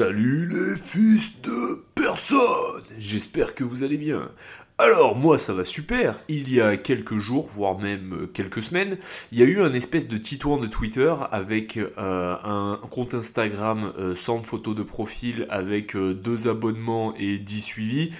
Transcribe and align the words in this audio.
Salut 0.00 0.46
les 0.46 0.78
fils 0.82 1.42
de 1.42 1.84
personne 1.94 2.82
J'espère 2.96 3.54
que 3.54 3.64
vous 3.64 3.82
allez 3.82 3.98
bien. 3.98 4.28
Alors 4.78 5.14
moi 5.14 5.36
ça 5.36 5.52
va 5.52 5.66
super, 5.66 6.18
il 6.28 6.50
y 6.50 6.58
a 6.58 6.78
quelques 6.78 7.18
jours, 7.18 7.50
voire 7.54 7.78
même 7.78 8.26
quelques 8.32 8.62
semaines, 8.62 8.96
il 9.30 9.38
y 9.38 9.42
a 9.42 9.44
eu 9.44 9.60
un 9.60 9.74
espèce 9.74 10.08
de 10.08 10.16
titouan 10.16 10.56
de 10.56 10.68
Twitter 10.68 11.14
avec 11.30 11.76
euh, 11.76 11.90
un 11.98 12.80
compte 12.90 13.12
Instagram 13.12 13.92
euh, 13.98 14.16
sans 14.16 14.42
photo 14.42 14.72
de 14.72 14.82
profil 14.82 15.46
avec 15.50 15.94
euh, 15.94 16.14
deux 16.14 16.48
abonnements 16.48 17.14
et 17.18 17.38
dix 17.38 17.60
suivis 17.60 18.12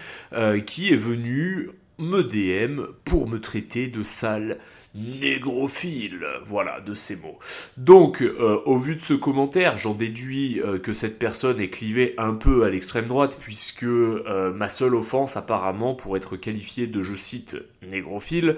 qui 0.66 0.92
est 0.92 0.98
venu 0.98 1.70
me 1.96 2.22
DM 2.22 2.82
pour 3.06 3.26
me 3.26 3.40
traiter 3.40 3.88
de 3.88 4.02
sale 4.02 4.58
négrophile, 4.95 6.27
voilà, 6.45 6.80
de 6.80 6.95
ces 6.95 7.16
mots. 7.16 7.39
Donc, 7.77 8.22
euh, 8.22 8.61
au 8.64 8.77
vu 8.77 8.96
de 8.96 9.02
ce 9.02 9.14
commentaire, 9.14 9.77
j'en 9.77 9.95
déduis 9.95 10.61
euh, 10.61 10.79
que 10.79 10.93
cette 10.93 11.18
personne 11.18 11.61
est 11.61 11.70
clivée 11.70 12.14
un 12.18 12.34
peu 12.34 12.64
à 12.64 12.70
l'extrême 12.70 13.07
droite, 13.07 13.36
puisque 13.40 13.85
euh, 13.85 14.53
ma 14.53 14.68
seule 14.68 14.94
offense, 14.94 15.36
apparemment, 15.36 15.94
pour 15.94 16.16
être 16.16 16.36
qualifiée 16.36 16.86
de, 16.86 17.03
je 17.03 17.14
cite, 17.14 17.57
négrophile, 17.82 18.57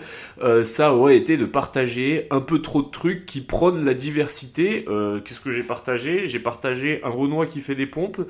ça 0.62 0.94
aurait 0.94 1.16
été 1.16 1.36
de 1.36 1.44
partager 1.44 2.26
un 2.30 2.40
peu 2.40 2.60
trop 2.60 2.82
de 2.82 2.90
trucs 2.90 3.26
qui 3.26 3.40
prônent 3.40 3.84
la 3.84 3.94
diversité. 3.94 4.84
Qu'est-ce 5.24 5.40
que 5.40 5.50
j'ai 5.50 5.62
partagé? 5.62 6.26
J'ai 6.26 6.38
partagé 6.38 7.00
un 7.04 7.10
Renoir 7.10 7.46
qui 7.46 7.60
fait 7.60 7.74
des 7.74 7.86
pompes, 7.86 8.20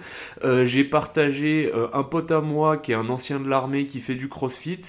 j'ai 0.42 0.84
partagé 0.84 1.73
un 1.92 2.02
pote 2.02 2.30
à 2.30 2.41
moi 2.41 2.77
qui 2.77 2.92
est 2.92 2.97
un 2.97 3.09
ancien 3.09 3.41
de 3.41 3.48
l'armée 3.48 3.86
qui 3.86 4.00
fait 4.00 4.14
du 4.14 4.28
crossfit. 4.28 4.80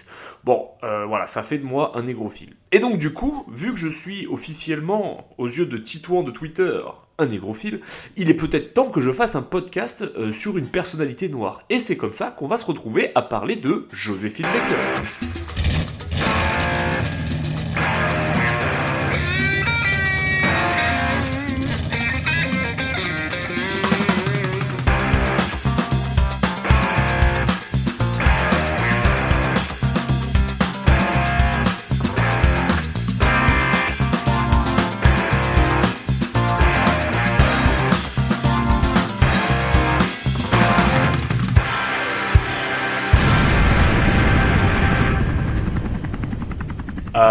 Bon, 0.44 0.68
voilà, 0.82 1.28
ça 1.28 1.44
fait 1.44 1.58
de 1.58 1.66
moi 1.66 1.94
un 1.96 2.04
négrophile. 2.04 2.54
Et 2.72 2.80
donc 2.80 2.98
du 2.98 3.14
coup, 3.14 3.46
vu 3.52 3.72
que 3.72 3.78
je 3.78 3.88
suis 3.88 4.28
officiellement, 4.28 5.28
aux 5.38 5.48
yeux 5.48 5.66
de 5.66 5.78
Titouan 5.78 6.24
de 6.24 6.32
Twitter, 6.32 6.82
un 7.20 7.28
négrophile, 7.28 7.82
il 8.18 8.30
est 8.32 8.34
peut-être 8.34 8.74
temps 8.74 8.90
que 8.90 9.00
je 9.00 9.12
fasse 9.12 9.36
un 9.36 9.44
podcast 9.44 10.02
euh, 10.02 10.32
sur 10.32 10.58
une 10.58 10.66
personnalité 10.66 11.30
noire. 11.30 11.64
Et 11.70 11.78
c'est 11.78 11.96
comme 11.96 12.14
ça 12.14 12.32
qu'on 12.32 12.48
va 12.48 12.58
se 12.58 12.66
retrouver 12.66 13.12
à 13.14 13.22
parler 13.22 13.56
de 13.56 13.88
Joséphine 13.94 14.48
Baker. 14.48 15.63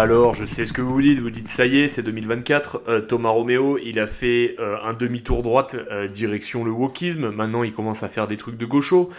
Alors, 0.03 0.33
je 0.33 0.43
sais 0.43 0.65
ce 0.65 0.73
que 0.73 0.81
vous 0.81 1.01
dites, 1.01 1.19
vous 1.19 1.29
dites 1.29 1.47
ça 1.47 1.65
y 1.65 1.79
est, 1.79 1.87
c'est 1.87 2.03
2024, 2.03 2.81
euh, 2.89 2.99
Thomas 2.99 3.29
Romeo, 3.29 3.77
il 3.77 4.01
a 4.01 4.05
fait 4.05 4.57
euh, 4.59 4.75
un 4.83 4.91
demi-tour 4.91 5.43
droite 5.43 5.77
euh, 5.91 6.09
direction 6.09 6.65
le 6.65 6.71
wokisme, 6.71 7.29
maintenant 7.29 7.63
il 7.63 7.71
commence 7.71 8.03
à 8.03 8.09
faire 8.09 8.27
des 8.27 8.35
trucs 8.35 8.57
de 8.57 8.65
gaucho. 8.65 9.09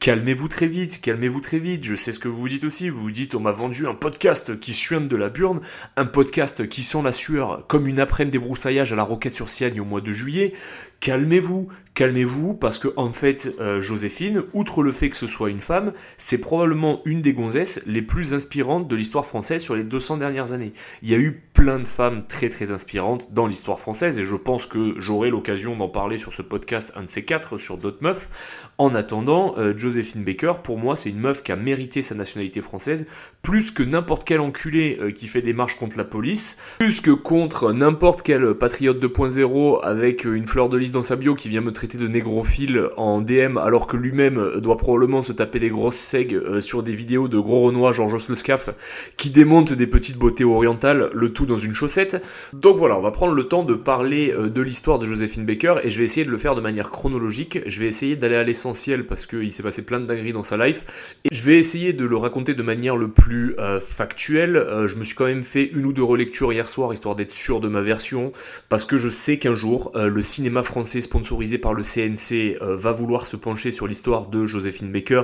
Calmez-vous 0.00 0.48
très 0.48 0.66
vite, 0.66 1.00
calmez-vous 1.00 1.40
très 1.40 1.58
vite, 1.58 1.84
je 1.84 1.94
sais 1.94 2.12
ce 2.12 2.18
que 2.18 2.28
vous 2.28 2.46
dites 2.46 2.64
aussi, 2.64 2.90
vous 2.90 3.10
dites 3.10 3.34
on 3.34 3.40
m'a 3.40 3.52
vendu 3.52 3.86
un 3.86 3.94
podcast 3.94 4.60
qui 4.60 4.74
suinte 4.74 5.08
de 5.08 5.16
la 5.16 5.30
burne, 5.30 5.62
un 5.96 6.04
podcast 6.04 6.68
qui 6.68 6.82
sent 6.82 7.00
la 7.02 7.12
sueur 7.12 7.66
comme 7.66 7.86
une 7.86 7.98
après-midi 7.98 8.36
des 8.36 8.44
broussaillasges 8.44 8.92
à 8.92 8.96
la 8.96 9.02
roquette 9.02 9.34
sur 9.34 9.48
Siagne 9.48 9.80
au 9.80 9.86
mois 9.86 10.02
de 10.02 10.12
juillet, 10.12 10.52
calmez-vous, 11.00 11.68
calmez-vous, 11.94 12.54
parce 12.54 12.78
que 12.78 12.88
en 12.96 13.10
fait, 13.10 13.54
euh, 13.60 13.80
Joséphine, 13.80 14.42
outre 14.52 14.82
le 14.82 14.92
fait 14.92 15.10
que 15.10 15.16
ce 15.16 15.26
soit 15.26 15.50
une 15.50 15.60
femme, 15.60 15.92
c'est 16.18 16.40
probablement 16.40 17.00
une 17.04 17.22
des 17.22 17.32
gonzesses 17.32 17.80
les 17.86 18.02
plus 18.02 18.34
inspirantes 18.34 18.88
de 18.88 18.96
l'histoire 18.96 19.26
française 19.26 19.62
sur 19.62 19.76
les 19.76 19.84
200 19.84 20.18
dernières 20.18 20.52
années. 20.52 20.72
Il 21.02 21.10
y 21.10 21.14
a 21.14 21.18
eu 21.18 21.42
plein 21.64 21.78
de 21.78 21.84
femmes 21.84 22.24
très 22.28 22.50
très 22.50 22.72
inspirantes 22.72 23.32
dans 23.32 23.46
l'histoire 23.46 23.78
française, 23.78 24.18
et 24.18 24.24
je 24.26 24.36
pense 24.36 24.66
que 24.66 24.96
j'aurai 24.98 25.30
l'occasion 25.30 25.74
d'en 25.74 25.88
parler 25.88 26.18
sur 26.18 26.34
ce 26.34 26.42
podcast, 26.42 26.92
un 26.94 27.04
de 27.04 27.08
ces 27.08 27.24
quatre, 27.24 27.56
sur 27.56 27.78
d'autres 27.78 28.02
meufs. 28.02 28.28
En 28.76 28.94
attendant, 28.94 29.54
euh, 29.56 29.72
Joséphine 29.74 30.24
Baker, 30.24 30.54
pour 30.62 30.76
moi, 30.76 30.94
c'est 30.94 31.08
une 31.08 31.20
meuf 31.20 31.42
qui 31.42 31.52
a 31.52 31.56
mérité 31.56 32.02
sa 32.02 32.14
nationalité 32.14 32.60
française, 32.60 33.06
plus 33.40 33.70
que 33.70 33.82
n'importe 33.82 34.24
quel 34.24 34.40
enculé 34.40 34.98
euh, 35.00 35.10
qui 35.10 35.26
fait 35.26 35.40
des 35.40 35.54
marches 35.54 35.76
contre 35.76 35.96
la 35.96 36.04
police, 36.04 36.60
plus 36.80 37.00
que 37.00 37.12
contre 37.12 37.72
n'importe 37.72 38.20
quel 38.20 38.52
patriote 38.54 39.02
2.0 39.02 39.80
avec 39.82 40.24
une 40.24 40.46
fleur 40.46 40.68
de 40.68 40.76
lys 40.76 40.90
dans 40.90 41.02
sa 41.02 41.16
bio 41.16 41.34
qui 41.34 41.48
vient 41.48 41.62
me 41.62 41.72
traiter 41.72 41.96
de 41.96 42.08
négrophile 42.08 42.88
en 42.98 43.22
DM 43.22 43.56
alors 43.56 43.86
que 43.86 43.96
lui-même 43.96 44.60
doit 44.60 44.76
probablement 44.76 45.22
se 45.22 45.32
taper 45.32 45.60
des 45.60 45.70
grosses 45.70 45.96
segs 45.96 46.34
euh, 46.34 46.60
sur 46.60 46.82
des 46.82 46.94
vidéos 46.94 47.28
de 47.28 47.38
gros 47.38 47.62
Renoir 47.62 47.94
Georges 47.94 48.28
Le 48.28 48.34
Scaf 48.34 48.68
qui 49.16 49.30
démontent 49.30 49.72
des 49.72 49.86
petites 49.86 50.18
beautés 50.18 50.44
orientales, 50.44 51.10
le 51.14 51.32
tout 51.32 51.46
dans 51.46 51.53
une 51.58 51.74
chaussette. 51.74 52.22
Donc 52.52 52.76
voilà, 52.76 52.98
on 52.98 53.02
va 53.02 53.10
prendre 53.10 53.34
le 53.34 53.44
temps 53.44 53.64
de 53.64 53.74
parler 53.74 54.32
euh, 54.32 54.48
de 54.48 54.62
l'histoire 54.62 54.98
de 54.98 55.06
Joséphine 55.06 55.44
Baker 55.44 55.76
et 55.82 55.90
je 55.90 55.98
vais 55.98 56.04
essayer 56.04 56.24
de 56.24 56.30
le 56.30 56.38
faire 56.38 56.54
de 56.54 56.60
manière 56.60 56.90
chronologique. 56.90 57.60
Je 57.66 57.80
vais 57.80 57.86
essayer 57.86 58.16
d'aller 58.16 58.36
à 58.36 58.42
l'essentiel 58.42 59.06
parce 59.06 59.26
qu'il 59.26 59.52
s'est 59.52 59.62
passé 59.62 59.84
plein 59.84 60.00
de 60.00 60.06
dingueries 60.06 60.32
dans 60.32 60.42
sa 60.42 60.56
life 60.64 61.20
et 61.24 61.34
je 61.34 61.42
vais 61.42 61.58
essayer 61.58 61.92
de 61.92 62.04
le 62.04 62.16
raconter 62.16 62.54
de 62.54 62.62
manière 62.62 62.96
le 62.96 63.08
plus 63.08 63.54
euh, 63.58 63.80
factuelle. 63.80 64.64
je 64.86 64.96
me 64.96 65.04
suis 65.04 65.14
quand 65.14 65.26
même 65.26 65.44
fait 65.44 65.70
une 65.72 65.86
ou 65.86 65.92
deux 65.92 66.02
relectures 66.02 66.52
hier 66.52 66.68
soir 66.68 66.92
histoire 66.92 67.14
d'être 67.14 67.30
sûr 67.30 67.60
de 67.60 67.68
ma 67.68 67.82
version 67.82 68.32
parce 68.68 68.84
que 68.84 68.98
je 68.98 69.08
sais 69.08 69.38
qu'un 69.38 69.54
jour 69.54 69.92
le 69.94 70.22
cinéma 70.22 70.62
français 70.62 71.00
sponsorisé 71.00 71.58
par 71.58 71.74
le 71.74 71.82
CNC 71.82 72.58
euh, 72.60 72.76
va 72.76 72.92
vouloir 72.92 73.26
se 73.26 73.36
pencher 73.36 73.70
sur 73.70 73.86
l'histoire 73.86 74.26
de 74.26 74.46
Joséphine 74.46 74.90
Baker 74.90 75.22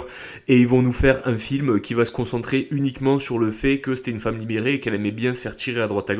et 0.48 0.58
ils 0.58 0.66
vont 0.66 0.82
nous 0.82 0.92
faire 0.92 1.22
un 1.26 1.36
film 1.36 1.80
qui 1.80 1.94
va 1.94 2.04
se 2.04 2.12
concentrer 2.12 2.68
uniquement 2.70 3.18
sur 3.18 3.38
le 3.38 3.50
fait 3.50 3.78
que 3.78 3.94
c'était 3.94 4.10
une 4.10 4.20
femme 4.20 4.38
libérée 4.38 4.74
et 4.74 4.80
qu'elle 4.80 4.94
aimait 4.94 5.10
bien 5.10 5.32
se 5.32 5.40
faire 5.40 5.56
tirer 5.56 5.80
à 5.80 5.88
droite 5.88 6.10
à 6.10 6.14
gauche, 6.14 6.19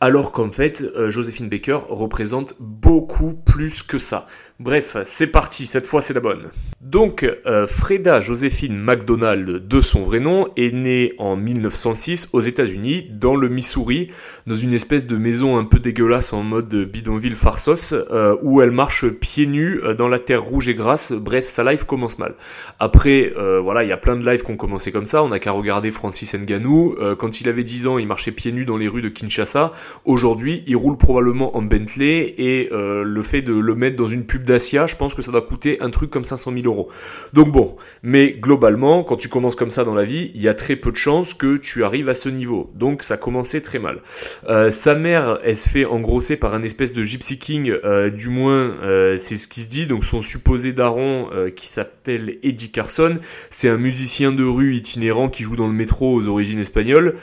alors 0.00 0.32
qu'en 0.32 0.50
fait 0.50 0.82
euh, 0.82 1.10
Joséphine 1.10 1.48
Baker 1.48 1.78
représente 1.88 2.54
beaucoup 2.60 3.34
plus 3.34 3.82
que 3.82 3.98
ça. 3.98 4.26
Bref, 4.60 4.96
c'est 5.04 5.26
parti, 5.26 5.66
cette 5.66 5.84
fois 5.84 6.00
c'est 6.00 6.14
la 6.14 6.20
bonne. 6.20 6.50
Donc, 6.80 7.24
euh, 7.24 7.66
Freda 7.66 8.20
Joséphine 8.20 8.76
McDonald, 8.76 9.66
de 9.66 9.80
son 9.80 10.04
vrai 10.04 10.20
nom, 10.20 10.48
est 10.56 10.72
née 10.72 11.14
en 11.18 11.34
1906 11.34 12.28
aux 12.32 12.40
États-Unis, 12.40 13.08
dans 13.10 13.34
le 13.34 13.48
Missouri, 13.48 14.10
dans 14.46 14.54
une 14.54 14.72
espèce 14.72 15.06
de 15.06 15.16
maison 15.16 15.58
un 15.58 15.64
peu 15.64 15.80
dégueulasse 15.80 16.32
en 16.32 16.44
mode 16.44 16.72
bidonville 16.72 17.34
farsos, 17.34 17.94
euh, 17.94 18.36
où 18.42 18.60
elle 18.60 18.70
marche 18.70 19.08
pieds 19.08 19.46
nus 19.46 19.80
dans 19.98 20.08
la 20.08 20.20
terre 20.20 20.44
rouge 20.44 20.68
et 20.68 20.74
grasse. 20.74 21.10
Bref, 21.10 21.46
sa 21.48 21.64
life 21.64 21.82
commence 21.82 22.18
mal. 22.18 22.34
Après, 22.78 23.32
voilà, 23.62 23.82
il 23.82 23.88
y 23.88 23.92
a 23.92 23.96
plein 23.96 24.16
de 24.16 24.24
lives 24.24 24.44
qui 24.44 24.52
ont 24.52 24.56
commencé 24.56 24.92
comme 24.92 25.06
ça. 25.06 25.24
On 25.24 25.28
n'a 25.28 25.40
qu'à 25.40 25.50
regarder 25.50 25.90
Francis 25.90 26.34
Nganou. 26.34 26.96
quand 27.18 27.40
il 27.40 27.48
avait 27.48 27.64
10 27.64 27.86
ans, 27.86 27.98
il 27.98 28.06
marchait 28.06 28.30
pieds 28.30 28.52
nus 28.52 28.64
dans 28.64 28.76
les 28.76 28.88
rues 28.88 29.02
de 29.02 29.08
Kinshasa. 29.14 29.72
Aujourd'hui, 30.04 30.62
il 30.66 30.76
roule 30.76 30.96
probablement 30.96 31.56
en 31.56 31.62
Bentley 31.62 32.34
et 32.38 32.68
le 32.70 33.22
fait 33.22 33.42
de 33.42 33.52
le 33.52 33.74
mettre 33.74 33.96
dans 33.96 34.08
une 34.08 34.24
pub 34.24 34.44
Dacia, 34.44 34.86
je 34.86 34.96
pense 34.96 35.14
que 35.14 35.22
ça 35.22 35.32
doit 35.32 35.42
coûter 35.42 35.80
un 35.80 35.90
truc 35.90 36.10
comme 36.10 36.24
500 36.24 36.52
000 36.52 36.66
euros. 36.66 36.88
Donc 37.32 37.50
bon, 37.50 37.76
mais 38.02 38.32
globalement, 38.32 39.02
quand 39.02 39.16
tu 39.16 39.28
commences 39.28 39.56
comme 39.56 39.70
ça 39.70 39.84
dans 39.84 39.94
la 39.94 40.04
vie, 40.04 40.30
il 40.34 40.42
y 40.42 40.48
a 40.48 40.54
très 40.54 40.76
peu 40.76 40.90
de 40.90 40.96
chances 40.96 41.34
que 41.34 41.56
tu 41.56 41.84
arrives 41.84 42.08
à 42.08 42.14
ce 42.14 42.28
niveau. 42.28 42.70
Donc 42.74 43.02
ça 43.02 43.16
commençait 43.16 43.60
très 43.60 43.78
mal. 43.78 44.00
Euh, 44.48 44.70
sa 44.70 44.94
mère, 44.94 45.38
elle 45.42 45.56
se 45.56 45.68
fait 45.68 45.84
engrosser 45.84 46.36
par 46.36 46.54
un 46.54 46.62
espèce 46.62 46.92
de 46.92 47.02
Gypsy 47.02 47.38
King, 47.38 47.72
euh, 47.84 48.10
du 48.10 48.28
moins 48.28 48.74
euh, 48.82 49.16
c'est 49.18 49.36
ce 49.36 49.48
qui 49.48 49.62
se 49.62 49.68
dit. 49.68 49.86
Donc 49.86 50.04
son 50.04 50.22
supposé 50.22 50.72
daron, 50.72 51.28
qui 51.56 51.68
s'appelle 51.68 52.38
Eddie 52.42 52.70
Carson, 52.70 53.18
c'est 53.50 53.68
un 53.68 53.76
musicien 53.76 54.32
de 54.32 54.44
rue 54.44 54.74
itinérant 54.74 55.28
qui 55.28 55.42
joue 55.42 55.56
dans 55.56 55.66
le 55.66 55.72
métro 55.72 56.14
aux 56.14 56.28
origines 56.28 56.60
espagnoles. 56.60 57.16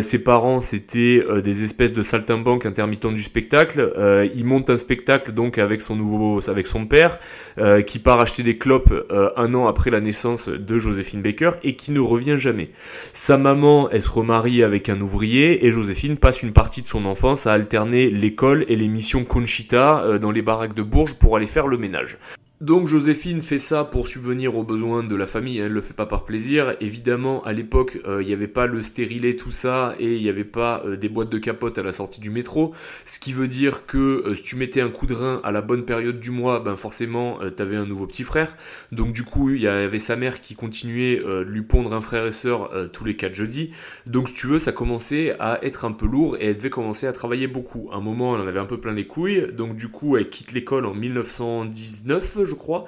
ses 0.00 0.22
parents, 0.22 0.60
c'était 0.60 1.23
des 1.42 1.64
espèces 1.64 1.92
de 1.92 2.02
saltimbanques 2.02 2.66
intermittents 2.66 3.12
du 3.12 3.22
spectacle. 3.22 3.92
il 4.34 4.44
monte 4.44 4.70
un 4.70 4.76
spectacle 4.76 5.32
donc 5.32 5.58
avec 5.58 5.82
son 5.82 5.96
nouveau 5.96 6.40
avec 6.48 6.66
son 6.66 6.86
père, 6.86 7.18
euh, 7.58 7.82
qui 7.82 7.98
part 7.98 8.20
acheter 8.20 8.42
des 8.42 8.58
clopes 8.58 8.92
euh, 9.10 9.30
un 9.36 9.54
an 9.54 9.66
après 9.66 9.90
la 9.90 10.00
naissance 10.00 10.48
de 10.48 10.78
Joséphine 10.78 11.22
Baker 11.22 11.52
et 11.62 11.76
qui 11.76 11.92
ne 11.92 12.00
revient 12.00 12.36
jamais. 12.38 12.70
Sa 13.12 13.36
maman, 13.36 13.88
elle 13.90 14.00
se 14.00 14.10
remarie 14.10 14.62
avec 14.62 14.88
un 14.88 15.00
ouvrier 15.00 15.66
et 15.66 15.70
Joséphine 15.70 16.16
passe 16.16 16.42
une 16.42 16.52
partie 16.52 16.82
de 16.82 16.88
son 16.88 17.04
enfance 17.06 17.46
à 17.46 17.52
alterner 17.52 18.10
l'école 18.10 18.64
et 18.68 18.76
les 18.76 18.88
missions 18.88 19.24
Conchita 19.24 20.02
euh, 20.02 20.18
dans 20.18 20.30
les 20.30 20.42
baraques 20.42 20.74
de 20.74 20.82
Bourges 20.82 21.18
pour 21.18 21.36
aller 21.36 21.46
faire 21.46 21.66
le 21.66 21.78
ménage. 21.78 22.18
Donc 22.64 22.88
Joséphine 22.88 23.42
fait 23.42 23.58
ça 23.58 23.84
pour 23.84 24.08
subvenir 24.08 24.56
aux 24.56 24.62
besoins 24.62 25.02
de 25.04 25.14
la 25.14 25.26
famille, 25.26 25.58
elle 25.58 25.72
le 25.72 25.82
fait 25.82 25.92
pas 25.92 26.06
par 26.06 26.24
plaisir. 26.24 26.76
Évidemment, 26.80 27.44
à 27.44 27.52
l'époque, 27.52 27.98
euh, 28.06 28.22
il 28.22 28.26
n'y 28.26 28.32
avait 28.32 28.48
pas 28.48 28.66
le 28.66 28.80
stérilet, 28.80 29.36
tout 29.36 29.50
ça, 29.50 29.94
et 30.00 30.16
il 30.16 30.22
n'y 30.22 30.30
avait 30.30 30.44
pas 30.44 30.82
euh, 30.86 30.96
des 30.96 31.10
boîtes 31.10 31.28
de 31.28 31.36
capote 31.36 31.76
à 31.76 31.82
la 31.82 31.92
sortie 31.92 32.22
du 32.22 32.30
métro. 32.30 32.72
Ce 33.04 33.18
qui 33.18 33.34
veut 33.34 33.48
dire 33.48 33.84
que 33.84 33.98
euh, 33.98 34.34
si 34.34 34.44
tu 34.44 34.56
mettais 34.56 34.80
un 34.80 34.88
coup 34.88 35.04
de 35.04 35.12
rein 35.12 35.42
à 35.44 35.52
la 35.52 35.60
bonne 35.60 35.84
période 35.84 36.18
du 36.18 36.30
mois, 36.30 36.58
ben 36.58 36.74
forcément, 36.74 37.38
tu 37.54 37.62
avais 37.62 37.76
un 37.76 37.84
nouveau 37.84 38.06
petit 38.06 38.22
frère. 38.22 38.56
Donc 38.92 39.12
du 39.12 39.24
coup, 39.24 39.50
il 39.50 39.60
y 39.60 39.68
avait 39.68 39.98
sa 39.98 40.16
mère 40.16 40.40
qui 40.40 40.54
continuait 40.54 41.18
de 41.18 41.42
lui 41.42 41.60
pondre 41.60 41.92
un 41.92 42.00
frère 42.00 42.24
et 42.24 42.32
sœur 42.32 42.70
tous 42.94 43.04
les 43.04 43.14
quatre 43.14 43.34
jeudis. 43.34 43.72
Donc 44.06 44.30
si 44.30 44.36
tu 44.36 44.46
veux, 44.46 44.58
ça 44.58 44.72
commençait 44.72 45.36
à 45.38 45.62
être 45.62 45.84
un 45.84 45.92
peu 45.92 46.06
lourd 46.06 46.38
et 46.38 46.46
elle 46.46 46.56
devait 46.56 46.70
commencer 46.70 47.06
à 47.06 47.12
travailler 47.12 47.46
beaucoup. 47.46 47.90
À 47.92 47.96
un 47.96 48.00
moment, 48.00 48.34
elle 48.34 48.40
en 48.40 48.46
avait 48.46 48.58
un 48.58 48.64
peu 48.64 48.80
plein 48.80 48.94
les 48.94 49.06
couilles. 49.06 49.52
Donc 49.52 49.76
du 49.76 49.88
coup, 49.88 50.16
elle 50.16 50.30
quitte 50.30 50.52
l'école 50.52 50.86
en 50.86 50.94
1919, 50.94 52.38
je 52.44 52.53
je 52.54 52.58
crois, 52.58 52.84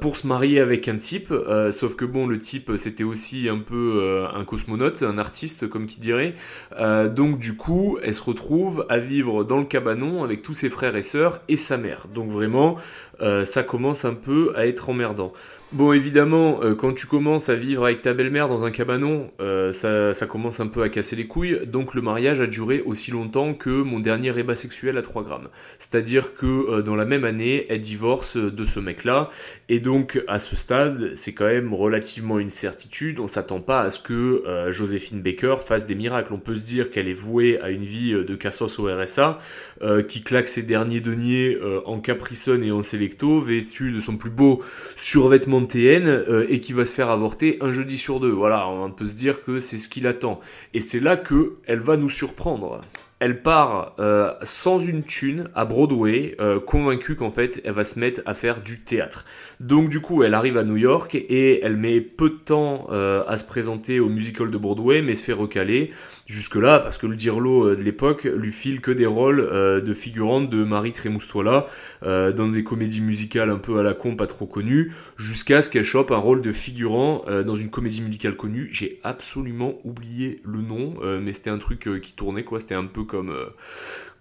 pour 0.00 0.16
se 0.16 0.26
marier 0.26 0.60
avec 0.60 0.88
un 0.88 0.96
type. 0.96 1.32
sauf 1.70 1.94
que 1.96 2.04
bon, 2.04 2.26
le 2.26 2.38
type, 2.38 2.72
c'était 2.76 3.04
aussi 3.04 3.48
un 3.48 3.58
peu 3.58 4.26
un 4.34 4.44
cosmonaute, 4.44 5.02
un 5.02 5.18
artiste, 5.18 5.68
comme 5.68 5.86
qui 5.86 6.00
dirait. 6.00 6.34
donc 7.14 7.38
du 7.38 7.56
coup, 7.56 7.98
elle 8.02 8.14
se 8.14 8.22
retrouve 8.22 8.84
à 8.88 8.98
vivre 8.98 9.44
dans 9.44 9.58
le 9.58 9.64
cabanon 9.64 10.24
avec 10.24 10.42
tous 10.42 10.54
ses 10.54 10.68
frères 10.68 10.96
et 10.96 11.02
sœurs 11.02 11.40
et 11.48 11.56
sa 11.56 11.76
mère. 11.76 12.06
Donc 12.12 12.30
vraiment, 12.30 12.76
ça 13.44 13.62
commence 13.62 14.04
un 14.04 14.14
peu 14.14 14.52
à 14.56 14.66
être 14.66 14.90
emmerdant. 14.90 15.32
Bon, 15.72 15.92
évidemment, 15.92 16.60
euh, 16.62 16.74
quand 16.74 16.94
tu 16.94 17.06
commences 17.06 17.50
à 17.50 17.54
vivre 17.54 17.84
avec 17.84 18.00
ta 18.00 18.14
belle-mère 18.14 18.48
dans 18.48 18.64
un 18.64 18.70
cabanon, 18.70 19.30
euh, 19.38 19.70
ça, 19.70 20.26
commence 20.26 20.60
un 20.60 20.66
peu 20.66 20.82
à 20.82 20.88
casser 20.88 21.14
les 21.14 21.26
couilles. 21.26 21.60
Donc 21.66 21.92
le 21.92 22.00
mariage 22.00 22.40
a 22.40 22.46
duré 22.46 22.80
aussi 22.80 23.10
longtemps 23.10 23.52
que 23.52 23.68
mon 23.68 24.00
dernier 24.00 24.30
rébat 24.30 24.56
sexuel 24.56 24.96
à 24.96 25.02
3 25.02 25.24
grammes. 25.24 25.48
C'est-à-dire 25.78 26.34
que 26.34 26.46
euh, 26.46 26.80
dans 26.80 26.96
la 26.96 27.04
même 27.04 27.24
année, 27.24 27.66
elle 27.68 27.82
divorce 27.82 28.38
de 28.38 28.64
ce 28.64 28.80
mec-là. 28.80 29.28
Et 29.68 29.78
donc 29.78 30.24
à 30.26 30.38
ce 30.38 30.56
stade, 30.56 31.14
c'est 31.14 31.34
quand 31.34 31.44
même 31.44 31.74
relativement 31.74 32.38
une 32.38 32.48
certitude. 32.48 33.20
On 33.20 33.26
s'attend 33.26 33.60
pas 33.60 33.82
à 33.82 33.90
ce 33.90 34.00
que 34.00 34.44
Joséphine 34.70 35.20
Baker 35.20 35.56
fasse 35.62 35.86
des 35.86 35.94
miracles. 35.94 36.32
On 36.32 36.38
peut 36.38 36.56
se 36.56 36.64
dire 36.66 36.90
qu'elle 36.90 37.08
est 37.08 37.12
vouée 37.12 37.60
à 37.60 37.68
une 37.68 37.84
vie 37.84 38.12
de 38.12 38.34
cassos 38.34 38.78
au 38.78 38.86
RSA, 38.86 39.38
qui 40.08 40.22
claque 40.22 40.48
ses 40.48 40.62
derniers 40.62 41.00
deniers 41.00 41.58
en 41.84 42.00
capricone 42.00 42.64
et 42.64 42.72
en 42.72 42.82
sélecto, 42.82 43.40
vêtue 43.40 43.92
de 43.92 44.00
son 44.00 44.16
plus 44.16 44.30
beau 44.30 44.62
survêtement 44.96 45.57
Euh, 45.76 46.46
et 46.48 46.60
qui 46.60 46.72
va 46.72 46.84
se 46.84 46.94
faire 46.94 47.10
avorter 47.10 47.58
un 47.60 47.72
jeudi 47.72 47.98
sur 47.98 48.20
deux. 48.20 48.30
Voilà, 48.30 48.68
on 48.68 48.90
peut 48.90 49.08
se 49.08 49.16
dire 49.16 49.42
que 49.44 49.60
c'est 49.60 49.78
ce 49.78 49.88
qu'il 49.88 50.06
attend. 50.06 50.40
Et 50.74 50.80
c'est 50.80 51.00
là 51.00 51.16
que 51.16 51.56
elle 51.66 51.80
va 51.80 51.96
nous 51.96 52.08
surprendre. 52.08 52.80
Elle 53.20 53.42
part 53.42 53.96
euh, 53.98 54.32
sans 54.42 54.78
une 54.78 55.02
thune 55.02 55.48
à 55.54 55.64
Broadway, 55.64 56.36
euh, 56.40 56.60
convaincue 56.60 57.16
qu'en 57.16 57.32
fait 57.32 57.60
elle 57.64 57.72
va 57.72 57.82
se 57.82 57.98
mettre 57.98 58.20
à 58.26 58.34
faire 58.34 58.62
du 58.62 58.80
théâtre. 58.80 59.24
Donc 59.58 59.88
du 59.88 60.00
coup 60.00 60.22
elle 60.22 60.34
arrive 60.34 60.56
à 60.56 60.62
New 60.62 60.76
York 60.76 61.16
et 61.16 61.64
elle 61.64 61.76
met 61.76 62.00
peu 62.00 62.30
de 62.30 62.36
temps 62.36 62.86
à 62.90 63.36
se 63.36 63.44
présenter 63.44 63.98
au 63.98 64.08
musical 64.08 64.50
de 64.50 64.58
Broadway, 64.58 65.02
mais 65.02 65.16
se 65.16 65.24
fait 65.24 65.32
recaler 65.32 65.90
jusque-là, 66.28 66.78
parce 66.78 66.98
que 66.98 67.06
le 67.06 67.16
Dirlo 67.16 67.68
euh, 67.68 67.76
de 67.76 67.82
l'époque 67.82 68.24
lui 68.24 68.52
file 68.52 68.80
que 68.80 68.90
des 68.90 69.06
rôles 69.06 69.40
euh, 69.40 69.80
de 69.80 69.94
figurante 69.94 70.50
de 70.50 70.62
Marie 70.62 70.92
Trémoustoila 70.92 71.66
euh, 72.02 72.32
dans 72.32 72.48
des 72.48 72.62
comédies 72.62 73.00
musicales 73.00 73.50
un 73.50 73.56
peu 73.56 73.78
à 73.78 73.82
la 73.82 73.94
con, 73.94 74.14
pas 74.14 74.26
trop 74.26 74.46
connues, 74.46 74.92
jusqu'à 75.16 75.62
ce 75.62 75.70
qu'elle 75.70 75.84
chope 75.84 76.10
un 76.10 76.18
rôle 76.18 76.42
de 76.42 76.52
figurant 76.52 77.24
dans 77.46 77.56
une 77.56 77.70
comédie 77.70 78.02
musicale 78.02 78.36
connue. 78.36 78.68
J'ai 78.70 79.00
absolument 79.02 79.78
oublié 79.84 80.42
le 80.44 80.60
nom, 80.60 80.94
mais 81.22 81.32
c'était 81.32 81.50
un 81.50 81.58
truc 81.58 81.88
qui 82.02 82.12
tournait, 82.12 82.44
quoi. 82.44 82.60
C'était 82.60 82.74
un 82.74 82.84
peu 82.84 83.04
comme 83.04 83.34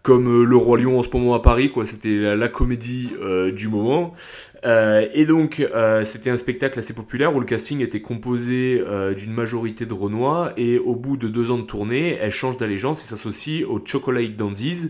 comme 0.07 0.45
Le 0.45 0.55
Roi 0.55 0.79
Lion 0.79 0.97
en 0.97 1.03
ce 1.03 1.09
moment 1.11 1.33
à 1.33 1.41
Paris, 1.41 1.69
quoi. 1.69 1.85
C'était 1.85 2.33
la, 2.33 2.47
comédie 2.47 3.09
du 3.53 3.67
moment. 3.67 4.13
Euh, 4.65 5.07
et 5.13 5.25
donc, 5.25 5.59
euh, 5.59 6.03
c'était 6.03 6.29
un 6.29 6.37
spectacle 6.37 6.79
assez 6.79 6.93
populaire 6.93 7.35
où 7.35 7.39
le 7.39 7.45
casting 7.45 7.81
était 7.81 8.01
composé 8.01 8.83
euh, 8.85 9.13
d'une 9.13 9.31
majorité 9.31 9.85
de 9.85 9.93
Renois. 9.93 10.53
Et 10.57 10.79
au 10.79 10.95
bout 10.95 11.17
de 11.17 11.27
deux 11.27 11.51
ans 11.51 11.57
de 11.57 11.63
tournée, 11.63 12.17
elle 12.19 12.31
change 12.31 12.57
d'allégeance 12.57 13.03
et 13.03 13.07
s'associe 13.07 13.63
au 13.65 13.81
Chocolate 13.83 14.35
Dandies, 14.35 14.89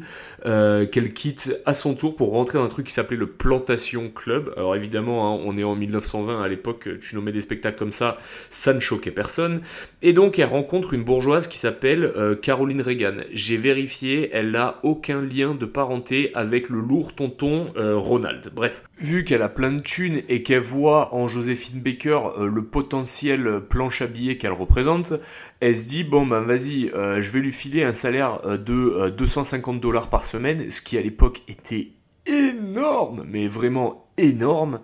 qu'elle 0.92 1.14
quitte 1.14 1.60
à 1.66 1.74
son 1.74 1.94
tour 1.94 2.16
pour 2.16 2.32
rentrer 2.32 2.58
dans 2.58 2.66
un 2.66 2.70
truc 2.70 2.88
qui 2.88 2.94
s'appelait 2.94 3.18
le 3.18 3.28
Plantation 3.28 4.10
Club. 4.10 4.54
Alors 4.56 4.76
évidemment, 4.76 5.36
hein, 5.36 5.42
on 5.46 5.58
est 5.58 5.64
en 5.64 5.76
1920 5.76 6.42
à 6.42 6.48
l'époque, 6.48 6.88
tu 7.02 7.16
nommais 7.16 7.32
des 7.32 7.42
spectacles 7.42 7.78
comme 7.78 7.92
ça, 7.92 8.18
ça 8.50 8.74
ne 8.74 8.80
choquait 8.80 9.12
personne. 9.12 9.62
Et 10.02 10.14
donc, 10.14 10.40
elle 10.40 10.46
rencontre 10.46 10.94
une 10.94 11.04
bourgeoise 11.04 11.48
qui 11.48 11.58
s'appelle 11.58 12.14
Caroline 12.42 12.82
Reagan. 12.82 13.18
J'ai 13.34 13.58
vérifié, 13.58 14.30
elle 14.32 14.52
n'a 14.52 14.80
aucun 14.84 15.22
lien 15.22 15.54
de 15.54 15.66
parenté 15.66 16.32
avec 16.34 16.70
le 16.70 16.80
lourd 16.80 17.14
tonton 17.14 17.74
Ronald. 17.76 18.52
Bref, 18.54 18.84
vu 19.00 19.24
qu'elle 19.24 19.42
a 19.42 19.50
plein 19.50 19.72
de 19.72 19.82
thunes 19.82 20.22
et 20.28 20.44
qu'elle 20.44 20.62
voit 20.62 21.14
en 21.14 21.28
Joséphine 21.28 21.80
Baker 21.80 22.20
euh, 22.38 22.50
le 22.50 22.64
potentiel 22.64 23.62
planche 23.68 24.02
à 24.02 24.08
billets 24.08 24.38
qu'elle 24.38 24.54
représente, 24.54 25.14
elle 25.60 25.76
se 25.76 25.88
dit 25.88 26.04
bon 26.04 26.26
ben 26.26 26.42
vas-y, 26.42 26.90
euh, 26.90 27.22
je 27.22 27.32
vais 27.32 27.40
lui 27.40 27.52
filer 27.52 27.84
un 27.84 27.94
salaire 27.94 28.42
euh, 28.46 28.58
de 28.58 29.10
250 29.10 29.80
dollars 29.80 30.10
par 30.10 30.24
semaine, 30.24 30.37
ce 30.70 30.82
qui 30.82 30.98
à 30.98 31.02
l'époque 31.02 31.42
était 31.48 31.97
énorme, 32.28 33.24
mais 33.28 33.48
vraiment 33.48 34.08
énorme. 34.18 34.80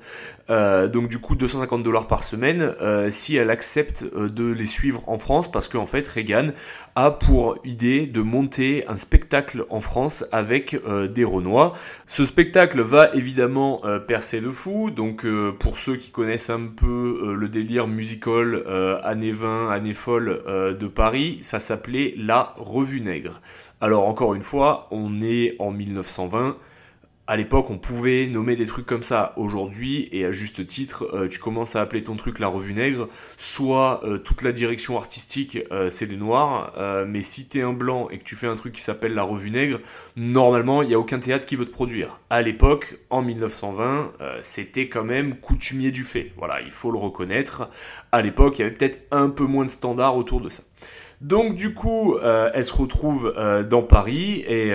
Euh, 0.50 0.88
donc 0.88 1.08
du 1.08 1.20
coup 1.20 1.36
250 1.36 1.84
dollars 1.84 2.08
par 2.08 2.24
semaine 2.24 2.74
euh, 2.82 3.10
si 3.10 3.38
elle 3.38 3.50
accepte 3.50 4.06
euh, 4.14 4.28
de 4.28 4.44
les 4.44 4.66
suivre 4.66 5.02
en 5.08 5.18
France 5.18 5.50
parce 5.50 5.70
qu'en 5.70 5.86
fait 5.86 6.06
Reagan 6.06 6.48
a 6.96 7.12
pour 7.12 7.58
idée 7.64 8.08
de 8.08 8.22
monter 8.22 8.86
un 8.90 8.98
spectacle 8.98 9.66
en 9.70 9.80
France 9.80 10.26
avec 10.32 10.80
des 11.14 11.24
Renois. 11.24 11.74
Ce 12.06 12.26
spectacle 12.26 12.82
va 12.82 13.10
évidemment 13.16 13.82
percer 14.08 14.42
de 14.42 14.52
fou. 14.52 14.92
Donc 14.92 15.26
pour 15.60 15.80
ceux 15.80 15.96
qui 15.96 16.12
connaissent 16.12 16.52
un 16.52 16.68
peu 16.68 17.34
le 17.36 17.50
délire 17.50 17.88
musical 17.88 18.64
années 19.04 19.32
20, 19.32 19.72
années 19.72 19.96
folles 19.96 20.44
de 20.80 20.88
Paris, 20.88 21.40
ça 21.42 21.58
s'appelait 21.58 22.14
La 22.16 22.54
Revue 22.58 23.02
Nègre. 23.02 23.42
Alors 23.82 24.08
encore 24.08 24.36
une 24.36 24.44
fois, 24.44 24.88
on 24.92 25.24
est 25.24 25.56
en 25.58 25.72
1920 25.72 26.58
à 27.26 27.38
l'époque, 27.38 27.70
on 27.70 27.78
pouvait 27.78 28.28
nommer 28.28 28.58
des 28.58 28.66
trucs 28.66 28.86
comme 28.86 29.02
ça. 29.02 29.32
Aujourd'hui, 29.38 30.10
et 30.12 30.26
à 30.26 30.32
juste 30.34 30.66
titre, 30.66 31.08
euh, 31.14 31.30
tu 31.30 31.40
commences 31.40 31.78
à 31.78 31.82
appeler 31.82 32.04
ton 32.04 32.18
truc 32.18 32.38
la 32.38 32.48
revue 32.48 32.74
nègre. 32.74 33.08
Soit 33.38 34.02
euh, 34.04 34.18
toute 34.18 34.42
la 34.42 34.52
direction 34.52 34.98
artistique, 34.98 35.58
euh, 35.72 35.90
c'est 35.90 36.08
des 36.08 36.18
noirs. 36.18 36.74
mais 37.08 37.22
si 37.22 37.48
t'es 37.48 37.62
un 37.62 37.72
blanc 37.72 38.10
et 38.10 38.18
que 38.18 38.24
tu 38.24 38.36
fais 38.36 38.48
un 38.48 38.56
truc 38.56 38.74
qui 38.74 38.82
s'appelle 38.82 39.14
la 39.14 39.24
revue 39.24 39.52
nègre, 39.52 39.80
normalement, 40.18 40.82
il 40.82 40.90
n'y 40.90 40.94
a 40.96 41.00
aucun 41.00 41.20
théâtre 41.20 41.46
qui 41.46 41.56
veut 41.56 41.66
te 41.66 41.72
produire. 41.72 42.20
À 42.30 42.42
l'époque, 42.42 43.00
en 43.10 43.22
1920, 43.22 44.12
c'était 44.42 44.90
quand 44.90 45.04
même 45.04 45.38
coutumier 45.38 45.92
du 45.92 46.04
fait. 46.04 46.34
Voilà, 46.38 46.62
il 46.62 46.72
faut 46.72 46.92
le 46.92 46.98
reconnaître. 46.98 47.70
À 48.12 48.22
l'époque, 48.22 48.60
il 48.60 48.64
y 48.64 48.66
avait 48.66 48.76
peut-être 48.76 49.00
un 49.12 49.30
peu 49.30 49.46
moins 49.46 49.66
de 49.66 49.70
standards 49.70 50.18
autour 50.18 50.42
de 50.42 50.50
ça. 50.50 50.64
Donc, 51.22 51.56
du 51.56 51.74
coup, 51.74 52.18
elle 52.20 52.64
se 52.64 52.74
retrouve 52.74 53.34
dans 53.70 53.84
Paris 53.84 54.44
et 54.48 54.74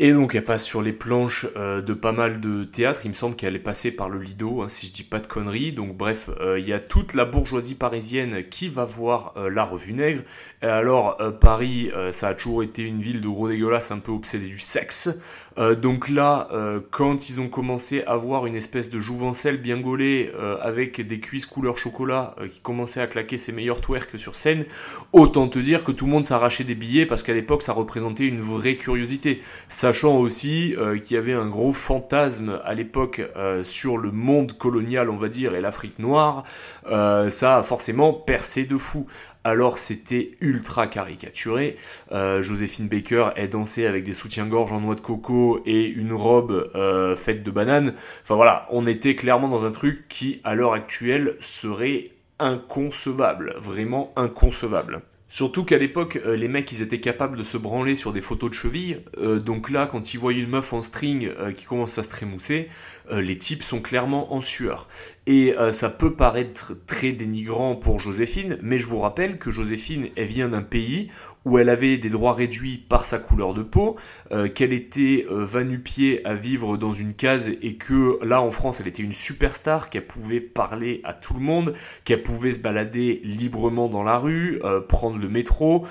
et 0.00 0.12
donc 0.12 0.36
elle 0.36 0.44
passe 0.44 0.64
sur 0.64 0.80
les 0.80 0.92
planches 0.92 1.46
euh, 1.56 1.82
de 1.82 1.92
pas 1.92 2.12
mal 2.12 2.40
de 2.40 2.62
théâtres, 2.62 3.00
il 3.04 3.08
me 3.08 3.14
semble 3.14 3.34
qu'elle 3.34 3.56
est 3.56 3.60
passée 3.60 3.90
par 3.90 4.08
le 4.08 4.20
Lido, 4.20 4.62
hein, 4.62 4.68
si 4.68 4.86
je 4.86 4.92
dis 4.92 5.02
pas 5.02 5.18
de 5.18 5.26
conneries. 5.26 5.72
Donc 5.72 5.96
bref, 5.96 6.30
euh, 6.40 6.58
il 6.58 6.68
y 6.68 6.72
a 6.72 6.78
toute 6.78 7.14
la 7.14 7.24
bourgeoisie 7.24 7.74
parisienne 7.74 8.44
qui 8.48 8.68
va 8.68 8.84
voir 8.84 9.34
euh, 9.36 9.50
la 9.50 9.64
revue 9.64 9.92
nègre. 9.92 10.22
Et 10.62 10.66
alors 10.66 11.18
Paris, 11.40 11.90
ça 12.10 12.28
a 12.28 12.34
toujours 12.34 12.62
été 12.62 12.82
une 12.82 13.00
ville 13.00 13.20
de 13.20 13.28
gros 13.28 13.48
dégueulasses 13.48 13.92
un 13.92 14.00
peu 14.00 14.10
obsédée 14.10 14.48
du 14.48 14.58
sexe. 14.58 15.20
Euh, 15.58 15.74
donc 15.74 16.08
là, 16.08 16.48
euh, 16.52 16.80
quand 16.90 17.28
ils 17.28 17.40
ont 17.40 17.48
commencé 17.48 18.02
à 18.06 18.16
voir 18.16 18.46
une 18.46 18.54
espèce 18.54 18.90
de 18.90 19.00
jouvencelle 19.00 19.60
bien 19.60 19.80
gaulée 19.80 20.32
euh, 20.38 20.56
avec 20.60 21.00
des 21.06 21.20
cuisses 21.20 21.46
couleur 21.46 21.78
chocolat 21.78 22.36
qui 22.50 22.60
commençait 22.60 23.00
à 23.00 23.06
claquer 23.06 23.38
ses 23.38 23.52
meilleurs 23.52 23.80
twerks 23.80 24.18
sur 24.18 24.36
scène, 24.36 24.64
autant 25.12 25.48
te 25.48 25.58
dire 25.58 25.82
que 25.82 25.92
tout 25.92 26.06
le 26.06 26.12
monde 26.12 26.24
s'arrachait 26.24 26.64
des 26.64 26.74
billets 26.74 27.06
parce 27.06 27.22
qu'à 27.22 27.34
l'époque 27.34 27.62
ça 27.62 27.72
représentait 27.72 28.26
une 28.26 28.40
vraie 28.40 28.76
curiosité. 28.76 29.42
Sachant 29.68 30.18
aussi 30.18 30.74
qu'il 31.04 31.16
y 31.16 31.18
avait 31.18 31.32
un 31.32 31.46
gros 31.46 31.72
fantasme 31.72 32.60
à 32.64 32.74
l'époque 32.74 33.22
sur 33.62 33.96
le 33.98 34.10
monde 34.10 34.52
colonial, 34.52 35.10
on 35.10 35.16
va 35.16 35.28
dire, 35.28 35.54
et 35.54 35.60
l'Afrique 35.60 35.98
noire, 35.98 36.44
ça 36.86 37.58
a 37.58 37.62
forcément 37.62 38.12
percé 38.12 38.64
de 38.64 38.76
fou 38.76 39.06
alors 39.48 39.78
c'était 39.78 40.32
ultra 40.40 40.86
caricaturé. 40.86 41.76
Euh, 42.12 42.42
Joséphine 42.42 42.88
Baker 42.88 43.30
est 43.36 43.48
dansée 43.48 43.86
avec 43.86 44.04
des 44.04 44.12
soutiens-gorge 44.12 44.72
en 44.72 44.80
noix 44.80 44.94
de 44.94 45.00
coco 45.00 45.62
et 45.66 45.84
une 45.84 46.12
robe 46.12 46.70
euh, 46.74 47.16
faite 47.16 47.42
de 47.42 47.50
bananes. 47.50 47.94
Enfin 48.22 48.36
voilà, 48.36 48.66
on 48.70 48.86
était 48.86 49.14
clairement 49.14 49.48
dans 49.48 49.64
un 49.64 49.70
truc 49.70 50.06
qui, 50.08 50.40
à 50.44 50.54
l'heure 50.54 50.72
actuelle, 50.72 51.36
serait 51.40 52.10
inconcevable, 52.38 53.54
vraiment 53.58 54.12
inconcevable. 54.16 55.02
Surtout 55.28 55.64
qu'à 55.64 55.78
l'époque, 55.78 56.20
euh, 56.24 56.36
les 56.36 56.48
mecs, 56.48 56.70
ils 56.72 56.82
étaient 56.82 57.00
capables 57.00 57.36
de 57.36 57.44
se 57.44 57.56
branler 57.58 57.96
sur 57.96 58.12
des 58.12 58.20
photos 58.20 58.50
de 58.50 58.54
chevilles. 58.54 58.98
donc 59.44 59.70
là, 59.70 59.86
quand 59.86 60.14
ils 60.14 60.18
voient 60.18 60.32
une 60.32 60.48
meuf 60.48 60.72
en 60.72 60.82
string 60.82 61.30
qui 61.54 61.64
commence 61.64 61.98
à 61.98 62.02
se 62.02 62.08
trémousser, 62.08 62.68
les 63.10 63.38
types 63.38 63.62
sont 63.62 63.80
clairement 63.80 64.32
en 64.34 64.40
sueur. 64.40 64.88
Et 65.28 65.54
euh, 65.58 65.70
ça 65.70 65.90
peut 65.90 66.14
paraître 66.14 66.72
très 66.86 67.12
dénigrant 67.12 67.76
pour 67.76 68.00
Joséphine, 68.00 68.58
mais 68.62 68.78
je 68.78 68.86
vous 68.86 69.00
rappelle 69.00 69.38
que 69.38 69.50
Joséphine, 69.50 70.08
elle 70.16 70.26
vient 70.26 70.48
d'un 70.48 70.62
pays 70.62 71.10
où 71.48 71.58
elle 71.58 71.70
avait 71.70 71.96
des 71.96 72.10
droits 72.10 72.34
réduits 72.34 72.76
par 72.76 73.06
sa 73.06 73.18
couleur 73.18 73.54
de 73.54 73.62
peau, 73.62 73.96
euh, 74.32 74.48
qu'elle 74.48 74.74
était 74.74 75.26
euh, 75.30 75.78
pied 75.82 76.24
à 76.26 76.34
vivre 76.34 76.76
dans 76.76 76.92
une 76.92 77.14
case 77.14 77.50
et 77.62 77.76
que 77.76 78.22
là 78.22 78.42
en 78.42 78.50
France 78.50 78.80
elle 78.80 78.88
était 78.88 79.02
une 79.02 79.14
superstar, 79.14 79.88
qu'elle 79.88 80.06
pouvait 80.06 80.40
parler 80.40 81.00
à 81.04 81.14
tout 81.14 81.32
le 81.32 81.40
monde, 81.40 81.72
qu'elle 82.04 82.22
pouvait 82.22 82.52
se 82.52 82.58
balader 82.58 83.22
librement 83.24 83.88
dans 83.88 84.02
la 84.02 84.18
rue, 84.18 84.60
euh, 84.64 84.80
prendre 84.80 85.18
le 85.18 85.28
métro. 85.28 85.86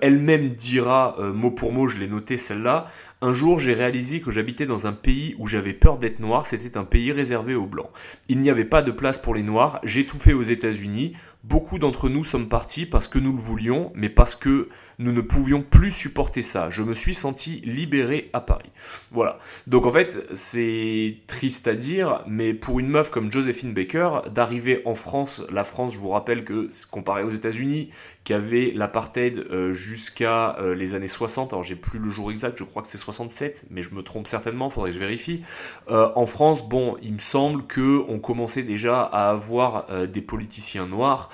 Elle-même 0.00 0.50
dira, 0.50 1.16
mot 1.34 1.50
pour 1.50 1.72
mot, 1.72 1.86
je 1.88 1.98
l'ai 1.98 2.08
noté 2.08 2.36
celle-là, 2.36 2.86
un 3.20 3.34
jour, 3.34 3.58
j'ai 3.58 3.74
réalisé 3.74 4.20
que 4.20 4.30
j'habitais 4.30 4.66
dans 4.66 4.86
un 4.86 4.92
pays 4.92 5.34
où 5.38 5.48
j'avais 5.48 5.72
peur 5.72 5.98
d'être 5.98 6.20
noir, 6.20 6.46
c'était 6.46 6.78
un 6.78 6.84
pays 6.84 7.10
réservé 7.10 7.56
aux 7.56 7.66
blancs. 7.66 7.90
Il 8.28 8.38
n'y 8.38 8.48
avait 8.48 8.64
pas 8.64 8.80
de 8.80 8.92
place 8.92 9.18
pour 9.18 9.34
les 9.34 9.42
noirs, 9.42 9.80
j'ai 9.82 10.04
tout 10.04 10.18
fait 10.18 10.34
aux 10.34 10.42
États-Unis. 10.42 11.14
Beaucoup 11.48 11.78
d'entre 11.78 12.10
nous 12.10 12.24
sommes 12.24 12.50
partis 12.50 12.84
parce 12.84 13.08
que 13.08 13.18
nous 13.18 13.32
le 13.32 13.40
voulions, 13.40 13.90
mais 13.94 14.10
parce 14.10 14.36
que 14.36 14.68
nous 14.98 15.12
ne 15.12 15.22
pouvions 15.22 15.62
plus 15.62 15.92
supporter 15.92 16.42
ça. 16.42 16.68
Je 16.68 16.82
me 16.82 16.94
suis 16.94 17.14
senti 17.14 17.62
libéré 17.64 18.28
à 18.34 18.42
Paris. 18.42 18.68
Voilà. 19.12 19.38
Donc 19.66 19.86
en 19.86 19.90
fait, 19.90 20.26
c'est 20.34 21.16
triste 21.26 21.66
à 21.66 21.74
dire, 21.74 22.22
mais 22.26 22.52
pour 22.52 22.80
une 22.80 22.88
meuf 22.88 23.08
comme 23.08 23.32
Josephine 23.32 23.72
Baker, 23.72 24.30
d'arriver 24.30 24.82
en 24.84 24.94
France, 24.94 25.42
la 25.50 25.64
France, 25.64 25.94
je 25.94 25.98
vous 25.98 26.10
rappelle 26.10 26.44
que 26.44 26.68
comparé 26.90 27.22
aux 27.22 27.30
États-Unis, 27.30 27.88
qui 28.28 28.34
avait 28.34 28.72
l'apartheid 28.74 29.46
euh, 29.50 29.72
jusqu'à 29.72 30.58
euh, 30.58 30.74
les 30.74 30.94
années 30.94 31.08
60, 31.08 31.54
alors 31.54 31.62
j'ai 31.62 31.76
plus 31.76 31.98
le 31.98 32.10
jour 32.10 32.30
exact, 32.30 32.58
je 32.58 32.64
crois 32.64 32.82
que 32.82 32.88
c'est 32.88 32.98
67, 32.98 33.64
mais 33.70 33.82
je 33.82 33.94
me 33.94 34.02
trompe 34.02 34.26
certainement, 34.26 34.68
faudrait 34.68 34.90
que 34.90 34.96
je 34.96 35.00
vérifie. 35.00 35.40
Euh, 35.88 36.10
en 36.14 36.26
France, 36.26 36.68
bon, 36.68 36.98
il 37.00 37.14
me 37.14 37.20
semble 37.20 37.62
que 37.62 38.04
on 38.06 38.18
commençait 38.18 38.64
déjà 38.64 39.00
à 39.00 39.30
avoir 39.30 39.86
des 40.06 40.20
politiciens 40.20 40.86
noirs, 40.86 41.30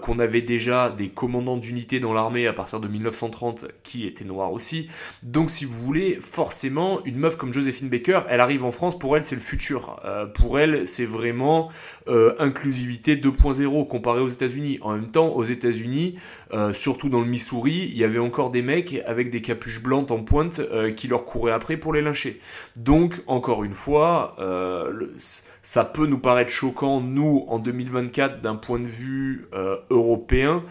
qu'on 0.00 0.18
avait 0.18 0.40
déjà 0.40 0.88
des 0.88 1.10
commandants 1.10 1.58
d'unités 1.58 2.00
dans 2.00 2.14
l'armée 2.14 2.46
à 2.46 2.54
partir 2.54 2.80
de 2.80 2.88
1930 2.88 3.66
qui 3.82 4.06
étaient 4.06 4.24
noirs 4.24 4.52
aussi. 4.52 4.88
Donc 5.22 5.50
si 5.50 5.66
vous 5.66 5.78
voulez, 5.78 6.18
forcément, 6.20 7.04
une 7.04 7.16
meuf 7.16 7.36
comme 7.36 7.52
Josephine 7.52 7.90
Baker, 7.90 8.20
elle 8.30 8.40
arrive 8.40 8.64
en 8.64 8.70
France, 8.70 8.98
pour 8.98 9.14
elle 9.14 9.24
c'est 9.24 9.34
le 9.34 9.42
futur. 9.42 10.00
pour 10.34 10.58
elle, 10.58 10.86
c'est 10.86 11.04
vraiment 11.04 11.70
inclusivité 12.38 13.16
2.0 13.16 13.86
comparé 13.86 14.20
aux 14.20 14.28
États-Unis. 14.28 14.78
En 14.82 14.94
même 14.94 15.10
temps, 15.10 15.28
aux 15.28 15.44
États-Unis, 15.44 16.16
euh, 16.52 16.72
surtout 16.72 17.08
dans 17.08 17.20
le 17.20 17.26
Missouri, 17.26 17.88
il 17.90 17.96
y 17.96 18.04
avait 18.04 18.18
encore 18.18 18.50
des 18.50 18.62
mecs 18.62 19.00
avec 19.06 19.30
des 19.30 19.40
capuches 19.40 19.82
blanches 19.82 20.10
en 20.10 20.22
pointe 20.22 20.60
euh, 20.60 20.92
qui 20.92 21.08
leur 21.08 21.24
couraient 21.24 21.52
après 21.52 21.76
pour 21.76 21.92
les 21.92 22.02
lyncher. 22.02 22.40
Donc, 22.76 23.14
encore 23.26 23.64
une 23.64 23.74
fois, 23.74 24.36
euh, 24.38 25.08
ça 25.16 25.84
peut 25.84 26.06
nous 26.06 26.18
paraître 26.18 26.50
choquant, 26.50 27.00
nous, 27.00 27.44
en 27.48 27.58
2024, 27.58 28.40
d'un 28.40 28.56
point 28.56 28.80
de 28.80 28.86
vue 28.86 29.46
européen. 29.90 30.62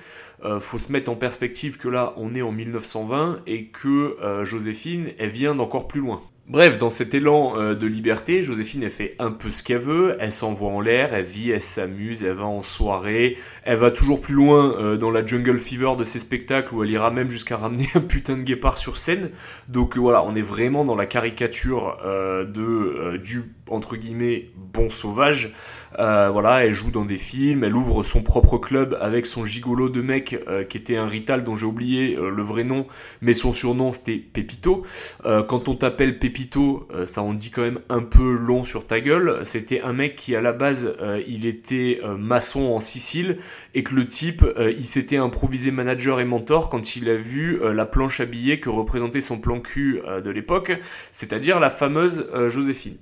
faut 0.60 0.80
se 0.80 0.92
mettre 0.92 1.12
en 1.12 1.16
perspective 1.16 1.78
que 1.78 1.90
là, 1.90 2.14
on 2.18 2.34
est 2.36 2.42
en 2.42 2.52
1920 2.52 3.42
et 3.46 3.66
que 3.66 4.18
Joséphine, 4.44 5.12
elle 5.18 5.30
vient 5.30 5.56
d'encore 5.56 5.88
plus 5.88 6.00
loin. 6.00 6.22
Bref, 6.50 6.80
dans 6.80 6.90
cet 6.90 7.14
élan 7.14 7.54
euh, 7.58 7.76
de 7.76 7.86
liberté, 7.86 8.42
Joséphine, 8.42 8.82
elle 8.82 8.90
fait 8.90 9.16
un 9.20 9.30
peu 9.30 9.52
ce 9.52 9.62
qu'elle 9.62 9.82
veut, 9.82 10.18
elle 10.20 10.32
s'envoie 10.32 10.72
en 10.72 10.82
l'air, 10.82 11.14
elle 11.14 11.24
vit, 11.24 11.52
elle 11.52 11.62
s'amuse, 11.62 12.24
elle 12.24 12.34
va 12.34 12.46
en 12.46 12.64
soirée, 12.64 13.38
elle 13.64 13.78
va 13.78 13.92
toujours 13.92 14.20
plus 14.20 14.34
loin 14.34 14.76
euh, 14.80 14.98
dans 14.98 15.12
la 15.12 15.24
jungle 15.24 15.60
fever 15.60 15.96
de 15.96 16.04
ses 16.04 16.18
spectacles 16.18 16.74
où 16.74 16.84
elle 16.84 16.90
ira 16.90 17.12
même 17.12 17.30
jusqu'à 17.30 17.56
ramener 17.56 17.86
un 17.94 18.02
putain 18.02 18.36
de 18.36 18.42
guépard 18.42 18.80
sur 18.80 18.98
scène. 18.98 19.30
Donc 19.68 19.96
euh, 19.96 20.00
voilà, 20.00 20.24
on 20.26 20.34
est 20.34 20.42
vraiment 20.42 20.86
dans 20.86 20.96
la 20.96 21.06
caricature 21.06 22.00
de 22.04 23.18
du 23.18 23.44
entre 23.70 23.96
guillemets 23.96 24.50
bon 24.74 24.90
sauvage. 24.90 25.54
voilà, 25.98 26.66
elle 26.66 26.74
joue 26.74 26.92
dans 26.92 27.06
des 27.06 27.18
films, 27.18 27.64
elle 27.64 27.76
ouvre 27.76 28.04
son 28.04 28.24
propre 28.24 28.58
club 28.58 28.98
avec 29.02 29.26
son 29.26 29.46
gigolo 29.46 29.90
de 29.90 30.02
mec 30.02 30.38
qui 30.70 30.78
était 30.78 30.98
un 30.98 31.08
Rital 31.08 31.44
dont 31.44 31.56
j'ai 31.56 31.66
oublié 31.66 32.16
le 32.16 32.44
vrai 32.44 32.64
nom, 32.64 32.86
mais 33.22 33.34
son 33.34 33.54
surnom 33.54 33.92
c'était 33.92 34.18
Pépito. 34.18 34.84
quand 35.24 35.68
on 35.68 35.76
t'appelle 35.76 36.20
Pépito 36.20 36.88
euh, 36.94 37.06
ça 37.06 37.22
en 37.22 37.34
dit 37.34 37.50
quand 37.50 37.62
même 37.62 37.80
un 37.90 38.02
peu 38.02 38.36
long 38.36 38.64
sur 38.64 38.86
ta 38.88 39.00
gueule. 39.00 39.40
C'était 39.44 39.82
un 39.82 39.94
mec 39.94 40.16
qui 40.16 40.36
à 40.36 40.42
la 40.42 40.52
base 40.52 40.96
euh, 41.02 41.22
il 41.28 41.46
était 41.46 42.02
euh, 42.04 42.16
maçon 42.16 42.68
en 42.68 42.80
Sicile 42.80 43.38
et 43.74 43.84
que 43.84 43.96
le 43.96 44.06
type 44.06 44.46
il 44.58 44.86
s'était 44.86 45.18
improvisé 45.18 45.72
manager 45.72 46.20
et 46.20 46.26
mentor 46.26 46.70
quand 46.70 46.96
il 46.96 47.10
a 47.10 47.16
vu 47.16 47.60
la 47.62 47.86
planche 47.86 48.20
à 48.20 48.26
billets 48.26 48.60
que 48.60 48.70
représentait 48.70 49.22
son 49.22 49.38
plan 49.38 49.60
cul 49.60 50.02
de 50.24 50.30
l'époque, 50.30 50.72
c'est-à-dire 51.12 51.60
la 51.60 51.70
fameuse 51.70 52.28
Joséphine. 52.48 52.98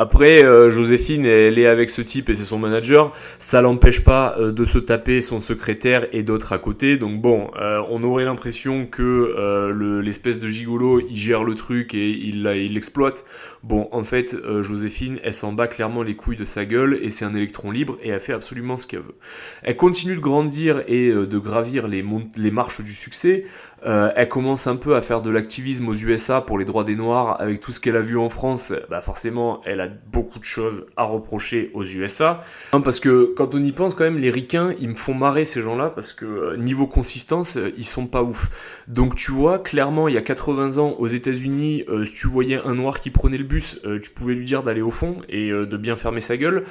Après, 0.00 0.42
euh, 0.42 0.70
Joséphine, 0.70 1.26
elle 1.26 1.58
est 1.58 1.66
avec 1.66 1.90
ce 1.90 2.00
type 2.00 2.30
et 2.30 2.34
c'est 2.34 2.44
son 2.44 2.58
manager. 2.58 3.12
Ça 3.38 3.60
l'empêche 3.60 4.02
pas 4.02 4.34
euh, 4.38 4.50
de 4.50 4.64
se 4.64 4.78
taper 4.78 5.20
son 5.20 5.42
secrétaire 5.42 6.06
et 6.12 6.22
d'autres 6.22 6.54
à 6.54 6.58
côté. 6.58 6.96
Donc 6.96 7.20
bon, 7.20 7.50
euh, 7.60 7.82
on 7.90 8.02
aurait 8.02 8.24
l'impression 8.24 8.86
que 8.86 10.00
l'espèce 10.02 10.40
de 10.40 10.48
gigolo, 10.48 11.00
il 11.00 11.16
gère 11.16 11.44
le 11.44 11.54
truc 11.54 11.92
et 11.92 12.12
il 12.12 12.44
l'exploite. 12.44 13.26
Bon, 13.62 13.90
en 13.92 14.04
fait, 14.04 14.34
Joséphine, 14.62 15.18
elle 15.22 15.34
s'en 15.34 15.52
bat 15.52 15.68
clairement 15.68 16.02
les 16.02 16.16
couilles 16.16 16.38
de 16.38 16.46
sa 16.46 16.64
gueule 16.64 16.98
et 17.02 17.10
c'est 17.10 17.26
un 17.26 17.34
électron 17.34 17.70
libre 17.70 17.98
et 18.02 18.08
elle 18.08 18.20
fait 18.20 18.32
absolument 18.32 18.78
ce 18.78 18.86
qu'elle 18.86 19.00
veut. 19.00 19.16
Elle 19.62 19.76
continue 19.76 20.16
de 20.16 20.20
grandir 20.20 20.82
et 20.88 21.10
de 21.10 21.38
gravir 21.38 21.88
les, 21.88 22.02
les 22.38 22.50
marches 22.50 22.80
du 22.80 22.94
succès. 22.94 23.44
Euh, 23.86 24.10
elle 24.14 24.28
commence 24.28 24.66
un 24.66 24.76
peu 24.76 24.96
à 24.96 25.02
faire 25.02 25.22
de 25.22 25.30
l'activisme 25.30 25.88
aux 25.88 25.94
USA 25.94 26.40
pour 26.40 26.58
les 26.58 26.64
droits 26.64 26.84
des 26.84 26.96
Noirs 26.96 27.40
avec 27.40 27.60
tout 27.60 27.72
ce 27.72 27.80
qu'elle 27.80 27.96
a 27.96 28.00
vu 28.00 28.18
en 28.18 28.28
France. 28.28 28.72
Bah 28.90 29.00
forcément, 29.00 29.60
elle 29.64 29.80
a 29.80 29.88
beaucoup 30.12 30.38
de 30.38 30.44
choses 30.44 30.86
à 30.96 31.04
reprocher 31.04 31.70
aux 31.74 31.84
USA. 31.84 32.42
Parce 32.72 33.00
que 33.00 33.32
quand 33.36 33.54
on 33.54 33.62
y 33.62 33.72
pense, 33.72 33.94
quand 33.94 34.04
même, 34.04 34.18
les 34.18 34.30
ricains, 34.30 34.74
ils 34.80 34.88
me 34.88 34.94
font 34.94 35.14
marrer 35.14 35.44
ces 35.44 35.62
gens-là 35.62 35.90
parce 35.90 36.12
que 36.12 36.24
euh, 36.24 36.56
niveau 36.56 36.86
consistance, 36.86 37.56
euh, 37.56 37.72
ils 37.76 37.86
sont 37.86 38.06
pas 38.06 38.22
ouf. 38.22 38.50
Donc 38.88 39.14
tu 39.14 39.32
vois, 39.32 39.58
clairement, 39.58 40.08
il 40.08 40.14
y 40.14 40.18
a 40.18 40.22
80 40.22 40.78
ans 40.78 40.96
aux 40.98 41.06
États-Unis, 41.06 41.84
si 42.04 42.12
tu 42.12 42.26
voyais 42.26 42.60
un 42.64 42.74
noir 42.74 43.00
qui 43.00 43.10
prenait 43.10 43.38
le 43.38 43.44
bus, 43.44 43.80
tu 44.02 44.10
pouvais 44.10 44.34
lui 44.34 44.44
dire 44.44 44.62
d'aller 44.62 44.82
au 44.82 44.90
fond 44.90 45.18
et 45.28 45.50
de 45.50 45.76
bien 45.76 45.96
fermer 45.96 46.20
sa 46.20 46.36
gueule. 46.36 46.64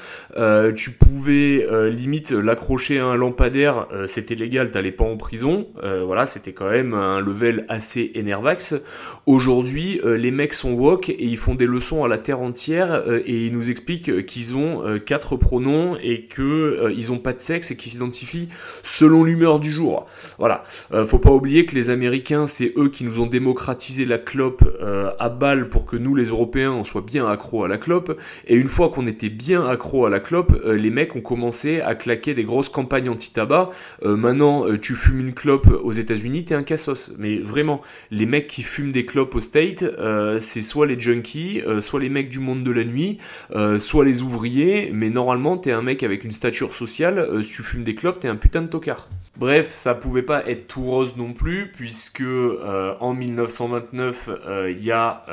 tu 0.75 0.91
pouvais 0.91 1.65
limite 1.89 2.31
l'accrocher 2.31 2.99
à 2.99 3.05
un 3.05 3.15
lampadaire, 3.15 3.87
c'était 4.05 4.35
légal, 4.35 4.71
t'allais 4.71 4.91
pas 4.91 5.05
en 5.05 5.17
prison. 5.17 5.67
voilà, 5.81 6.25
c'était 6.25 6.53
quand 6.53 6.69
même 6.69 6.98
un 6.99 7.19
level 7.19 7.65
assez 7.69 8.11
énervax. 8.15 8.75
Aujourd'hui, 9.29 10.01
euh, 10.03 10.17
les 10.17 10.31
mecs 10.31 10.55
sont 10.55 10.71
woke 10.71 11.09
et 11.09 11.23
ils 11.23 11.37
font 11.37 11.53
des 11.53 11.67
leçons 11.67 12.03
à 12.03 12.07
la 12.07 12.17
terre 12.17 12.39
entière 12.39 12.91
euh, 12.91 13.21
et 13.25 13.45
ils 13.45 13.53
nous 13.53 13.69
expliquent 13.69 14.25
qu'ils 14.25 14.55
ont 14.55 14.83
euh, 14.83 14.97
quatre 14.97 15.35
pronoms 15.35 15.97
et 16.01 16.23
que 16.23 16.91
ils 16.95 17.11
ont 17.11 17.19
pas 17.19 17.33
de 17.33 17.39
sexe 17.39 17.69
et 17.69 17.75
qu'ils 17.75 17.91
s'identifient 17.91 18.49
selon 18.81 19.23
l'humeur 19.23 19.59
du 19.59 19.69
jour. 19.69 20.07
Voilà. 20.39 20.63
faut 21.05 21.19
pas 21.19 21.31
oublier 21.31 21.65
que 21.65 21.75
les 21.75 21.89
Américains, 21.91 22.47
c'est 22.47 22.73
eux 22.75 22.89
qui 22.89 23.03
nous 23.03 23.19
ont 23.19 23.27
démocratisé 23.27 24.05
la 24.05 24.17
clope 24.17 24.63
à 25.19 25.29
balle 25.29 25.69
pour 25.69 25.85
que 25.85 25.95
nous, 25.95 26.15
les 26.15 26.25
Européens, 26.25 26.71
on 26.71 26.83
soit 26.83 27.01
bien 27.01 27.27
accro 27.27 27.63
à 27.63 27.67
la 27.67 27.77
clope. 27.77 28.19
Et 28.47 28.55
une 28.55 28.67
fois 28.67 28.89
qu'on 28.89 29.05
était 29.05 29.29
bien 29.29 29.65
accro 29.67 30.05
à 30.05 30.09
la 30.09 30.19
clope, 30.19 30.59
les 30.65 30.89
mecs 30.89 31.15
ont 31.15 31.21
commencé 31.21 31.81
à 31.81 31.95
claquer 31.95 32.33
des 32.33 32.43
grosses 32.43 32.69
campagnes 32.69 33.09
anti-tabac. 33.09 33.69
maintenant, 34.03 34.65
tu 34.77 34.95
fumes 34.95 35.19
une 35.19 35.33
clope 35.33 35.67
aux 35.83 35.91
États-Unis, 35.91 36.45
t'es 36.45 36.55
un 36.55 36.63
mais 37.17 37.37
vraiment, 37.37 37.81
les 38.11 38.25
mecs 38.25 38.47
qui 38.47 38.63
fument 38.63 38.91
des 38.91 39.05
clopes 39.05 39.35
au 39.35 39.41
state, 39.41 39.83
euh, 39.83 40.39
c'est 40.39 40.61
soit 40.61 40.87
les 40.87 40.99
junkies, 40.99 41.61
euh, 41.61 41.81
soit 41.81 41.99
les 41.99 42.09
mecs 42.09 42.29
du 42.29 42.39
monde 42.39 42.63
de 42.63 42.71
la 42.71 42.83
nuit, 42.83 43.17
euh, 43.55 43.79
soit 43.79 44.05
les 44.05 44.21
ouvriers, 44.21 44.91
mais 44.93 45.09
normalement, 45.09 45.57
t'es 45.57 45.71
un 45.71 45.81
mec 45.81 46.03
avec 46.03 46.23
une 46.23 46.31
stature 46.31 46.73
sociale, 46.73 47.43
si 47.43 47.51
tu 47.51 47.63
fumes 47.63 47.83
des 47.83 47.95
clopes, 47.95 48.19
t'es 48.19 48.27
un 48.27 48.35
putain 48.35 48.61
de 48.61 48.67
tocard. 48.67 49.09
Bref, 49.39 49.71
ça 49.71 49.95
pouvait 49.95 50.21
pas 50.21 50.45
être 50.49 50.67
tout 50.67 50.83
rose 50.83 51.15
non 51.15 51.31
plus, 51.31 51.71
puisque 51.71 52.21
en 52.21 53.13
1929, 53.13 54.29
il 54.69 54.83
y, 54.83 54.91
a, 54.91 55.23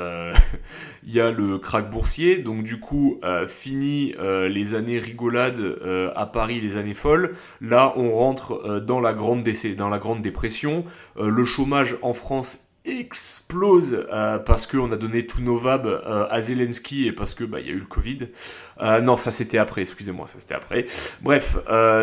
y 1.04 1.18
a 1.18 1.32
le 1.32 1.58
krach 1.58 1.90
boursier, 1.90 2.38
donc 2.38 2.62
du 2.62 2.78
coup, 2.78 3.20
fini 3.48 4.14
les 4.48 4.74
années 4.76 5.00
rigolades 5.00 5.76
à 6.14 6.26
Paris, 6.26 6.60
les 6.60 6.76
années 6.76 6.94
folles. 6.94 7.34
Là, 7.60 7.94
on 7.96 8.12
rentre 8.12 8.80
dans 8.80 9.00
la 9.00 9.12
grande 9.12 9.42
dans 9.76 9.88
la 9.88 9.98
grande 9.98 10.22
dépression. 10.22 10.84
le 11.18 11.44
chômage 11.44 11.96
en 12.00 12.12
France 12.12 12.65
explose 12.86 14.06
euh, 14.12 14.38
parce 14.38 14.66
qu'on 14.66 14.90
a 14.92 14.96
donné 14.96 15.26
tous 15.26 15.42
nos 15.42 15.56
vabs 15.56 15.86
euh, 15.86 16.26
à 16.30 16.40
Zelensky 16.40 17.06
et 17.06 17.12
parce 17.12 17.34
que 17.34 17.44
bah 17.44 17.60
il 17.60 17.66
y 17.66 17.70
a 17.70 17.72
eu 17.72 17.78
le 17.78 17.86
Covid. 17.86 18.28
Euh, 18.80 19.00
non, 19.00 19.16
ça 19.16 19.30
c'était 19.30 19.58
après, 19.58 19.82
excusez-moi, 19.82 20.26
ça 20.26 20.38
c'était 20.38 20.54
après. 20.54 20.86
Bref, 21.20 21.56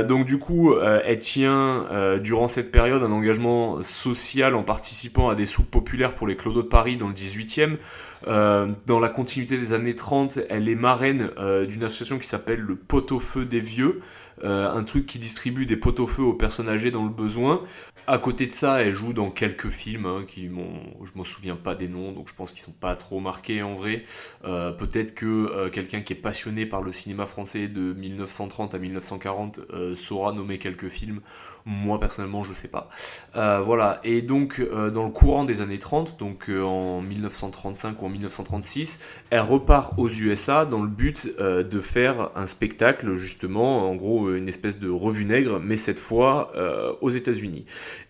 donc 0.08 0.26
du 0.26 0.40
coup, 0.40 0.76
elle 0.78 1.20
tient 1.20 1.86
durant 2.22 2.48
cette 2.48 2.72
période 2.72 3.04
un 3.04 3.12
engagement 3.12 3.82
social 3.84 4.56
en 4.56 4.64
participant 4.64 5.30
à 5.30 5.36
des 5.36 5.46
soupes 5.46 5.70
populaires 5.70 6.16
pour 6.16 6.28
les 6.28 6.36
clodos 6.36 6.64
de 6.64 6.68
Paris 6.68 6.98
dans 6.98 7.08
le 7.08 7.14
18e. 7.14 7.78
dans 8.26 9.00
la 9.00 9.10
continuité 9.10 9.58
des 9.58 9.74
années 9.74 9.96
30, 9.96 10.40
elle 10.50 10.68
est 10.68 10.76
marraine 10.76 11.30
d'une 11.68 11.84
association 11.84 12.18
qui 12.18 12.28
s'appelle 12.28 12.60
le 12.60 12.76
Pot-au-Feu 12.76 13.46
des 13.46 13.60
Vieux, 13.60 14.02
euh, 14.44 14.72
un 14.72 14.84
truc 14.84 15.06
qui 15.06 15.20
distribue 15.20 15.66
des 15.66 15.78
pot-au-feu 15.78 16.24
aux 16.24 16.34
personnes 16.34 16.70
âgées 16.70 16.92
dans 16.92 17.04
le 17.04 17.10
besoin. 17.10 17.64
À 18.08 18.18
côté 18.18 18.46
de 18.46 18.52
ça, 18.52 18.82
elle 18.82 18.94
joue 18.94 19.14
dans 19.14 19.30
quelques 19.30 19.70
films 19.70 20.06
hein, 20.06 20.26
qui 20.28 20.50
m'ont, 20.50 20.82
je 21.04 21.12
m'en 21.16 21.24
souviens 21.24 21.56
pas 21.56 21.76
des 21.76 21.88
noms, 21.88 22.12
donc 22.12 22.28
je 22.30 22.36
pense 22.36 22.52
qu'ils 22.52 22.62
sont 22.62 22.72
pas 22.72 22.96
trop 22.96 23.20
marqués 23.20 23.62
en 23.62 23.76
vrai. 23.76 24.04
Euh, 24.46 24.72
peut-être 24.72 25.16
que 25.16 25.26
euh, 25.26 25.70
quelqu'un 25.70 26.02
qui 26.02 26.14
est 26.14 26.18
passionné 26.18 26.66
par 26.66 26.82
le 26.82 26.92
cinéma 26.92 27.26
français 27.26 27.68
de 27.68 27.94
1930 27.94 28.76
à 28.76 28.80
1940 28.80 29.62
saura 29.96 30.34
nommer 30.34 30.58
quelques 30.58 30.90
films. 30.90 31.22
Moi 31.66 32.00
personnellement, 32.00 32.44
je 32.44 32.54
sais 32.54 32.68
pas. 32.68 32.90
voilà. 33.34 34.00
Et 34.04 34.22
donc, 34.22 34.62
dans 34.62 35.06
le 35.06 35.12
courant 35.12 35.46
des 35.46 35.62
années 35.62 35.80
30, 35.80 36.20
donc 36.20 36.50
en 36.50 37.02
1935 37.02 38.02
ou 38.02 38.06
en 38.06 38.10
1936, 38.10 39.00
elle 39.30 39.42
repart 39.42 39.94
aux 39.98 40.10
USA 40.10 40.66
dans 40.66 40.82
le 40.82 40.90
but 40.90 41.28
de 41.40 41.80
faire 41.80 42.32
un 42.36 42.46
spectacle 42.46 43.14
justement, 43.16 43.90
en 43.90 43.96
gros 43.96 44.34
une 44.34 44.48
espèce 44.48 44.80
de 44.80 44.90
revue 44.90 45.26
nègre, 45.26 45.60
mais 45.60 45.78
cette 45.78 46.00
fois 46.00 46.52
euh, 46.56 46.94
aux 47.02 47.10
États-Unis. 47.10 47.66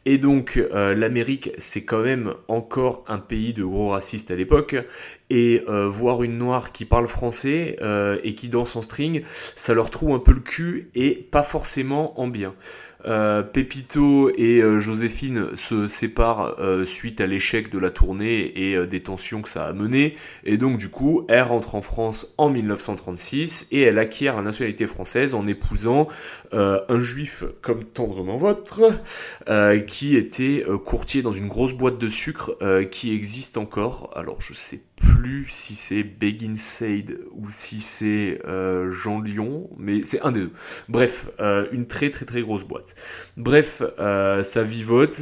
Et 0.05 0.17
donc 0.17 0.57
euh, 0.57 0.93
l'Amérique, 0.93 1.51
c'est 1.57 1.85
quand 1.85 2.01
même 2.01 2.33
encore 2.47 3.03
un 3.07 3.19
pays 3.19 3.53
de 3.53 3.63
gros 3.63 3.89
racistes 3.89 4.31
à 4.31 4.35
l'époque, 4.35 4.75
et 5.29 5.63
euh, 5.67 5.87
voir 5.87 6.23
une 6.23 6.37
noire 6.37 6.71
qui 6.71 6.85
parle 6.85 7.07
français 7.07 7.77
et 8.23 8.35
qui 8.35 8.49
danse 8.49 8.75
en 8.75 8.81
string, 8.81 9.23
ça 9.55 9.73
leur 9.73 9.89
trouve 9.89 10.13
un 10.13 10.19
peu 10.19 10.33
le 10.33 10.39
cul 10.39 10.89
et 10.95 11.15
pas 11.15 11.43
forcément 11.43 12.19
en 12.19 12.27
bien. 12.27 12.53
Pepito 13.03 14.31
et 14.37 14.61
Joséphine 14.79 15.55
se 15.55 15.87
séparent 15.87 16.55
suite 16.85 17.21
à 17.21 17.25
l'échec 17.25 17.69
de 17.69 17.77
la 17.77 17.89
tournée 17.89 18.51
et 18.55 18.87
des 18.87 19.01
tensions 19.01 19.41
que 19.41 19.49
ça 19.49 19.65
a 19.65 19.73
mené. 19.73 20.15
Et 20.43 20.57
donc 20.57 20.77
du 20.77 20.89
coup, 20.89 21.25
elle 21.29 21.43
rentre 21.43 21.75
en 21.75 21.81
France 21.81 22.33
en 22.37 22.49
1936 22.49 23.67
et 23.71 23.81
elle 23.81 23.99
acquiert 23.99 24.37
la 24.37 24.43
nationalité 24.43 24.87
française 24.87 25.33
en 25.33 25.47
épousant 25.47 26.07
un 26.51 27.03
juif 27.03 27.43
comme 27.61 27.83
tendrement 27.83 28.37
votre, 28.37 28.91
qui 29.87 30.15
était 30.15 30.65
courtier 30.85 31.21
dans 31.21 31.33
une 31.33 31.47
grosse 31.47 31.73
boîte 31.73 31.97
de 31.97 32.09
sucre 32.09 32.57
qui 32.91 33.13
existe 33.13 33.57
encore. 33.57 34.11
Alors 34.15 34.37
je 34.39 34.53
sais 34.53 34.81
plus 34.95 35.12
si 35.49 35.75
c'est 35.75 36.03
Begin 36.03 36.55
Said 36.55 37.19
ou 37.33 37.47
si 37.49 37.81
c'est 37.81 38.39
euh, 38.47 38.91
Jean 38.91 39.21
Lyon, 39.21 39.69
mais 39.77 40.01
c'est 40.03 40.21
un 40.21 40.31
des 40.31 40.41
deux. 40.41 40.51
Bref, 40.89 41.29
euh, 41.39 41.65
une 41.71 41.87
très 41.87 42.09
très 42.09 42.25
très 42.25 42.41
grosse 42.41 42.63
boîte. 42.63 42.95
Bref, 43.37 43.81
euh, 43.99 44.43
ça 44.43 44.63
vivote, 44.63 45.21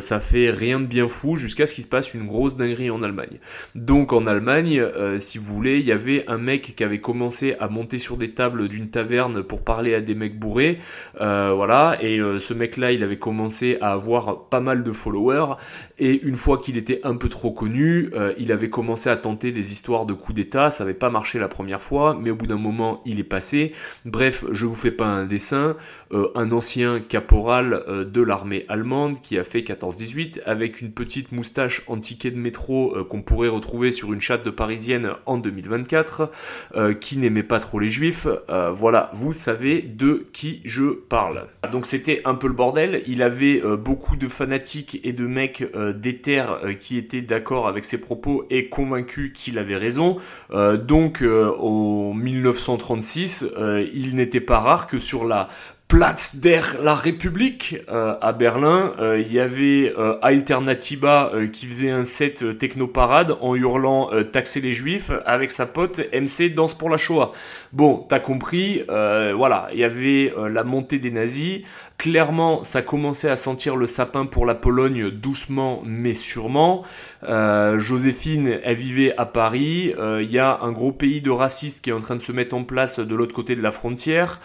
ça 0.00 0.20
fait 0.20 0.50
rien 0.50 0.80
de 0.80 0.86
bien 0.86 1.08
fou 1.08 1.36
jusqu'à 1.36 1.66
ce 1.66 1.74
qu'il 1.74 1.84
se 1.84 1.88
passe 1.88 2.14
une 2.14 2.26
grosse 2.26 2.56
dinguerie 2.56 2.90
en 2.90 3.02
Allemagne. 3.02 3.38
Donc 3.74 4.12
en 4.12 4.26
Allemagne, 4.26 4.84
si 5.18 5.38
vous 5.38 5.54
voulez, 5.54 5.78
il 5.78 5.86
y 5.86 5.92
avait 5.92 6.24
un 6.28 6.38
mec 6.38 6.74
qui 6.76 6.84
avait 6.84 7.00
commencé 7.00 7.56
à 7.60 7.68
monter 7.68 7.98
sur 7.98 8.16
des 8.16 8.32
tables 8.32 8.68
d'une 8.68 8.90
taverne 8.90 9.42
pour 9.42 9.62
parler 9.62 9.94
à 9.94 10.00
des 10.00 10.14
mecs 10.14 10.38
bourrés, 10.38 10.78
voilà, 11.18 11.98
et 12.00 12.20
ce 12.38 12.54
mec-là, 12.54 12.92
il 12.92 13.02
avait 13.02 13.18
commencé 13.18 13.78
à 13.80 13.92
avoir 13.92 14.48
pas 14.48 14.60
mal 14.60 14.82
de 14.82 14.92
followers, 14.92 15.54
et 15.98 16.20
une 16.22 16.36
fois 16.36 16.58
qu'il 16.58 16.76
était 16.76 17.00
un 17.04 17.16
peu 17.16 17.28
trop 17.28 17.50
connu, 17.50 18.10
il 18.38 18.52
avait 18.52 18.70
commencé 18.70 19.10
à 19.10 19.16
tenter 19.16 19.37
des 19.38 19.72
histoires 19.72 20.06
de 20.06 20.12
coups 20.12 20.36
d'État, 20.36 20.70
ça 20.70 20.84
n'avait 20.84 20.98
pas 20.98 21.10
marché 21.10 21.38
la 21.38 21.48
première 21.48 21.82
fois, 21.82 22.18
mais 22.20 22.30
au 22.30 22.36
bout 22.36 22.46
d'un 22.46 22.58
moment, 22.58 23.02
il 23.06 23.20
est 23.20 23.24
passé. 23.24 23.72
Bref, 24.04 24.44
je 24.52 24.66
vous 24.66 24.74
fais 24.74 24.90
pas 24.90 25.06
un 25.06 25.26
dessin, 25.26 25.76
euh, 26.12 26.28
un 26.34 26.50
ancien 26.52 27.00
caporal 27.00 27.84
euh, 27.88 28.04
de 28.04 28.22
l'armée 28.22 28.64
allemande 28.68 29.20
qui 29.20 29.38
a 29.38 29.44
fait 29.44 29.60
14-18, 29.60 30.40
avec 30.44 30.80
une 30.80 30.90
petite 30.90 31.32
moustache 31.32 31.82
en 31.86 31.98
ticket 31.98 32.30
de 32.30 32.38
métro 32.38 32.96
euh, 32.96 33.04
qu'on 33.04 33.22
pourrait 33.22 33.48
retrouver 33.48 33.92
sur 33.92 34.12
une 34.12 34.20
chatte 34.20 34.44
de 34.44 34.50
parisienne 34.50 35.10
en 35.26 35.38
2024, 35.38 36.30
qui 37.00 37.16
n'aimait 37.16 37.42
pas 37.42 37.58
trop 37.58 37.78
les 37.78 37.90
juifs. 37.90 38.26
voilà, 38.72 39.10
vous 39.12 39.32
savez 39.32 39.82
de 39.82 40.26
qui 40.32 40.60
je 40.64 40.82
parle. 40.82 41.46
Donc 41.72 41.86
c'était 41.86 42.22
un 42.24 42.34
peu 42.34 42.46
le 42.46 42.52
bordel, 42.52 43.02
il 43.06 43.22
avait 43.22 43.60
beaucoup 43.76 44.16
de 44.16 44.28
fanatiques 44.28 45.00
et 45.04 45.12
de 45.12 45.26
mecs 45.26 45.64
d'éther 45.94 46.60
qui 46.78 46.98
étaient 46.98 47.22
d'accord 47.22 47.68
avec 47.68 47.84
ses 47.84 48.00
propos 48.00 48.46
et 48.50 48.68
convaincus 48.68 49.27
qu'il 49.32 49.58
avait 49.58 49.76
raison. 49.76 50.16
Euh, 50.50 50.76
donc 50.76 51.22
euh, 51.22 51.52
en 51.58 52.14
1936, 52.14 53.46
euh, 53.56 53.86
il 53.92 54.16
n'était 54.16 54.40
pas 54.40 54.60
rare 54.60 54.86
que 54.86 54.98
sur 54.98 55.24
la 55.24 55.48
Platz 55.88 56.36
der 56.36 56.76
la 56.82 56.94
République 56.94 57.76
à 57.88 58.32
Berlin, 58.34 58.92
il 59.16 59.32
y 59.32 59.40
avait 59.40 59.94
Alternativa 60.20 61.32
qui 61.50 61.64
faisait 61.64 61.90
un 61.90 62.04
set 62.04 62.58
techno-parade 62.58 63.38
en 63.40 63.54
hurlant 63.54 64.10
taxer 64.30 64.60
les 64.60 64.74
juifs 64.74 65.10
avec 65.24 65.50
sa 65.50 65.64
pote 65.64 66.02
MC 66.12 66.52
Danse 66.52 66.74
pour 66.74 66.90
la 66.90 66.98
Shoah. 66.98 67.32
Bon, 67.72 68.04
t'as 68.06 68.20
compris, 68.20 68.82
voilà, 68.86 69.70
il 69.72 69.78
y 69.78 69.84
avait 69.84 70.34
la 70.50 70.62
montée 70.62 70.98
des 70.98 71.10
nazis, 71.10 71.62
Clairement, 71.98 72.62
ça 72.62 72.80
commençait 72.80 73.28
à 73.28 73.34
sentir 73.34 73.74
le 73.74 73.88
sapin 73.88 74.24
pour 74.24 74.46
la 74.46 74.54
Pologne 74.54 75.10
doucement 75.10 75.82
mais 75.84 76.14
sûrement. 76.14 76.84
Euh, 77.24 77.80
Joséphine, 77.80 78.60
elle 78.62 78.76
vivait 78.76 79.16
à 79.16 79.26
Paris. 79.26 79.92
Euh, 79.98 80.22
il 80.22 80.30
y 80.30 80.38
a 80.38 80.60
un 80.62 80.70
gros 80.70 80.92
pays 80.92 81.20
de 81.20 81.30
racistes 81.30 81.82
qui 81.82 81.90
est 81.90 81.92
en 81.92 81.98
train 81.98 82.14
de 82.14 82.20
se 82.20 82.30
mettre 82.30 82.54
en 82.54 82.62
place 82.62 83.00
de 83.00 83.16
l'autre 83.16 83.34
côté 83.34 83.56
de 83.56 83.62
la 83.62 83.72
frontière. 83.72 84.40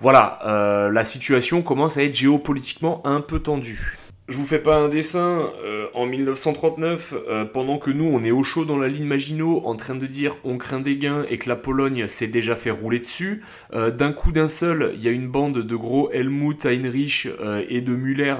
Voilà, 0.00 0.40
euh, 0.44 0.90
la 0.90 1.04
situation 1.04 1.62
commence 1.62 1.96
à 1.96 2.02
être 2.02 2.14
géopolitiquement 2.14 3.00
un 3.06 3.20
peu 3.20 3.40
tendue. 3.40 3.96
Je 4.26 4.38
vous 4.38 4.46
fais 4.46 4.58
pas 4.58 4.76
un 4.76 4.88
dessin. 4.88 5.50
Euh, 5.62 5.88
en 5.92 6.06
1939, 6.06 7.12
euh, 7.28 7.44
pendant 7.44 7.76
que 7.76 7.90
nous, 7.90 8.06
on 8.06 8.24
est 8.24 8.30
au 8.30 8.42
chaud 8.42 8.64
dans 8.64 8.78
la 8.78 8.88
ligne 8.88 9.04
Maginot, 9.04 9.60
en 9.66 9.76
train 9.76 9.96
de 9.96 10.06
dire 10.06 10.34
on 10.44 10.56
craint 10.56 10.80
des 10.80 10.96
gains 10.96 11.26
et 11.28 11.36
que 11.36 11.46
la 11.46 11.56
Pologne 11.56 12.08
s'est 12.08 12.26
déjà 12.26 12.56
fait 12.56 12.70
rouler 12.70 13.00
dessus, 13.00 13.42
euh, 13.74 13.90
d'un 13.90 14.12
coup 14.12 14.32
d'un 14.32 14.48
seul, 14.48 14.92
il 14.94 15.02
y 15.02 15.08
a 15.08 15.10
une 15.10 15.28
bande 15.28 15.58
de 15.58 15.76
gros 15.76 16.10
Helmut, 16.10 16.64
Heinrich 16.64 17.28
et 17.68 17.82
de 17.82 17.94
Müller 17.94 18.34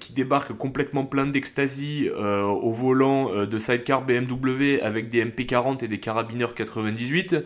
qui 0.00 0.14
débarquent 0.14 0.56
complètement 0.56 1.04
plein 1.04 1.26
d'extasie 1.26 2.08
au 2.10 2.72
volant 2.72 3.44
de 3.44 3.58
sidecar 3.58 4.04
BMW 4.04 4.80
avec 4.82 5.08
des 5.08 5.24
MP40 5.24 5.84
et 5.84 5.88
des 5.88 5.98
carabineurs 5.98 6.54
98. 6.54 7.36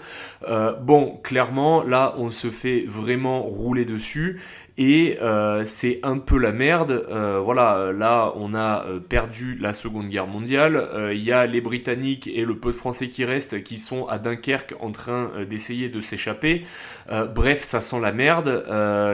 bon, 0.81 1.21
clairement, 1.23 1.83
là, 1.83 2.15
on 2.19 2.31
se 2.31 2.49
fait 2.49 2.85
vraiment 2.87 3.43
rouler 3.43 3.85
dessus 3.85 4.41
et 4.81 5.19
euh, 5.21 5.63
c'est 5.67 6.01
un 6.03 6.17
peu 6.17 6.39
la 6.39 6.53
merde. 6.53 7.05
Euh, 7.11 7.39
voilà, 7.39 7.93
là 7.93 8.33
on 8.37 8.55
a 8.55 8.87
euh, 8.87 8.99
perdu 8.99 9.59
la 9.61 9.75
Seconde 9.75 10.07
Guerre 10.07 10.27
mondiale. 10.27 10.89
Il 11.13 11.23
y 11.23 11.33
a 11.33 11.45
les 11.45 11.61
Britanniques 11.61 12.29
et 12.29 12.47
le 12.47 12.57
peu 12.57 12.71
de 12.71 12.77
Français 12.77 13.09
qui 13.09 13.27
restent 13.27 13.63
qui 13.63 13.77
sont 13.77 14.07
à 14.07 14.19
Dunkerque 14.19 14.75
en 14.81 14.91
train 14.91 15.33
d'essayer 15.49 15.91
de 15.91 16.01
s'échapper. 16.01 16.65
bref, 17.35 17.63
ça 17.63 17.81
sent 17.81 18.01
la 18.01 18.13
merde. 18.13 18.65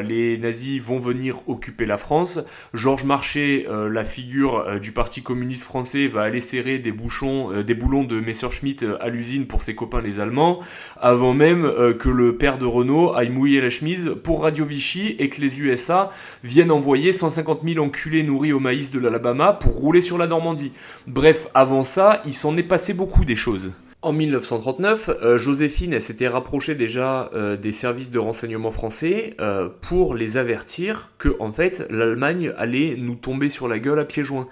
les 0.07 0.39
nazis 0.39 0.81
vont 0.81 1.01
venir 1.01 1.41
occuper 1.49 1.85
la 1.85 1.97
France. 1.97 2.39
Georges 2.73 3.05
Marchais, 3.05 3.67
la 3.69 4.05
figure 4.05 4.79
du 4.81 4.93
Parti 4.93 5.23
communiste 5.23 5.65
français, 5.65 6.07
va 6.07 6.23
aller 6.23 6.41
serrer 6.41 6.79
des 6.79 6.93
bouchons, 6.93 7.63
des 7.63 7.75
boulons 7.75 8.05
de 8.05 8.21
Messerschmitt 8.21 8.85
à 9.01 9.09
l'usine 9.09 9.47
pour 9.47 9.63
ses 9.63 9.75
copains 9.75 10.03
les 10.03 10.21
Allemands, 10.21 10.61
avant 11.01 11.35
même 11.35 11.63
que 11.99 12.09
le 12.09 12.37
père 12.37 12.59
de 12.59 12.67
Renault 12.67 13.15
aille 13.15 13.31
mouiller 13.31 13.61
la 13.61 13.71
chemise 13.71 14.15
pour 14.23 14.43
Radio 14.43 14.65
Vichy 14.65 15.17
et 15.19 15.29
que 15.29 15.41
les 15.41 15.56
USA 15.59 16.11
viennent 16.45 16.71
envoyer 16.71 17.13
150 17.13 17.61
000 17.67 17.85
enculés 17.85 18.23
nourris 18.23 18.53
au 18.53 18.61
maïs 18.61 18.91
de 18.91 18.99
l'Alabama 18.99 19.53
pour 19.53 19.73
rouler 19.73 20.01
sur 20.01 20.19
la 20.19 20.27
Normandie. 20.27 20.73
Bref, 21.07 21.49
avant 21.55 21.85
ça, 21.85 22.21
il 22.25 22.35
s'en 22.35 22.57
est 22.57 22.63
passé 22.63 22.95
beaucoup 22.95 23.25
des 23.25 23.37
choses. 23.37 23.73
En 24.07 24.13
1939, 24.13 25.11
euh, 25.11 25.37
Joséphine 25.37 25.99
s'était 25.99 26.29
rapprochée 26.29 26.77
déjà 26.77 27.29
euh, 27.35 27.57
des 27.57 27.73
services 27.73 28.13
de 28.13 28.21
renseignement 28.21 28.71
français 28.71 29.35
euh, 29.41 29.69
pour 29.81 30.15
les 30.15 30.37
avertir 30.37 31.13
que 31.19 31.35
en 31.41 31.51
fait 31.51 31.85
l'Allemagne 31.91 32.53
allait 32.57 32.95
nous 32.97 33.17
tomber 33.17 33.49
sur 33.49 33.67
la 33.67 33.81
gueule 33.81 33.99
à 33.99 34.05
pieds 34.05 34.23
joints. 34.23 34.47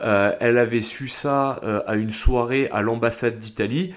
Elle 0.00 0.58
avait 0.58 0.80
su 0.80 1.08
ça 1.08 1.60
à 1.86 1.96
une 1.96 2.10
soirée 2.10 2.68
à 2.72 2.82
l'ambassade 2.82 3.38
d'Italie 3.38 3.92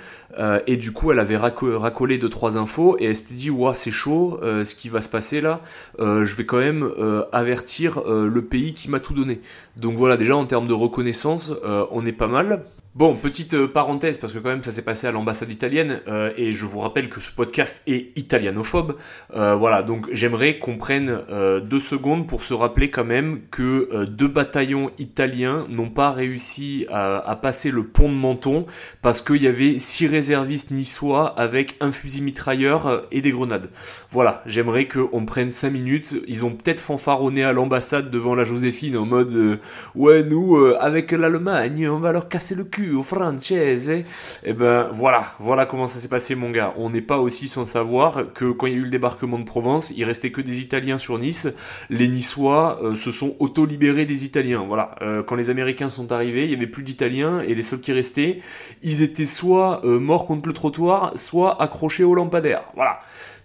et 0.66 0.78
du 0.78 0.92
coup 0.92 1.12
elle 1.12 1.20
avait 1.20 1.38
racolé 1.38 2.18
deux 2.18 2.30
trois 2.30 2.58
infos 2.58 2.98
et 3.00 3.06
elle 3.06 3.16
s'était 3.16 3.36
dit 3.36 3.50
ouah 3.50 3.74
c'est 3.74 3.92
chaud 3.92 4.39
ce 4.42 4.76
qui 4.76 4.89
va 4.89 5.02
se 5.02 5.10
passer 5.10 5.42
là. 5.42 5.62
je 6.00 6.36
vais 6.36 6.46
quand 6.46 6.60
même 6.60 6.89
avertir 7.32 8.02
le 8.06 8.42
pays 8.42 8.74
qui 8.74 8.89
m'a 8.89 9.00
tout 9.00 9.13
donné. 9.13 9.42
Donc 9.78 9.96
voilà 9.96 10.18
déjà 10.18 10.36
en 10.36 10.46
termes 10.46 10.68
de 10.68 10.74
reconnaissance 10.74 11.54
on 11.92 12.06
est 12.06 12.12
pas 12.12 12.28
mal. 12.28 12.63
Bon, 12.96 13.16
petite 13.16 13.56
euh, 13.56 13.68
parenthèse, 13.68 14.20
parce 14.20 14.34
que 14.34 14.38
quand 14.38 14.50
même 14.50 14.62
ça 14.62 14.72
s'est 14.72 14.84
passé 14.84 15.08
à 15.08 15.12
l'ambassade 15.12 15.50
italienne, 15.50 16.02
euh, 16.08 16.32
et 16.38 16.52
je 16.52 16.64
vous 16.64 16.80
rappelle 16.80 17.10
que 17.10 17.22
ce 17.22 17.32
podcast 17.32 17.82
est 17.88 18.16
italianophobe. 18.16 18.98
Euh, 19.36 19.56
voilà, 19.56 19.82
donc 19.82 20.10
j'aimerais 20.12 20.60
qu'on 20.60 20.78
prenne 20.78 21.22
deux 21.64 21.80
secondes 21.80 22.28
pour 22.28 22.44
se 22.44 22.54
rappeler 22.54 22.92
quand 22.92 23.04
même 23.04 23.40
que 23.50 24.06
deux 24.06 24.28
bataillons 24.28 24.92
italiens 25.00 25.66
n'ont 25.70 25.90
pas 25.90 26.12
réussi 26.12 26.86
à, 26.92 27.40
passer 27.42 27.72
le 27.72 27.84
pont 27.84 28.10
de 28.10 28.14
Menton, 28.14 28.68
parce 29.02 29.24
qu'il 29.24 29.42
y 29.42 29.48
avait 29.48 29.80
six 29.80 30.06
réservistes 30.06 30.70
niçois 30.70 31.28
avec 31.40 31.78
un 31.80 31.92
fusil 31.92 32.22
mitrailleur 32.22 33.08
et 33.12 33.22
des 33.22 33.32
grenades. 33.32 33.72
Voilà, 34.12 34.44
j'aimerais 34.46 34.88
qu'on 34.88 35.26
prenne 35.26 35.50
cinq 35.50 35.72
minutes. 35.72 36.16
Ils 36.28 36.46
ont 36.46 36.52
peut-être 36.52 36.80
fanfaronné 36.80 37.44
à 37.44 37.54
l'ambassade 37.54 38.12
devant 38.12 38.36
la 38.36 38.44
Joséphine 38.44 38.98
en 38.98 39.06
mode 39.08 39.60
Ouais, 39.96 40.24
nous, 40.24 40.58
avec 40.80 41.12
l'Allemagne, 41.12 41.90
on 41.90 42.00
va 42.00 42.12
leur 42.12 42.30
casser 42.30 42.54
le 42.54 42.66
cul 42.66 42.83
au 42.91 43.04
française. 43.04 44.04
Et 44.43 44.54
ben 44.54 44.89
voilà, 44.91 45.34
voilà 45.39 45.65
comment 45.65 45.88
ça 45.88 46.00
s'est 46.00 46.08
passé 46.08 46.36
mon 46.36 46.52
gars. 46.52 46.74
On 46.78 46.89
n'est 46.89 47.02
pas 47.02 47.19
aussi 47.19 47.48
sans 47.48 47.65
savoir 47.65 48.34
que 48.34 48.52
quand 48.52 48.67
il 48.67 48.74
y 48.74 48.76
a 48.76 48.80
eu 48.80 48.84
le 48.84 48.89
débarquement 48.89 49.39
de 49.39 49.46
Provence, 49.46 49.91
il 49.96 50.04
restait 50.04 50.32
que 50.32 50.41
des 50.41 50.60
Italiens 50.60 50.98
sur 50.98 51.17
Nice. 51.17 51.48
Les 51.89 52.08
Niçois 52.08 52.80
euh, 52.84 52.96
se 52.96 53.12
sont 53.12 53.36
auto-libérés 53.39 54.06
des 54.06 54.26
Italiens. 54.26 54.63
Voilà, 54.67 54.96
euh, 55.02 55.24
quand 55.24 55.36
les 55.36 55.50
Américains 55.50 55.89
sont 55.89 56.12
arrivés, 56.12 56.46
il 56.46 56.52
y 56.52 56.56
avait 56.56 56.67
plus 56.67 56.84
d'Italiens 56.84 57.41
et 57.41 57.56
les 57.56 57.63
seuls 57.63 57.82
qui 57.82 57.93
restaient, 57.93 58.39
ils 58.82 59.02
étaient 59.02 59.26
soit 59.26 59.86
euh, 59.86 60.00
morts 60.00 60.26
contre 60.26 60.48
le 60.48 60.54
trottoir, 60.54 61.17
soit 61.17 61.62
accrochés 61.62 62.04
au 62.04 62.15
lampadaire. 62.15 62.63
Voilà. 62.76 63.00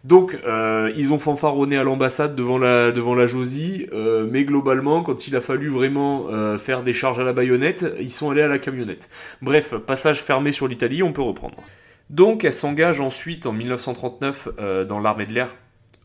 Donc, 0.09 0.39
euh, 0.47 0.91
ils 0.97 1.13
ont 1.13 1.19
fanfaronné 1.19 1.77
à 1.77 1.85
l'ambassade 1.85 2.35
devant 2.35 2.57
la, 2.57 2.93
devant 2.93 3.15
la 3.15 3.27
Josie, 3.27 3.87
euh, 3.93 4.27
mais 4.31 4.45
globalement, 4.45 5.03
quand 5.03 5.29
il 5.29 5.37
a 5.37 5.43
fallu 5.43 5.69
vraiment 5.69 6.29
euh, 6.31 6.57
faire 6.57 6.83
des 6.83 6.95
charges 6.95 7.21
à 7.21 7.25
la 7.25 7.35
baïonnette, 7.35 7.85
ils 8.01 8.11
sont 8.11 8.31
allés 8.31 8.41
à 8.41 8.49
la 8.49 8.59
camionnette. 8.59 9.11
Bref, 9.43 9.75
passage 9.75 10.23
fermé 10.23 10.51
sur 10.51 10.67
l'Italie, 10.67 11.03
on 11.03 11.13
peut 11.13 11.21
reprendre. 11.21 11.57
Donc, 12.09 12.47
elle 12.47 12.55
s'engage 12.55 13.03
ensuite 13.03 13.45
en 13.45 13.53
1939 13.53 14.49
dans 14.89 14.99
l'armée 14.99 15.27
de 15.27 15.35
l'air 15.35 15.55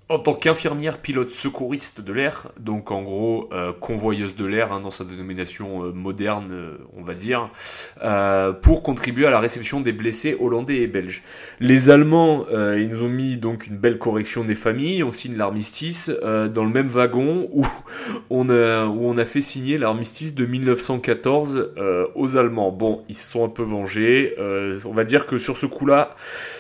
en 0.10 0.20
tant 0.20 0.34
qu'infirmière 0.34 1.00
pilote 1.00 1.32
secouriste 1.32 2.02
de 2.02 2.12
l'air, 2.12 2.52
donc 2.60 2.92
en 2.92 3.02
gros 3.02 3.50
euh, 3.54 3.72
convoyeuse 3.72 4.36
de 4.36 4.46
l'air 4.46 4.74
hein, 4.74 4.82
dans 4.82 4.92
sa 4.92 5.06
dénomination 5.06 5.86
euh, 5.86 5.92
moderne, 5.94 6.50
euh, 6.52 6.78
on 6.98 7.04
va 7.04 7.14
dire, 7.14 7.50
pour 8.62 8.84
contribuer 8.84 9.26
à 9.26 9.30
la 9.30 9.40
réception 9.40 9.80
des 9.80 9.94
blessés 9.94 10.36
hollandais 10.40 10.82
et 10.82 10.88
belges. 10.88 11.24
Les 11.60 11.90
Allemands, 11.90 12.46
ils 12.52 12.88
nous 12.90 13.04
ont 13.04 13.10
mis 13.10 13.38
donc 13.38 13.68
une 13.68 13.78
belle 13.78 13.98
correction 13.98 14.44
des 14.44 14.56
familles, 14.56 15.04
on 15.04 15.12
signe 15.12 15.38
l'armistice 15.38 16.10
dans 16.10 16.64
le 16.64 16.70
même 16.70 16.88
wagon 16.88 17.50
où 17.52 17.66
on 18.30 18.50
a, 18.50 18.86
où 18.86 19.06
on 19.06 19.18
a 19.18 19.26
fait 19.26 19.42
signer 19.42 19.78
l'armistice 19.78 20.36
de 20.36 20.46
1914 20.46 21.74
aux 22.16 22.38
Allemands. 22.38 22.72
Bon, 22.72 23.04
ils 23.10 23.16
se 23.16 23.32
sont 23.32 23.46
un 23.46 23.50
peu 23.50 23.64
vengés, 23.64 24.36
on 24.86 24.94
va 24.94 25.04
dire 25.04 25.26
que 25.26 25.38
sur 25.38 25.58
ce 25.58 25.66
coup-là, 25.66 26.16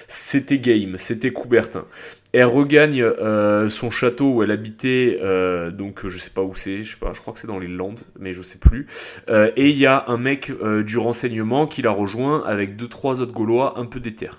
c'était 0.07 0.59
game, 0.59 0.97
c'était 0.97 1.31
Coubertin. 1.31 1.85
Elle 2.33 2.45
regagne 2.45 3.01
euh, 3.01 3.69
son 3.69 3.91
château 3.91 4.33
où 4.33 4.43
elle 4.43 4.49
habitait, 4.49 5.19
euh, 5.21 5.69
donc 5.69 6.07
je 6.07 6.17
sais 6.17 6.31
pas 6.31 6.41
où 6.41 6.55
c'est, 6.55 6.81
je 6.81 6.91
sais 6.91 6.99
pas, 6.99 7.13
je 7.13 7.21
crois 7.21 7.31
que 7.31 7.39
c'est 7.39 7.47
dans 7.47 7.59
les 7.59 7.67
Landes, 7.67 7.99
mais 8.19 8.33
je 8.33 8.41
sais 8.41 8.57
plus. 8.57 8.87
Euh, 9.29 9.51
et 9.55 9.69
il 9.69 9.77
y 9.77 9.85
a 9.85 10.05
un 10.07 10.17
mec 10.17 10.51
du 10.83 10.97
renseignement 10.97 11.67
qui 11.67 11.83
la 11.83 11.91
rejoint 11.91 12.43
avec 12.43 12.75
deux 12.75 12.87
trois 12.87 13.21
autres 13.21 13.33
Gaulois 13.33 13.79
un 13.79 13.85
peu 13.85 13.99
déter. 13.99 14.31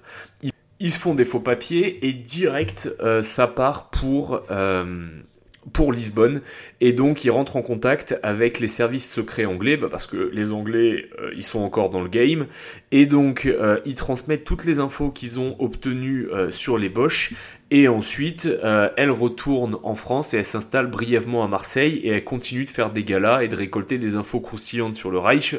Ils, 0.42 0.50
ils 0.80 0.90
se 0.90 0.98
font 0.98 1.14
des 1.14 1.24
faux 1.24 1.38
papiers 1.38 2.04
et 2.04 2.12
direct 2.12 2.90
ça 3.20 3.46
part 3.46 3.90
pour 3.90 4.42
pour 5.72 5.92
Lisbonne. 5.92 6.40
Et 6.80 6.92
donc 6.92 7.24
ils 7.24 7.30
rentrent 7.30 7.56
en 7.56 7.62
contact 7.62 8.18
avec 8.22 8.60
les 8.60 8.66
services 8.66 9.10
secrets 9.10 9.44
anglais 9.44 9.76
bah, 9.76 9.88
parce 9.90 10.06
que 10.06 10.30
les 10.32 10.52
Anglais 10.52 11.08
euh, 11.20 11.30
ils 11.36 11.42
sont 11.42 11.60
encore 11.60 11.90
dans 11.90 12.02
le 12.02 12.08
game. 12.08 12.46
Et 12.92 13.06
donc 13.06 13.46
euh, 13.46 13.80
ils 13.84 13.94
transmettent 13.94 14.44
toutes 14.44 14.64
les 14.64 14.78
infos 14.78 15.10
qu'ils 15.10 15.40
ont 15.40 15.56
obtenues 15.58 16.28
euh, 16.32 16.50
sur 16.50 16.78
les 16.78 16.88
Bosch 16.88 17.32
et 17.70 17.88
ensuite 17.88 18.48
elle 18.96 19.10
retourne 19.10 19.78
en 19.82 19.94
France 19.94 20.34
et 20.34 20.36
elle 20.36 20.44
s'installe 20.44 20.86
brièvement 20.86 21.42
à 21.42 21.48
Marseille 21.48 21.96
et 22.04 22.10
elle 22.10 22.22
continue 22.22 22.64
de 22.64 22.70
faire 22.70 22.90
des 22.90 23.04
galas 23.04 23.42
et 23.42 23.48
de 23.48 23.56
récolter 23.56 23.98
des 23.98 24.14
infos 24.14 24.40
croustillantes 24.40 24.94
sur 24.94 25.10
le 25.10 25.18
Reich 25.18 25.56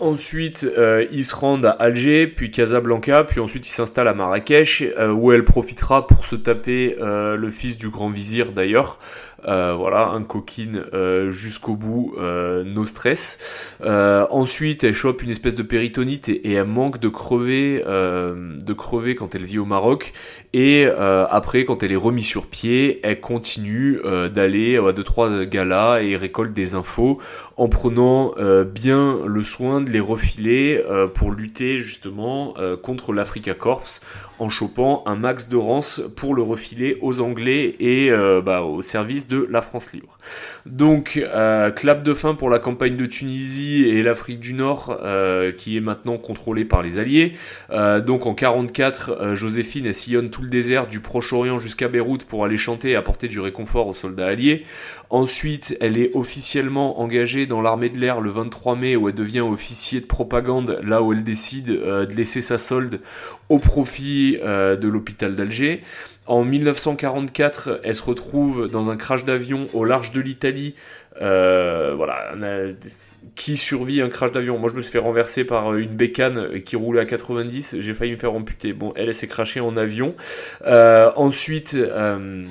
Ensuite, 0.00 0.64
euh, 0.64 1.06
ils 1.12 1.26
se 1.26 1.36
rendent 1.36 1.66
à 1.66 1.72
Alger, 1.72 2.26
puis 2.26 2.50
Casablanca, 2.50 3.22
puis 3.24 3.38
ensuite 3.38 3.66
ils 3.66 3.72
s'installent 3.72 4.08
à 4.08 4.14
Marrakech, 4.14 4.82
euh, 4.98 5.12
où 5.12 5.30
elle 5.30 5.44
profitera 5.44 6.06
pour 6.06 6.24
se 6.24 6.36
taper 6.36 6.96
euh, 7.02 7.36
le 7.36 7.50
fils 7.50 7.76
du 7.76 7.90
grand 7.90 8.08
vizir 8.08 8.52
d'ailleurs, 8.52 8.98
voilà, 9.44 10.08
un 10.08 10.22
coquine 10.22 10.84
euh, 10.92 11.30
jusqu'au 11.30 11.76
bout, 11.76 12.14
euh, 12.18 12.64
no 12.64 12.84
stress. 12.84 13.38
ensuite, 13.82 14.84
elle 14.84 14.94
chope 14.94 15.22
une 15.22 15.30
espèce 15.30 15.54
de 15.54 15.62
péritonite 15.62 16.28
et, 16.28 16.52
elle 16.52 16.66
manque 16.66 16.98
de 16.98 17.08
crever, 17.08 17.82
de 17.84 18.72
crever 18.72 19.14
quand 19.14 19.34
elle 19.34 19.44
vit 19.44 19.58
au 19.58 19.64
Maroc. 19.64 20.12
Et 20.52 20.86
après, 20.86 21.64
quand 21.64 21.82
elle 21.82 21.92
est 21.92 21.96
remise 21.96 22.26
sur 22.26 22.46
pied, 22.46 23.00
elle 23.02 23.20
continue 23.20 24.00
d'aller 24.32 24.76
à 24.76 24.92
deux 24.92 25.04
trois 25.04 25.44
galas 25.44 26.00
et 26.00 26.16
récolte 26.16 26.52
des 26.52 26.74
infos 26.74 27.20
en 27.56 27.68
prenant 27.68 28.34
bien 28.64 29.20
le 29.26 29.44
soin 29.44 29.80
de 29.80 29.90
les 29.90 30.00
refiler 30.00 30.82
pour 31.14 31.32
lutter 31.32 31.78
justement 31.78 32.54
contre 32.82 33.12
l'Africa 33.12 33.54
Corps 33.54 34.00
en 34.40 34.48
chopant 34.48 35.02
un 35.06 35.16
max 35.16 35.48
de 35.48 35.56
rance 35.56 36.02
pour 36.16 36.34
le 36.34 36.42
refiler 36.42 36.98
aux 37.00 37.20
Anglais 37.20 37.76
et 37.78 38.10
bah, 38.44 38.62
au 38.62 38.82
service 38.82 39.28
de 39.28 39.46
la 39.50 39.60
France 39.60 39.92
libre. 39.92 40.18
Donc, 40.66 41.16
euh, 41.16 41.70
clap 41.70 42.02
de 42.02 42.14
fin 42.14 42.34
pour 42.34 42.50
la 42.50 42.58
campagne 42.58 42.96
de 42.96 43.06
Tunisie 43.06 43.88
et 43.88 44.02
l'Afrique 44.02 44.40
du 44.40 44.54
Nord, 44.54 44.98
euh, 45.02 45.52
qui 45.52 45.76
est 45.76 45.80
maintenant 45.80 46.18
contrôlée 46.18 46.64
par 46.64 46.82
les 46.82 46.98
Alliés. 46.98 47.32
Euh, 47.70 48.00
donc, 48.00 48.26
en 48.26 48.34
44, 48.34 49.34
Joséphine 49.34 49.86
elle 49.86 49.94
sillonne 49.94 50.30
tout 50.30 50.42
le 50.42 50.48
désert 50.48 50.86
du 50.86 51.00
Proche-Orient 51.00 51.58
jusqu'à 51.58 51.88
Beyrouth 51.88 52.24
pour 52.24 52.44
aller 52.44 52.58
chanter 52.58 52.90
et 52.90 52.96
apporter 52.96 53.28
du 53.28 53.40
réconfort 53.40 53.86
aux 53.86 53.94
soldats 53.94 54.26
alliés. 54.26 54.64
Ensuite, 55.08 55.76
elle 55.80 55.98
est 55.98 56.14
officiellement 56.14 57.00
engagée 57.00 57.46
dans 57.46 57.62
l'armée 57.62 57.88
de 57.88 57.98
l'air 57.98 58.20
le 58.20 58.30
23 58.30 58.76
mai, 58.76 58.96
où 58.96 59.08
elle 59.08 59.14
devient 59.14 59.40
officier 59.40 60.00
de 60.00 60.06
propagande, 60.06 60.78
là 60.82 61.02
où 61.02 61.12
elle 61.12 61.24
décide 61.24 61.66
de 61.66 62.14
laisser 62.14 62.40
sa 62.40 62.58
solde 62.58 63.00
au 63.48 63.58
profit 63.58 64.29
de 64.38 64.88
l'hôpital 64.88 65.34
d'Alger. 65.34 65.82
En 66.30 66.44
1944, 66.44 67.80
elle 67.82 67.94
se 67.94 68.02
retrouve 68.02 68.68
dans 68.70 68.88
un 68.88 68.96
crash 68.96 69.24
d'avion 69.24 69.66
au 69.72 69.84
large 69.84 70.12
de 70.12 70.20
l'Italie. 70.20 70.76
Euh, 71.20 71.94
voilà, 71.96 72.34
qui 73.34 73.56
survit 73.56 74.00
un 74.00 74.08
crash 74.08 74.30
d'avion? 74.30 74.56
Moi, 74.56 74.70
je 74.70 74.76
me 74.76 74.80
suis 74.80 74.92
fait 74.92 75.00
renverser 75.00 75.44
par 75.44 75.74
une 75.74 75.90
bécane 75.90 76.60
qui 76.60 76.76
roulait 76.76 77.00
à 77.00 77.04
90. 77.04 77.76
J'ai 77.80 77.94
failli 77.94 78.12
me 78.12 78.16
faire 78.16 78.32
amputer. 78.32 78.72
Bon, 78.72 78.92
elle, 78.94 79.08
elle 79.08 79.14
s'est 79.14 79.26
crachée 79.26 79.58
en 79.58 79.76
avion. 79.76 80.14
Euh, 80.66 81.10
ensuite. 81.16 81.74
Euh, 81.74 82.44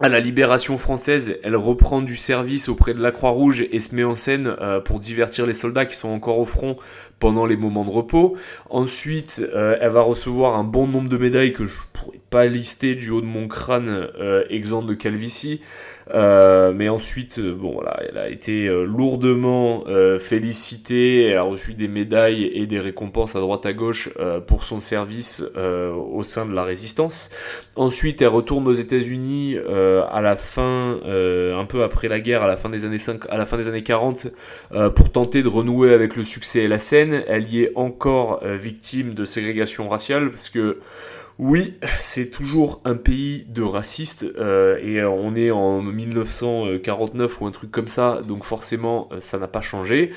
à 0.00 0.08
la 0.08 0.18
libération 0.18 0.78
française, 0.78 1.38
elle 1.44 1.54
reprend 1.54 2.02
du 2.02 2.16
service 2.16 2.68
auprès 2.68 2.92
de 2.92 3.00
la 3.00 3.12
Croix-Rouge 3.12 3.64
et 3.70 3.78
se 3.78 3.94
met 3.94 4.02
en 4.02 4.16
scène 4.16 4.52
pour 4.84 4.98
divertir 4.98 5.46
les 5.46 5.52
soldats 5.52 5.86
qui 5.86 5.94
sont 5.94 6.08
encore 6.08 6.38
au 6.38 6.44
front 6.44 6.76
pendant 7.22 7.46
les 7.46 7.56
moments 7.56 7.84
de 7.84 7.90
repos. 7.90 8.34
Ensuite, 8.68 9.46
elle 9.54 9.90
va 9.90 10.02
recevoir 10.02 10.56
un 10.56 10.64
bon 10.64 10.88
nombre 10.88 11.08
de 11.08 11.16
médailles 11.16 11.52
que 11.52 11.68
je 11.68 11.78
pourrais 11.92 12.18
pas 12.30 12.46
lister 12.46 12.96
du 12.96 13.10
haut 13.10 13.20
de 13.20 13.26
mon 13.26 13.46
crâne 13.46 14.08
euh, 14.18 14.44
exempt 14.50 14.82
de 14.82 14.94
calvitie. 14.94 15.60
Euh, 16.10 16.72
mais 16.74 16.88
ensuite, 16.88 17.38
euh, 17.38 17.54
bon 17.54 17.72
voilà, 17.72 18.00
elle 18.08 18.18
a 18.18 18.28
été 18.28 18.66
euh, 18.66 18.84
lourdement 18.84 19.84
félicitée, 20.18 21.24
elle 21.24 21.36
a 21.36 21.42
reçu 21.42 21.74
des 21.74 21.88
médailles 21.88 22.50
et 22.54 22.66
des 22.66 22.80
récompenses 22.80 23.36
à 23.36 23.40
droite 23.40 23.66
à 23.66 23.72
gauche 23.72 24.10
pour 24.46 24.64
son 24.64 24.80
service 24.80 25.44
au 25.54 26.22
sein 26.22 26.46
de 26.46 26.54
la 26.54 26.64
résistance. 26.64 27.30
Ensuite, 27.76 28.22
elle 28.22 28.28
retourne 28.28 28.66
aux 28.66 28.72
États-Unis 28.72 29.56
à 29.58 30.20
la 30.20 30.36
fin, 30.36 30.98
un 31.04 31.64
peu 31.64 31.82
après 31.82 32.08
la 32.08 32.20
guerre, 32.20 32.42
à 32.42 32.46
la 32.46 32.56
fin 32.56 32.68
des 32.68 32.84
années 32.84 32.98
5, 32.98 33.22
à 33.28 33.36
la 33.36 33.46
fin 33.46 33.56
des 33.56 33.68
années 33.68 33.82
40, 33.82 34.28
pour 34.94 35.12
tenter 35.12 35.42
de 35.42 35.48
renouer 35.48 35.92
avec 35.92 36.16
le 36.16 36.24
succès 36.24 36.60
et 36.60 36.68
la 36.68 36.78
scène. 36.78 37.11
Elle 37.12 37.48
y 37.52 37.62
est 37.62 37.72
encore 37.74 38.44
victime 38.44 39.14
de 39.14 39.24
ségrégation 39.24 39.88
raciale 39.88 40.30
parce 40.30 40.50
que 40.50 40.78
oui, 41.38 41.74
c'est 41.98 42.30
toujours 42.30 42.80
un 42.84 42.94
pays 42.94 43.46
de 43.48 43.62
racistes 43.62 44.24
euh, 44.38 44.78
et 44.82 45.02
on 45.02 45.34
est 45.34 45.50
en 45.50 45.80
1949 45.80 47.40
ou 47.40 47.46
un 47.46 47.50
truc 47.50 47.70
comme 47.70 47.88
ça, 47.88 48.20
donc 48.26 48.44
forcément 48.44 49.08
euh, 49.12 49.20
ça 49.20 49.38
n'a 49.38 49.48
pas 49.48 49.62
changé. 49.62 50.10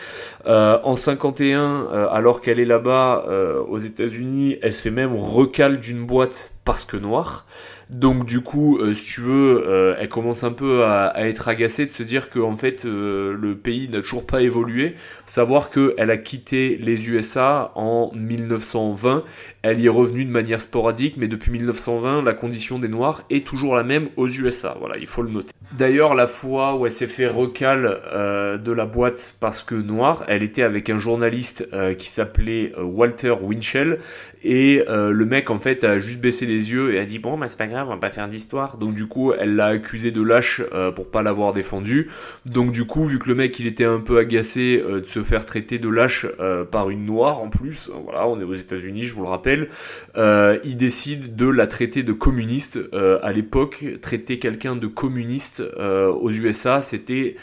Euh, 0.45 0.77
en 0.83 0.95
51, 0.95 1.87
alors 2.11 2.41
qu'elle 2.41 2.59
est 2.59 2.65
là-bas 2.65 3.25
aux 3.67 3.79
États-Unis, 3.79 4.57
elle 4.61 4.73
se 4.73 4.81
fait 4.81 4.91
même 4.91 5.15
recal 5.15 5.79
d'une 5.79 6.05
boîte 6.05 6.53
parce 6.63 6.85
que 6.85 6.97
noire. 6.97 7.45
Donc 7.89 8.25
du 8.25 8.41
coup, 8.41 8.79
euh, 8.79 8.93
si 8.93 9.05
tu 9.05 9.21
veux, 9.21 9.63
euh, 9.67 9.95
elle 9.99 10.09
commence 10.09 10.43
un 10.43 10.51
peu 10.51 10.83
à, 10.85 11.13
être 11.27 11.47
agacée 11.47 11.85
de 11.85 11.91
se 11.91 12.03
dire 12.03 12.29
que 12.29 12.39
en 12.39 12.55
fait 12.55 12.85
euh, 12.85 13.37
le 13.39 13.55
pays 13.55 13.89
n'a 13.89 14.01
toujours 14.01 14.25
pas 14.25 14.41
évolué. 14.41 14.95
Savoir 15.25 15.69
qu'elle 15.69 16.09
a 16.09 16.17
quitté 16.17 16.77
les 16.81 17.09
USA 17.09 17.71
en 17.75 18.11
1920, 18.15 19.23
elle 19.61 19.79
y 19.79 19.85
est 19.85 19.89
revenue 19.89 20.25
de 20.25 20.31
manière 20.31 20.61
sporadique, 20.61 21.15
mais 21.17 21.27
depuis 21.27 21.51
1920, 21.51 22.23
la 22.23 22.33
condition 22.33 22.79
des 22.79 22.87
Noirs 22.87 23.23
est 23.29 23.45
toujours 23.45 23.75
la 23.75 23.83
même 23.83 24.07
aux 24.17 24.27
USA. 24.27 24.75
Voilà, 24.79 24.97
il 24.97 25.07
faut 25.07 25.21
le 25.21 25.29
noter. 25.29 25.51
D'ailleurs, 25.77 26.15
la 26.15 26.27
fois 26.27 26.75
où 26.75 26.85
elle 26.85 26.91
s'est 26.91 27.07
fait 27.07 27.27
recal 27.27 27.83
de 27.83 28.71
la 28.71 28.85
boîte 28.85 29.35
parce 29.39 29.63
que 29.63 29.75
noire, 29.75 30.23
elle 30.27 30.43
était 30.43 30.61
avec 30.61 30.89
un 30.89 30.99
journaliste 30.99 31.67
qui 31.97 32.09
s'appelait 32.09 32.71
Walter 32.79 33.33
Winchell 33.41 33.99
et 34.45 34.83
le 34.87 35.25
mec 35.25 35.49
en 35.49 35.59
fait 35.59 35.83
a 35.83 35.99
juste 35.99 36.19
baissé 36.19 36.45
les 36.45 36.71
yeux 36.71 36.93
et 36.93 36.99
a 36.99 37.05
dit 37.05 37.19
bon 37.19 37.37
bah 37.37 37.47
c'est 37.47 37.57
pas 37.57 37.67
grave 37.67 37.87
on 37.87 37.91
va 37.91 37.97
pas 37.97 38.09
faire 38.09 38.27
d'histoire. 38.27 38.77
Donc 38.77 38.95
du 38.95 39.07
coup, 39.07 39.33
elle 39.33 39.55
l'a 39.55 39.67
accusé 39.67 40.11
de 40.11 40.21
lâche 40.21 40.61
euh, 40.73 40.91
pour 40.91 41.09
pas 41.09 41.23
l'avoir 41.23 41.53
défendu. 41.53 42.09
Donc 42.45 42.71
du 42.71 42.85
coup, 42.85 43.05
vu 43.05 43.19
que 43.19 43.27
le 43.27 43.35
mec 43.35 43.59
il 43.59 43.67
était 43.67 43.85
un 43.85 43.99
peu 43.99 44.17
agacé 44.17 44.83
euh, 44.83 45.01
de 45.01 45.05
se 45.05 45.23
faire 45.23 45.45
traiter 45.45 45.79
de 45.79 45.89
lâche 45.89 46.25
euh, 46.39 46.63
par 46.63 46.89
une 46.89 47.05
noire 47.05 47.41
en 47.41 47.49
plus, 47.49 47.89
voilà, 48.03 48.27
on 48.27 48.39
est 48.39 48.43
aux 48.43 48.53
États-Unis, 48.53 49.03
je 49.03 49.13
vous 49.15 49.21
le 49.21 49.27
rappelle, 49.27 49.69
il 50.15 50.77
décide 50.77 51.35
de 51.35 51.47
la 51.47 51.67
traiter 51.67 52.03
de 52.03 52.13
communiste. 52.13 52.79
à 53.21 53.31
l'époque, 53.31 53.85
traiter 54.01 54.39
quelqu'un 54.39 54.75
de 54.75 54.87
communiste 54.87 55.63
aux 55.77 56.31
USA, 56.31 56.81
c'était 56.81 57.35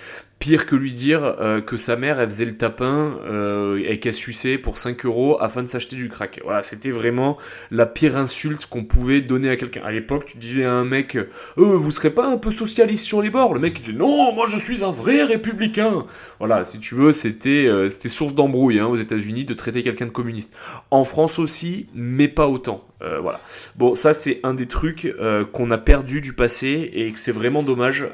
pire 0.42 0.66
que 0.66 0.74
lui 0.74 0.92
dire 0.92 1.22
euh, 1.22 1.60
que 1.60 1.76
sa 1.76 1.94
mère 1.94 2.18
elle 2.18 2.28
faisait 2.28 2.44
le 2.44 2.56
tapin 2.56 3.16
euh, 3.24 3.80
et 3.86 4.00
qu'elle 4.00 4.12
suçait 4.12 4.58
pour 4.58 4.76
5 4.76 5.06
euros 5.06 5.36
afin 5.40 5.62
de 5.62 5.68
s'acheter 5.68 5.94
du 5.94 6.08
crack. 6.08 6.40
Voilà, 6.42 6.64
c'était 6.64 6.90
vraiment 6.90 7.38
la 7.70 7.86
pire 7.86 8.16
insulte 8.16 8.66
qu'on 8.66 8.82
pouvait 8.82 9.20
donner 9.20 9.50
à 9.50 9.56
quelqu'un. 9.56 9.82
À 9.84 9.92
l'époque, 9.92 10.24
tu 10.26 10.38
disais 10.38 10.64
à 10.64 10.72
un 10.72 10.84
mec 10.84 11.14
euh, 11.14 11.28
vous 11.56 11.92
serez 11.92 12.10
pas 12.10 12.26
un 12.26 12.38
peu 12.38 12.50
socialiste 12.50 13.04
sur 13.04 13.22
les 13.22 13.30
bords 13.30 13.54
Le 13.54 13.60
mec 13.60 13.88
non, 13.94 14.32
moi 14.32 14.46
je 14.48 14.56
suis 14.56 14.82
un 14.82 14.90
vrai 14.90 15.22
républicain. 15.22 16.06
Voilà, 16.40 16.64
si 16.64 16.80
tu 16.80 16.96
veux, 16.96 17.12
c'était 17.12 17.68
euh, 17.68 17.88
c'était 17.88 18.08
source 18.08 18.34
d'embrouille 18.34 18.80
hein, 18.80 18.86
aux 18.86 18.96
États-Unis 18.96 19.44
de 19.44 19.54
traiter 19.54 19.84
quelqu'un 19.84 20.06
de 20.06 20.10
communiste. 20.10 20.52
En 20.90 21.04
France 21.04 21.38
aussi, 21.38 21.86
mais 21.94 22.26
pas 22.26 22.48
autant. 22.48 22.84
Voilà. 23.20 23.40
Bon, 23.74 23.96
ça 23.96 24.14
c'est 24.14 24.38
un 24.44 24.54
des 24.54 24.68
trucs 24.68 25.12
qu'on 25.50 25.72
a 25.72 25.78
perdu 25.78 26.20
du 26.20 26.34
passé 26.34 26.88
et 26.94 27.10
que 27.10 27.18
c'est 27.18 27.32
vraiment 27.32 27.64
dommage 27.64 28.06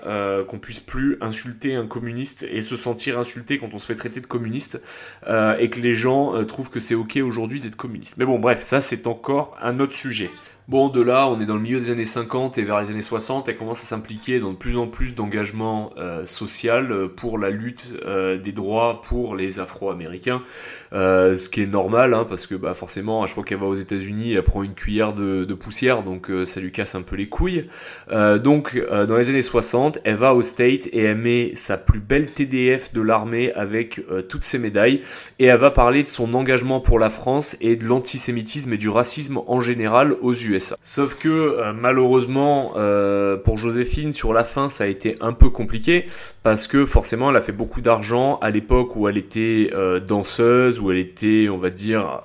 qu'on 0.49 0.59
puisse 0.59 0.81
plus 0.81 1.19
insulter 1.21 1.75
un 1.75 1.87
communiste 1.87 2.18
et 2.43 2.61
se 2.61 2.77
sentir 2.77 3.19
insulté 3.19 3.59
quand 3.59 3.71
on 3.73 3.79
se 3.79 3.87
fait 3.87 3.97
traiter 3.97 4.21
de 4.21 4.27
communiste 4.27 4.81
et 5.27 5.71
que 5.71 5.81
les 5.81 5.95
gens 5.95 6.45
trouvent 6.45 6.71
que 6.71 6.81
c'est 6.81 6.95
ok 6.95 7.19
aujourd'hui 7.23 7.61
d'être 7.61 7.77
communiste. 7.77 8.15
Mais 8.17 8.25
bon, 8.25 8.39
bref, 8.39 8.61
ça 8.61 8.81
c'est 8.81 9.07
encore 9.07 9.57
un 9.63 9.81
autre 9.81 9.95
sujet. 9.95 10.31
Bon, 10.69 10.91
de 10.91 11.01
là, 11.01 11.31
on 11.31 11.41
est 11.41 11.47
dans 11.47 11.55
le 11.55 11.63
milieu 11.63 11.81
des 11.81 11.91
années 11.91 12.05
50 12.05 12.59
et 12.59 12.63
vers 12.63 12.79
les 12.79 12.91
années 12.91 13.01
60, 13.01 13.49
elle 13.49 13.57
commence 13.57 13.81
à 13.81 13.87
s'impliquer 13.87 14.39
dans 14.39 14.53
de 14.53 14.59
plus 14.59 14.77
en 14.77 14.87
plus 14.87 15.15
d'engagement 15.15 15.95
euh, 15.97 16.27
social 16.27 16.93
euh, 16.93 17.09
pour 17.09 17.39
la 17.39 17.49
lutte 17.49 17.95
euh, 18.05 18.37
des 18.37 18.53
droits 18.53 19.01
pour 19.01 19.35
les 19.35 19.61
Afro-Américains, 19.61 20.43
euh, 20.93 21.37
ce 21.37 21.49
qui 21.49 21.63
est 21.63 21.67
normal, 21.67 22.13
hein, 22.13 22.27
parce 22.29 22.47
que 22.47 22.55
bah, 22.55 22.75
forcément, 22.75 23.23
à 23.23 23.27
chaque 23.27 23.37
fois 23.37 23.45
qu'elle 23.45 23.61
va 23.61 23.67
aux 23.67 23.77
États-Unis, 23.77 24.35
elle 24.35 24.43
prend 24.43 24.63
une 24.63 24.75
cuillère 24.75 25.15
de, 25.15 25.45
de 25.45 25.55
poussière, 25.55 26.03
donc 26.03 26.31
ça 26.45 26.61
lui 26.61 26.71
casse 26.71 26.95
un 26.95 27.01
peu 27.01 27.17
les 27.17 27.31
couilles. 27.31 27.67
donc, 28.11 28.79
dans 28.91 29.17
les 29.17 29.31
années 29.31 29.41
60, 29.41 30.01
elle 30.05 30.17
va 30.17 30.35
au 30.35 30.43
State 30.43 30.87
et 30.89 30.99
elle 30.99 31.17
met 31.17 31.53
sa 31.55 31.79
plus 31.79 32.01
belle 32.01 32.27
TDF 32.31 32.93
de 32.93 33.01
l'armée 33.01 33.55
avec 33.55 34.03
toutes 34.29 34.45
ses 34.45 34.59
médailles, 34.59 35.01
et 35.39 35.47
elle 35.47 35.59
va 35.59 35.71
parler 35.71 36.03
de 36.03 36.09
son 36.09 36.35
engagement 36.35 36.81
pour 36.81 36.99
la 36.99 37.09
France 37.09 37.57
et 37.63 37.77
de 37.77 37.87
l'antisémitisme 37.87 38.75
et 38.75 38.79
du 38.79 38.91
racisme 38.91 39.41
en 39.47 39.61
général 39.61 40.15
aux 40.21 40.35
US. 40.35 40.58
Sauf 40.83 41.17
que 41.17 41.29
euh, 41.29 41.73
malheureusement 41.73 42.73
euh, 42.77 43.37
pour 43.37 43.59
Joséphine 43.59 44.13
sur 44.13 44.33
la 44.33 44.45
fin 44.45 44.69
ça 44.69 44.85
a 44.85 44.87
été 44.87 45.17
un 45.21 45.33
peu 45.33 45.51
compliqué 45.51 46.05
parce 46.43 46.67
que 46.67 46.87
forcément 46.87 47.31
elle 47.31 47.37
a 47.37 47.41
fait 47.41 47.53
beaucoup 47.53 47.81
d'argent 47.81 48.39
à 48.41 48.51
l'époque 48.51 48.97
où 48.97 49.09
elle 49.09 49.19
était 49.19 49.71
euh, 49.75 50.01
danseuse, 50.01 50.81
où 50.81 50.91
elle 50.91 50.99
était 50.99 51.49
on 51.49 51.59
va 51.59 51.71
dire 51.71 52.23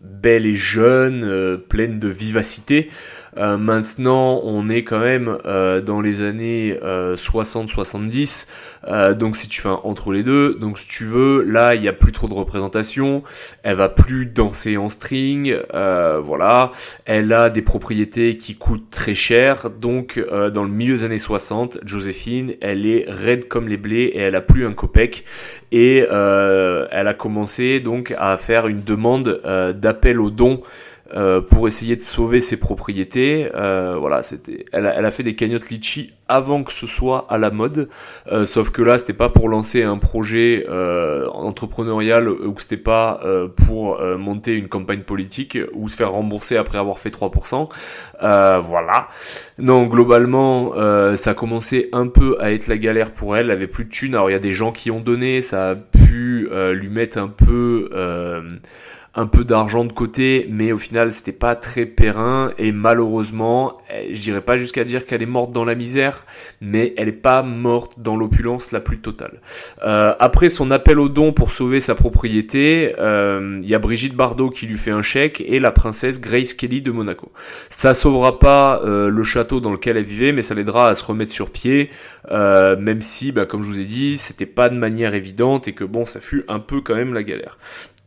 belle 0.00 0.46
et 0.46 0.56
jeune, 0.56 1.58
pleine 1.68 1.98
de 1.98 2.08
vivacité. 2.08 2.88
Euh, 3.38 3.56
maintenant, 3.56 4.40
on 4.44 4.68
est 4.68 4.84
quand 4.84 5.00
même 5.00 5.38
euh, 5.46 5.80
dans 5.80 6.00
les 6.00 6.22
années 6.22 6.76
60-70. 6.82 8.48
Euh, 8.88 9.14
donc 9.14 9.36
si 9.36 9.48
tu 9.48 9.62
fais 9.62 9.68
un 9.68 9.80
entre 9.84 10.12
les 10.12 10.22
deux, 10.22 10.54
donc 10.54 10.76
si 10.78 10.88
tu 10.88 11.04
veux, 11.04 11.42
là 11.42 11.74
il 11.74 11.80
n'y 11.80 11.88
a 11.88 11.92
plus 11.92 12.12
trop 12.12 12.28
de 12.28 12.34
représentation. 12.34 13.22
Elle 13.62 13.76
va 13.76 13.88
plus 13.88 14.26
danser 14.26 14.76
en 14.76 14.88
string. 14.88 15.56
voilà. 15.72 16.72
Elle 17.04 17.32
a 17.32 17.48
des 17.50 17.62
propriétés 17.62 18.36
qui 18.36 18.56
coûtent 18.56 18.90
très 18.90 19.14
cher. 19.14 19.70
Donc 19.70 20.20
dans 20.52 20.64
le 20.64 20.70
milieu 20.70 20.96
des 20.96 21.04
années 21.04 21.18
60, 21.18 21.78
Joséphine, 21.84 22.54
elle 22.60 22.86
est 22.86 23.04
raide 23.08 23.48
comme 23.48 23.68
les 23.68 23.76
blés 23.76 24.10
et 24.14 24.18
elle 24.18 24.36
a 24.36 24.40
plus 24.40 24.66
un 24.66 24.72
copec. 24.72 25.24
Et 25.70 25.98
elle 25.98 27.08
a 27.08 27.14
commencé 27.14 27.80
donc 27.80 28.14
à 28.18 28.36
faire 28.36 28.66
une 28.66 28.82
demande 28.82 29.40
d'appel 29.80 30.20
aux 30.20 30.30
dons 30.30 30.60
euh, 31.14 31.40
pour 31.40 31.68
essayer 31.68 31.96
de 31.96 32.02
sauver 32.02 32.40
ses 32.40 32.56
propriétés. 32.56 33.50
Euh, 33.54 33.96
voilà, 33.98 34.22
c'était, 34.22 34.64
elle 34.72 34.86
a, 34.86 34.94
elle 34.94 35.04
a, 35.04 35.10
fait 35.10 35.22
des 35.22 35.34
cagnottes 35.34 35.68
litchi 35.68 36.12
avant 36.26 36.62
que 36.62 36.72
ce 36.72 36.86
soit 36.86 37.26
à 37.28 37.36
la 37.36 37.50
mode. 37.50 37.88
Euh, 38.30 38.46
sauf 38.46 38.70
que 38.70 38.80
là, 38.80 38.96
c'était 38.96 39.12
pas 39.12 39.28
pour 39.28 39.48
lancer 39.50 39.82
un 39.82 39.98
projet 39.98 40.64
euh, 40.70 41.28
entrepreneurial 41.28 42.28
ou 42.28 42.52
que 42.52 42.62
c'était 42.62 42.76
pas 42.78 43.20
euh, 43.24 43.48
pour 43.48 44.00
monter 44.18 44.56
une 44.56 44.68
campagne 44.68 45.02
politique 45.02 45.58
ou 45.74 45.88
se 45.88 45.96
faire 45.96 46.12
rembourser 46.12 46.56
après 46.56 46.78
avoir 46.78 46.98
fait 46.98 47.10
3%. 47.10 47.68
voilà. 48.20 49.08
Non, 49.58 49.84
globalement, 49.84 50.72
ça 51.16 51.30
a 51.30 51.34
commencé 51.34 51.88
un 51.92 52.06
peu 52.06 52.36
à 52.40 52.52
être 52.52 52.68
la 52.68 52.78
galère 52.78 53.12
pour 53.12 53.36
elle. 53.36 53.46
Elle 53.46 53.50
avait 53.50 53.66
plus 53.66 53.84
de 53.84 53.90
thunes. 53.90 54.14
Alors 54.14 54.30
il 54.30 54.32
y 54.32 54.36
a 54.36 54.40
des 54.40 54.52
gens 54.52 54.72
qui 54.72 54.90
ont 54.90 55.00
donné, 55.00 55.40
ça 55.40 55.70
a 55.70 55.74
pu 55.74 56.48
lui 56.72 56.88
mettre 56.88 57.18
un 57.18 57.28
peu 57.28 57.90
un 59.14 59.26
peu 59.26 59.44
d'argent 59.44 59.84
de 59.84 59.92
côté, 59.92 60.46
mais 60.48 60.72
au 60.72 60.78
final 60.78 61.12
c'était 61.12 61.32
pas 61.32 61.54
très 61.54 61.84
périn 61.84 62.52
et 62.56 62.72
malheureusement, 62.72 63.78
eh, 63.94 64.14
je 64.14 64.22
dirais 64.22 64.40
pas 64.40 64.56
jusqu'à 64.56 64.84
dire 64.84 65.04
qu'elle 65.04 65.20
est 65.22 65.26
morte 65.26 65.52
dans 65.52 65.66
la 65.66 65.74
misère, 65.74 66.24
mais 66.62 66.94
elle 66.96 67.08
est 67.08 67.12
pas 67.12 67.42
morte 67.42 68.00
dans 68.00 68.16
l'opulence 68.16 68.72
la 68.72 68.80
plus 68.80 69.00
totale. 69.00 69.40
Euh, 69.84 70.14
après 70.18 70.48
son 70.48 70.70
appel 70.70 70.98
au 70.98 71.10
don 71.10 71.32
pour 71.32 71.50
sauver 71.50 71.80
sa 71.80 71.94
propriété, 71.94 72.92
il 72.92 72.94
euh, 72.98 73.60
y 73.62 73.74
a 73.74 73.78
Brigitte 73.78 74.14
Bardot 74.14 74.48
qui 74.48 74.66
lui 74.66 74.78
fait 74.78 74.90
un 74.90 75.02
chèque 75.02 75.42
et 75.46 75.58
la 75.58 75.72
princesse 75.72 76.18
Grace 76.18 76.54
Kelly 76.54 76.80
de 76.80 76.90
Monaco. 76.90 77.32
Ça 77.68 77.92
sauvera 77.92 78.38
pas 78.38 78.80
euh, 78.82 79.10
le 79.10 79.24
château 79.24 79.60
dans 79.60 79.72
lequel 79.72 79.98
elle 79.98 80.04
vivait, 80.04 80.32
mais 80.32 80.42
ça 80.42 80.54
l'aidera 80.54 80.88
à 80.88 80.94
se 80.94 81.04
remettre 81.04 81.32
sur 81.32 81.50
pied, 81.50 81.90
même 82.30 83.02
si, 83.02 83.32
bah, 83.32 83.44
comme 83.44 83.62
je 83.62 83.68
vous 83.68 83.80
ai 83.80 83.84
dit, 83.84 84.16
c'était 84.16 84.46
pas 84.46 84.70
de 84.70 84.76
manière 84.76 85.14
évidente 85.14 85.68
et 85.68 85.74
que 85.74 85.84
bon, 85.84 86.06
ça 86.06 86.20
fut 86.20 86.44
un 86.48 86.60
peu 86.60 86.80
quand 86.80 86.94
même 86.94 87.12
la 87.12 87.22
galère. 87.22 87.58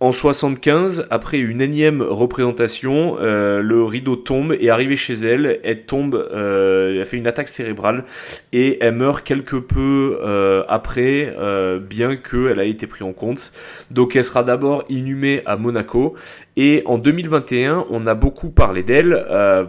En 0.01 0.11
75, 0.11 1.07
après 1.09 1.37
une 1.39 1.61
énième 1.61 2.01
représentation, 2.01 3.15
euh, 3.21 3.61
le 3.61 3.81
rideau 3.81 4.17
tombe 4.17 4.53
et 4.59 4.69
arrivé 4.69 4.97
chez 4.97 5.13
elle, 5.13 5.61
elle 5.63 5.85
tombe, 5.85 6.15
euh, 6.15 6.99
elle 6.99 7.05
fait 7.05 7.15
une 7.15 7.27
attaque 7.27 7.47
cérébrale 7.47 8.03
et 8.51 8.77
elle 8.83 8.95
meurt 8.95 9.25
quelque 9.25 9.55
peu 9.55 10.19
euh, 10.21 10.65
après, 10.67 11.33
bien 11.79 12.17
qu'elle 12.17 12.59
a 12.59 12.65
été 12.65 12.87
prise 12.87 13.03
en 13.03 13.13
compte. 13.13 13.53
Donc 13.89 14.17
elle 14.17 14.25
sera 14.25 14.43
d'abord 14.43 14.83
inhumée 14.89 15.41
à 15.45 15.55
Monaco 15.55 16.15
et 16.57 16.83
en 16.85 16.97
2021, 16.97 17.85
on 17.89 18.05
a 18.05 18.15
beaucoup 18.15 18.49
parlé 18.49 18.83
d'elle 18.83 19.25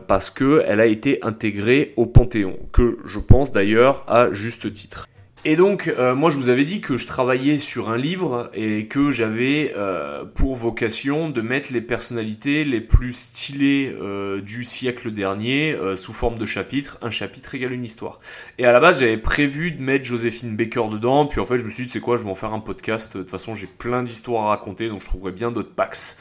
parce 0.09 0.31
qu'elle 0.31 0.81
a 0.81 0.87
été 0.87 1.21
intégrée 1.23 1.93
au 1.97 2.05
Panthéon, 2.05 2.59
que 2.73 2.99
je 3.07 3.21
pense 3.21 3.53
d'ailleurs 3.53 4.05
à 4.09 4.33
juste 4.33 4.73
titre. 4.73 5.07
Et 5.49 5.55
donc, 5.55 5.87
euh, 5.87 6.17
moi, 6.17 6.29
je 6.31 6.37
vous 6.37 6.49
avais 6.49 6.65
dit 6.65 6.81
que 6.81 6.97
je 6.97 7.07
travaillais 7.07 7.59
sur 7.59 7.89
un 7.89 7.97
livre 7.97 8.51
et 8.53 8.89
que 8.89 9.13
j'avais 9.13 9.73
euh, 9.77 10.25
pour 10.25 10.57
vocation 10.57 11.31
de 11.31 11.41
mettre 11.41 11.73
les 11.73 11.81
personnalités 11.81 12.65
les 12.65 12.81
plus 12.81 13.13
stylées 13.13 13.97
euh, 14.03 14.41
du 14.41 14.65
siècle 14.65 15.13
dernier 15.13 15.79
sous 15.95 16.13
forme 16.13 16.37
de 16.37 16.47
chapitre. 16.47 16.99
Un 17.01 17.11
chapitre 17.11 17.55
égale 17.55 17.71
une 17.71 17.85
histoire. 17.85 18.19
Et 18.59 18.67
à 18.67 18.73
la 18.73 18.81
base, 18.81 18.99
j'avais 18.99 19.19
prévu 19.19 19.71
de 19.71 19.81
mettre 19.81 20.05
Joséphine 20.05 20.57
Baker 20.57 20.89
dedans. 20.91 21.27
Puis 21.27 21.39
en 21.39 21.45
fait, 21.45 21.59
je 21.59 21.65
me 21.65 21.71
suis 21.71 21.87
dit, 21.87 21.93
c'est 21.93 22.01
quoi, 22.01 22.17
je 22.17 22.25
vais 22.25 22.31
en 22.31 22.35
faire 22.35 22.53
un 22.53 22.59
podcast. 22.59 23.17
De 23.17 23.23
toute 23.23 23.31
façon, 23.31 23.55
j'ai 23.55 23.69
plein 23.69 24.03
d'histoires 24.03 24.47
à 24.47 24.49
raconter, 24.49 24.89
donc 24.89 25.03
je 25.03 25.07
trouverai 25.07 25.31
bien 25.31 25.53
d'autres 25.53 25.77
packs. 25.77 26.17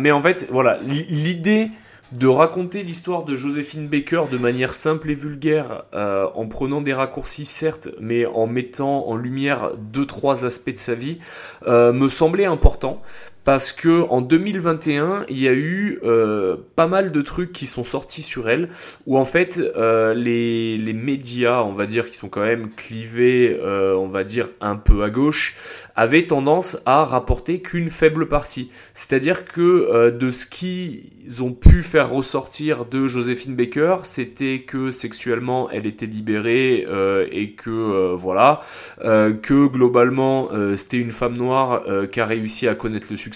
mais 0.00 0.10
en 0.10 0.20
fait, 0.20 0.48
voilà, 0.50 0.80
l'idée 0.80 1.70
de 2.12 2.26
raconter 2.26 2.82
l'histoire 2.82 3.24
de 3.24 3.36
Joséphine 3.36 3.88
Baker 3.88 4.22
de 4.30 4.36
manière 4.36 4.74
simple 4.74 5.10
et 5.10 5.14
vulgaire, 5.14 5.84
euh, 5.94 6.26
en 6.34 6.46
prenant 6.46 6.82
des 6.82 6.92
raccourcis 6.92 7.46
certes, 7.46 7.88
mais 8.00 8.26
en 8.26 8.46
mettant 8.46 9.08
en 9.08 9.16
lumière 9.16 9.72
deux 9.78 10.06
trois 10.06 10.44
aspects 10.44 10.72
de 10.72 10.78
sa 10.78 10.94
vie, 10.94 11.18
euh, 11.66 11.92
me 11.92 12.08
semblait 12.10 12.44
important 12.44 13.00
parce 13.44 13.72
que 13.72 14.02
en 14.08 14.20
2021, 14.20 15.26
il 15.28 15.40
y 15.40 15.48
a 15.48 15.52
eu 15.52 15.98
euh, 16.04 16.56
pas 16.76 16.86
mal 16.86 17.10
de 17.10 17.22
trucs 17.22 17.52
qui 17.52 17.66
sont 17.66 17.82
sortis 17.82 18.22
sur 18.22 18.48
elle, 18.48 18.68
où 19.06 19.18
en 19.18 19.24
fait 19.24 19.58
euh, 19.58 20.14
les, 20.14 20.78
les, 20.78 20.92
médias, 20.92 21.62
on 21.62 21.72
va 21.72 21.86
dire, 21.86 22.08
qui 22.08 22.16
sont 22.16 22.28
quand 22.28 22.42
même 22.42 22.70
clivés, 22.70 23.58
euh, 23.60 23.94
on 23.96 24.08
va 24.08 24.22
dire 24.22 24.48
un 24.60 24.76
peu 24.76 25.02
à 25.02 25.10
gauche, 25.10 25.56
avaient 25.96 26.26
tendance 26.26 26.80
à 26.86 27.04
rapporter 27.04 27.60
qu'une 27.60 27.90
faible 27.90 28.28
partie. 28.28 28.70
C'est-à-dire 28.94 29.44
que 29.44 30.10
de 30.10 30.30
ce 30.30 30.46
qu'ils 30.46 31.42
ont 31.42 31.52
pu 31.52 31.82
faire 31.82 32.10
ressortir 32.10 32.84
de 32.84 33.08
Joséphine 33.08 33.56
Baker, 33.56 33.98
c'était 34.04 34.60
que 34.60 34.90
sexuellement 34.90 35.68
elle 35.70 35.86
était 35.86 36.06
libérée 36.06 36.86
et 37.30 37.52
que 37.52 38.14
voilà, 38.14 38.60
que 39.02 39.66
globalement 39.66 40.48
c'était 40.76 40.96
une 40.96 41.10
femme 41.10 41.36
noire 41.36 41.82
qui 42.10 42.20
a 42.20 42.26
réussi 42.26 42.68
à 42.68 42.74
connaître 42.74 43.08
le 43.10 43.16
succès 43.16 43.31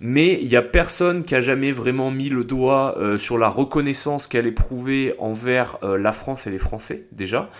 mais 0.00 0.38
il 0.40 0.48
n'y 0.48 0.56
a 0.56 0.62
personne 0.62 1.24
qui 1.24 1.34
a 1.34 1.40
jamais 1.40 1.72
vraiment 1.72 2.10
mis 2.10 2.28
le 2.28 2.44
doigt 2.44 2.96
euh, 2.98 3.16
sur 3.16 3.38
la 3.38 3.48
reconnaissance 3.48 4.26
qu'elle 4.26 4.46
éprouvait 4.46 5.14
envers 5.18 5.78
euh, 5.82 5.98
la 5.98 6.12
France 6.12 6.46
et 6.46 6.50
les 6.50 6.58
Français, 6.58 7.06
déjà. 7.12 7.50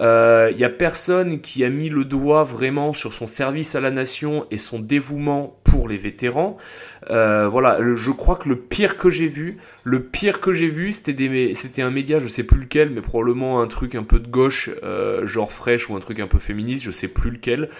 Euh, 0.00 0.48
il 0.50 0.56
n'y 0.56 0.64
a 0.64 0.70
personne 0.70 1.40
qui 1.40 1.64
a 1.64 1.70
mis 1.70 1.88
le 1.88 2.04
doigt 2.04 2.42
vraiment 2.42 2.92
sur 2.92 3.12
son 3.12 3.26
service 3.26 3.74
à 3.74 3.80
la 3.80 3.90
nation 3.90 4.46
et 4.50 4.58
son 4.58 4.78
dévouement 4.78 5.58
pour 5.64 5.88
les 5.88 5.96
vétérans. 5.96 6.56
voilà, 7.08 7.78
je 7.94 8.10
crois 8.10 8.36
que 8.36 8.48
le 8.48 8.56
pire 8.56 8.96
que 8.96 9.10
j'ai 9.10 9.26
vu, 9.26 9.56
le 9.84 10.02
pire 10.02 10.40
que 10.40 10.52
j'ai 10.52 10.68
vu, 10.68 10.92
c'était 10.92 11.82
un 11.82 11.90
média, 11.90 12.20
je 12.20 12.28
sais 12.28 12.44
plus 12.44 12.60
lequel, 12.60 12.90
mais 12.90 13.00
probablement 13.00 13.60
un 13.60 13.66
truc 13.66 13.94
un 13.94 14.02
peu 14.02 14.18
de 14.18 14.28
gauche, 14.28 14.70
genre 15.22 15.50
fraîche 15.50 15.88
ou 15.88 15.96
un 15.96 16.00
truc 16.00 16.20
un 16.20 16.26
peu 16.26 16.38
féministe, 16.38 16.82
je 16.82 16.90
sais 16.90 17.08
plus 17.08 17.30
lequel, 17.30 17.70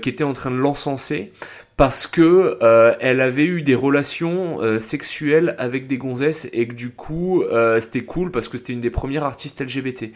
qui 0.00 0.08
était 0.08 0.24
en 0.24 0.32
train 0.32 0.50
de 0.50 0.56
l'encenser 0.56 1.32
parce 1.76 2.06
que 2.06 2.58
euh, 2.62 2.94
elle 3.00 3.20
avait 3.20 3.44
eu 3.44 3.62
des 3.62 3.74
relations 3.74 4.60
euh, 4.62 4.80
sexuelles 4.80 5.54
avec 5.58 5.86
des 5.86 5.98
gonzesses 5.98 6.48
et 6.52 6.66
que 6.66 6.74
du 6.74 6.90
coup 6.90 7.42
euh, 7.42 7.80
c'était 7.80 8.04
cool 8.04 8.30
parce 8.30 8.48
que 8.48 8.56
c'était 8.56 8.72
une 8.72 8.80
des 8.80 8.90
premières 8.90 9.24
artistes 9.24 9.60
LGBT. 9.60 10.06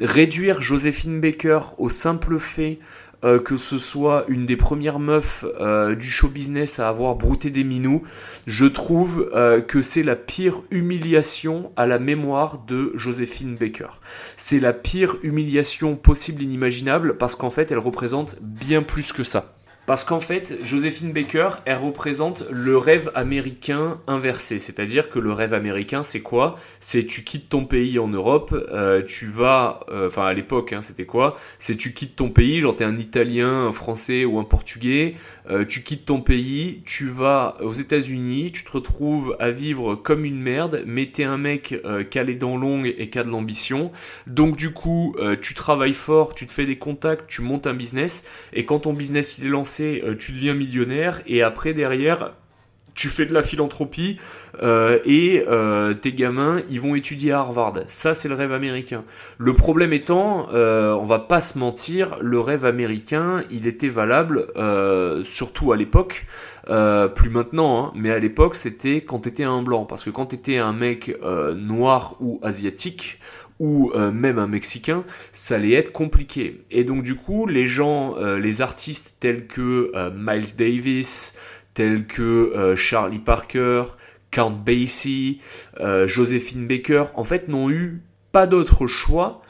Réduire 0.00 0.62
Joséphine 0.62 1.20
Baker 1.20 1.60
au 1.78 1.88
simple 1.88 2.38
fait 2.38 2.78
que 3.44 3.58
ce 3.58 3.76
soit 3.76 4.24
une 4.28 4.46
des 4.46 4.56
premières 4.56 4.98
meufs 4.98 5.44
du 5.98 6.10
show 6.10 6.28
business 6.28 6.78
à 6.78 6.88
avoir 6.88 7.16
brouté 7.16 7.50
des 7.50 7.64
minous, 7.64 8.02
je 8.46 8.64
trouve 8.64 9.30
que 9.68 9.82
c'est 9.82 10.02
la 10.02 10.16
pire 10.16 10.62
humiliation 10.70 11.70
à 11.76 11.86
la 11.86 11.98
mémoire 11.98 12.64
de 12.66 12.92
Joséphine 12.94 13.56
Baker. 13.56 13.88
C'est 14.38 14.58
la 14.58 14.72
pire 14.72 15.16
humiliation 15.22 15.96
possible 15.96 16.42
inimaginable 16.42 17.18
parce 17.18 17.36
qu'en 17.36 17.50
fait 17.50 17.70
elle 17.70 17.78
représente 17.78 18.36
bien 18.40 18.80
plus 18.80 19.12
que 19.12 19.22
ça. 19.22 19.59
Parce 19.90 20.04
qu'en 20.04 20.20
fait, 20.20 20.56
Joséphine 20.62 21.12
Baker, 21.12 21.48
elle 21.64 21.78
représente 21.78 22.44
le 22.48 22.76
rêve 22.76 23.10
américain 23.16 23.98
inversé. 24.06 24.60
C'est-à-dire 24.60 25.10
que 25.10 25.18
le 25.18 25.32
rêve 25.32 25.52
américain, 25.52 26.04
c'est 26.04 26.20
quoi? 26.20 26.60
C'est 26.78 27.08
tu 27.08 27.24
quittes 27.24 27.48
ton 27.48 27.64
pays 27.64 27.98
en 27.98 28.06
Europe, 28.06 28.54
euh, 28.54 29.02
tu 29.02 29.26
vas... 29.26 29.80
euh, 29.88 30.06
Enfin, 30.06 30.26
à 30.26 30.32
l'époque, 30.32 30.72
hein, 30.72 30.80
c'était 30.80 31.06
quoi? 31.06 31.40
C'est 31.58 31.74
tu 31.76 31.92
quittes 31.92 32.14
ton 32.14 32.28
pays, 32.28 32.60
genre 32.60 32.76
t'es 32.76 32.84
un 32.84 32.96
Italien, 32.96 33.66
un 33.66 33.72
Français 33.72 34.24
ou 34.24 34.38
un 34.38 34.44
Portugais, 34.44 35.16
euh, 35.50 35.64
tu 35.64 35.82
quittes 35.82 36.04
ton 36.04 36.20
pays, 36.20 36.82
tu 36.86 37.08
vas 37.08 37.56
aux 37.60 37.72
États-Unis, 37.72 38.52
tu 38.52 38.62
te 38.62 38.70
retrouves 38.70 39.34
à 39.40 39.50
vivre 39.50 39.96
comme 39.96 40.24
une 40.24 40.40
merde, 40.40 40.84
mais 40.86 41.06
t'es 41.06 41.24
un 41.24 41.36
mec 41.36 41.74
qui 42.10 42.18
a 42.20 42.22
les 42.22 42.36
dents 42.36 42.56
longues 42.56 42.94
et 42.96 43.10
qui 43.10 43.18
a 43.18 43.24
de 43.24 43.30
l'ambition. 43.30 43.90
Donc 44.28 44.56
du 44.56 44.72
coup, 44.72 45.16
tu 45.40 45.54
travailles 45.54 45.94
fort, 45.94 46.36
tu 46.36 46.46
te 46.46 46.52
fais 46.52 46.66
des 46.66 46.78
contacts, 46.78 47.26
tu 47.26 47.42
montes 47.42 47.66
un 47.66 47.74
business, 47.74 48.24
et 48.52 48.64
quand 48.64 48.78
ton 48.80 48.92
business 48.92 49.38
il 49.38 49.46
est 49.46 49.48
lancé, 49.48 49.79
euh, 49.80 50.14
tu 50.16 50.32
deviens 50.32 50.54
millionnaire, 50.54 51.22
et 51.26 51.42
après 51.42 51.72
derrière, 51.72 52.32
tu 52.94 53.08
fais 53.08 53.24
de 53.24 53.32
la 53.32 53.42
philanthropie 53.42 54.18
euh, 54.62 54.98
et 55.04 55.44
euh, 55.48 55.94
tes 55.94 56.12
gamins 56.12 56.60
ils 56.68 56.80
vont 56.80 56.94
étudier 56.94 57.32
à 57.32 57.38
Harvard. 57.38 57.74
Ça 57.86 58.14
c'est 58.14 58.28
le 58.28 58.34
rêve 58.34 58.52
américain. 58.52 59.04
Le 59.38 59.54
problème 59.54 59.92
étant, 59.92 60.48
on 60.52 61.04
va 61.04 61.18
pas 61.20 61.40
se 61.40 61.58
mentir, 61.58 62.18
le 62.20 62.40
rêve 62.40 62.66
américain 62.66 63.44
il 63.50 63.66
était 63.66 63.88
valable 63.88 64.48
surtout 65.22 65.72
à 65.72 65.76
l'époque. 65.76 66.26
Plus 67.14 67.30
maintenant, 67.30 67.86
hein, 67.86 67.92
mais 67.94 68.10
à 68.10 68.18
l'époque 68.18 68.56
c'était 68.56 69.00
quand 69.00 69.20
t'étais 69.20 69.44
un 69.44 69.62
blanc, 69.62 69.84
parce 69.86 70.04
que 70.04 70.10
quand 70.10 70.26
t'étais 70.26 70.58
un 70.58 70.72
mec 70.72 71.16
noir 71.54 72.16
ou 72.20 72.38
asiatique, 72.42 73.18
ou 73.60 73.92
euh, 73.94 74.10
même 74.10 74.38
un 74.38 74.48
Mexicain, 74.48 75.04
ça 75.30 75.56
allait 75.56 75.74
être 75.74 75.92
compliqué. 75.92 76.62
Et 76.72 76.82
donc 76.82 77.04
du 77.04 77.14
coup, 77.14 77.46
les 77.46 77.66
gens, 77.66 78.16
euh, 78.16 78.40
les 78.40 78.62
artistes 78.62 79.18
tels 79.20 79.46
que 79.46 79.92
euh, 79.94 80.10
Miles 80.12 80.56
Davis, 80.56 81.38
tels 81.74 82.06
que 82.06 82.74
Charlie 82.76 83.20
Parker, 83.20 83.84
Count 84.32 84.50
Basie, 84.50 85.40
Josephine 86.04 86.66
Baker, 86.66 87.04
en 87.14 87.22
fait, 87.22 87.46
n'ont 87.46 87.70
eu 87.70 88.02
pas 88.32 88.48
d'autre 88.48 88.88
choix 88.88 89.40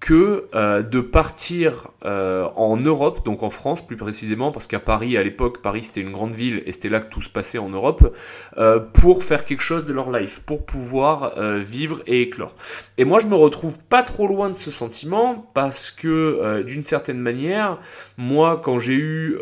que 0.00 0.46
euh, 0.54 0.82
de 0.82 1.00
partir 1.00 1.88
euh, 2.06 2.48
en 2.56 2.78
Europe, 2.78 3.22
donc 3.24 3.42
en 3.42 3.50
France 3.50 3.86
plus 3.86 3.98
précisément, 3.98 4.50
parce 4.50 4.66
qu'à 4.66 4.80
Paris, 4.80 5.18
à 5.18 5.22
l'époque, 5.22 5.60
Paris 5.60 5.82
c'était 5.82 6.00
une 6.00 6.10
grande 6.10 6.34
ville 6.34 6.62
et 6.64 6.72
c'était 6.72 6.88
là 6.88 7.00
que 7.00 7.10
tout 7.10 7.20
se 7.20 7.28
passait 7.28 7.58
en 7.58 7.68
Europe, 7.68 8.16
euh, 8.56 8.80
pour 8.80 9.22
faire 9.22 9.44
quelque 9.44 9.60
chose 9.60 9.84
de 9.84 9.92
leur 9.92 10.10
life, 10.10 10.40
pour 10.40 10.64
pouvoir 10.64 11.34
euh, 11.36 11.58
vivre 11.58 12.02
et 12.06 12.22
éclore. 12.22 12.54
Et 12.96 13.04
moi, 13.04 13.20
je 13.20 13.26
me 13.26 13.34
retrouve 13.34 13.78
pas 13.78 14.02
trop 14.02 14.26
loin 14.26 14.48
de 14.48 14.54
ce 14.54 14.70
sentiment, 14.70 15.50
parce 15.52 15.90
que 15.90 16.08
euh, 16.08 16.62
d'une 16.62 16.82
certaine 16.82 17.18
manière, 17.18 17.78
moi, 18.16 18.60
quand 18.64 18.78
j'ai 18.78 18.94
eu 18.94 19.38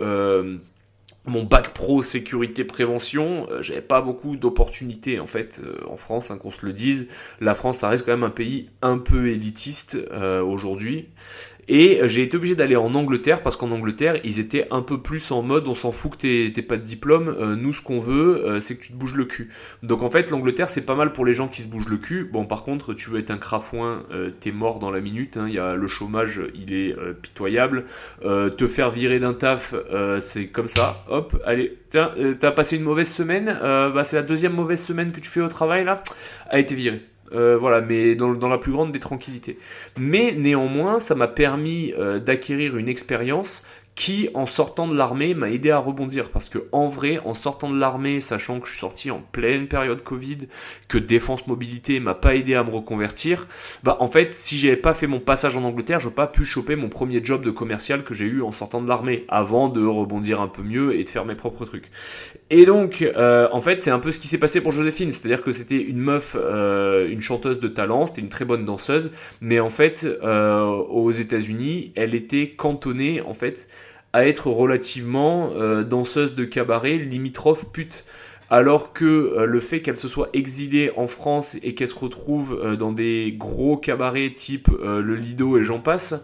mon 1.28 1.44
bac 1.44 1.72
pro 1.74 2.02
sécurité 2.02 2.64
prévention, 2.64 3.46
euh, 3.50 3.62
j'avais 3.62 3.80
pas 3.80 4.00
beaucoup 4.00 4.36
d'opportunités 4.36 5.20
en 5.20 5.26
fait 5.26 5.60
euh, 5.62 5.76
en 5.88 5.96
France, 5.96 6.30
hein, 6.30 6.38
qu'on 6.38 6.50
se 6.50 6.64
le 6.64 6.72
dise. 6.72 7.06
La 7.40 7.54
France, 7.54 7.78
ça 7.78 7.88
reste 7.88 8.04
quand 8.04 8.12
même 8.12 8.24
un 8.24 8.30
pays 8.30 8.70
un 8.82 8.98
peu 8.98 9.28
élitiste 9.28 9.98
euh, 10.12 10.42
aujourd'hui. 10.42 11.08
Et 11.68 12.00
j'ai 12.04 12.22
été 12.22 12.36
obligé 12.36 12.54
d'aller 12.54 12.76
en 12.76 12.94
Angleterre 12.94 13.42
parce 13.42 13.56
qu'en 13.56 13.70
Angleterre, 13.70 14.18
ils 14.24 14.40
étaient 14.40 14.66
un 14.70 14.80
peu 14.80 15.02
plus 15.02 15.30
en 15.30 15.42
mode 15.42 15.68
on 15.68 15.74
s'en 15.74 15.92
fout 15.92 16.12
que 16.16 16.48
t'aies 16.48 16.62
pas 16.62 16.78
de 16.78 16.82
diplôme, 16.82 17.28
euh, 17.28 17.56
nous 17.56 17.74
ce 17.74 17.82
qu'on 17.82 18.00
veut, 18.00 18.44
euh, 18.46 18.60
c'est 18.60 18.76
que 18.76 18.82
tu 18.82 18.92
te 18.92 18.96
bouges 18.96 19.14
le 19.14 19.26
cul. 19.26 19.50
Donc 19.82 20.02
en 20.02 20.10
fait, 20.10 20.30
l'Angleterre, 20.30 20.70
c'est 20.70 20.86
pas 20.86 20.94
mal 20.94 21.12
pour 21.12 21.26
les 21.26 21.34
gens 21.34 21.46
qui 21.46 21.60
se 21.60 21.68
bougent 21.68 21.88
le 21.88 21.98
cul. 21.98 22.28
Bon, 22.32 22.46
par 22.46 22.62
contre, 22.62 22.94
tu 22.94 23.10
veux 23.10 23.18
être 23.18 23.30
un 23.30 23.36
crafouin, 23.36 24.04
euh, 24.12 24.30
t'es 24.30 24.50
mort 24.50 24.78
dans 24.78 24.90
la 24.90 25.00
minute. 25.00 25.36
hein. 25.36 25.48
Y 25.48 25.58
a 25.58 25.74
le 25.74 25.88
chômage, 25.88 26.40
il 26.54 26.72
est 26.72 26.96
euh, 26.96 27.12
pitoyable. 27.12 27.84
Euh, 28.24 28.48
te 28.48 28.66
faire 28.66 28.90
virer 28.90 29.18
d'un 29.18 29.34
taf, 29.34 29.74
euh, 29.74 30.20
c'est 30.20 30.46
comme 30.46 30.68
ça. 30.68 31.04
Hop, 31.10 31.36
allez, 31.44 31.76
tiens, 31.90 32.12
euh, 32.18 32.34
t'as 32.38 32.50
passé 32.50 32.76
une 32.76 32.82
mauvaise 32.84 33.12
semaine. 33.12 33.58
euh, 33.62 33.90
bah, 33.90 34.04
c'est 34.04 34.16
la 34.16 34.22
deuxième 34.22 34.54
mauvaise 34.54 34.82
semaine 34.82 35.12
que 35.12 35.20
tu 35.20 35.28
fais 35.28 35.40
au 35.42 35.48
travail 35.48 35.84
là. 35.84 36.02
A 36.48 36.58
été 36.58 36.74
viré. 36.74 37.02
Euh, 37.32 37.56
voilà, 37.58 37.80
mais 37.80 38.14
dans, 38.14 38.48
la 38.48 38.58
plus 38.58 38.72
grande 38.72 38.92
des 38.92 39.00
tranquillités. 39.00 39.58
Mais 39.98 40.34
néanmoins, 40.36 41.00
ça 41.00 41.14
m'a 41.14 41.28
permis 41.28 41.92
euh, 41.98 42.18
d'acquérir 42.18 42.76
une 42.76 42.88
expérience 42.88 43.66
qui, 43.98 44.28
en 44.34 44.46
sortant 44.46 44.86
de 44.86 44.94
l'armée, 44.94 45.34
m'a 45.34 45.50
aidé 45.50 45.72
à 45.72 45.78
rebondir. 45.78 46.30
Parce 46.30 46.48
que, 46.48 46.68
en 46.70 46.86
vrai, 46.86 47.18
en 47.24 47.34
sortant 47.34 47.68
de 47.68 47.76
l'armée, 47.76 48.20
sachant 48.20 48.60
que 48.60 48.66
je 48.66 48.70
suis 48.70 48.78
sorti 48.78 49.10
en 49.10 49.20
pleine 49.32 49.66
période 49.66 50.04
Covid, 50.04 50.38
que 50.86 50.98
Défense 50.98 51.48
Mobilité 51.48 51.98
m'a 51.98 52.14
pas 52.14 52.36
aidé 52.36 52.54
à 52.54 52.62
me 52.62 52.70
reconvertir, 52.70 53.48
bah, 53.82 53.96
en 53.98 54.06
fait, 54.06 54.32
si 54.32 54.56
j'avais 54.56 54.76
pas 54.76 54.92
fait 54.92 55.08
mon 55.08 55.18
passage 55.18 55.56
en 55.56 55.64
Angleterre, 55.64 55.98
j'aurais 55.98 56.14
pas 56.14 56.28
pu 56.28 56.44
choper 56.44 56.76
mon 56.76 56.88
premier 56.88 57.24
job 57.24 57.44
de 57.44 57.50
commercial 57.50 58.04
que 58.04 58.14
j'ai 58.14 58.26
eu 58.26 58.40
en 58.40 58.52
sortant 58.52 58.80
de 58.80 58.88
l'armée, 58.88 59.24
avant 59.26 59.68
de 59.68 59.84
rebondir 59.84 60.40
un 60.40 60.48
peu 60.48 60.62
mieux 60.62 60.94
et 60.94 61.02
de 61.02 61.08
faire 61.08 61.24
mes 61.24 61.34
propres 61.34 61.64
trucs. 61.64 61.90
Et 62.50 62.66
donc, 62.66 63.02
euh, 63.02 63.48
en 63.50 63.58
fait, 63.58 63.82
c'est 63.82 63.90
un 63.90 63.98
peu 63.98 64.12
ce 64.12 64.20
qui 64.20 64.28
s'est 64.28 64.38
passé 64.38 64.60
pour 64.60 64.70
Joséphine, 64.70 65.10
c'est-à-dire 65.10 65.42
que 65.42 65.50
c'était 65.50 65.82
une 65.82 65.98
meuf, 65.98 66.36
euh, 66.38 67.08
une 67.10 67.20
chanteuse 67.20 67.58
de 67.58 67.66
talent, 67.66 68.06
c'était 68.06 68.20
une 68.20 68.28
très 68.28 68.44
bonne 68.44 68.64
danseuse, 68.64 69.10
mais 69.40 69.58
en 69.58 69.68
fait, 69.68 70.06
euh, 70.22 70.62
aux 70.62 71.10
États-Unis, 71.10 71.92
elle 71.96 72.14
était 72.14 72.50
cantonnée, 72.50 73.22
en 73.22 73.34
fait, 73.34 73.68
à 74.18 74.26
être 74.26 74.50
relativement 74.50 75.50
euh, 75.54 75.84
danseuse 75.84 76.34
de 76.34 76.44
cabaret, 76.44 76.96
limitrophe 76.96 77.66
pute. 77.72 78.04
Alors 78.50 78.94
que 78.94 79.04
euh, 79.04 79.44
le 79.44 79.60
fait 79.60 79.82
qu'elle 79.82 79.98
se 79.98 80.08
soit 80.08 80.30
exilée 80.32 80.90
en 80.96 81.06
France 81.06 81.58
et 81.62 81.74
qu'elle 81.74 81.88
se 81.88 81.98
retrouve 81.98 82.58
euh, 82.62 82.76
dans 82.76 82.92
des 82.92 83.34
gros 83.36 83.76
cabarets 83.76 84.30
type 84.30 84.68
euh, 84.82 85.02
le 85.02 85.16
Lido 85.16 85.58
et 85.58 85.64
j'en 85.64 85.80
passe, 85.80 86.22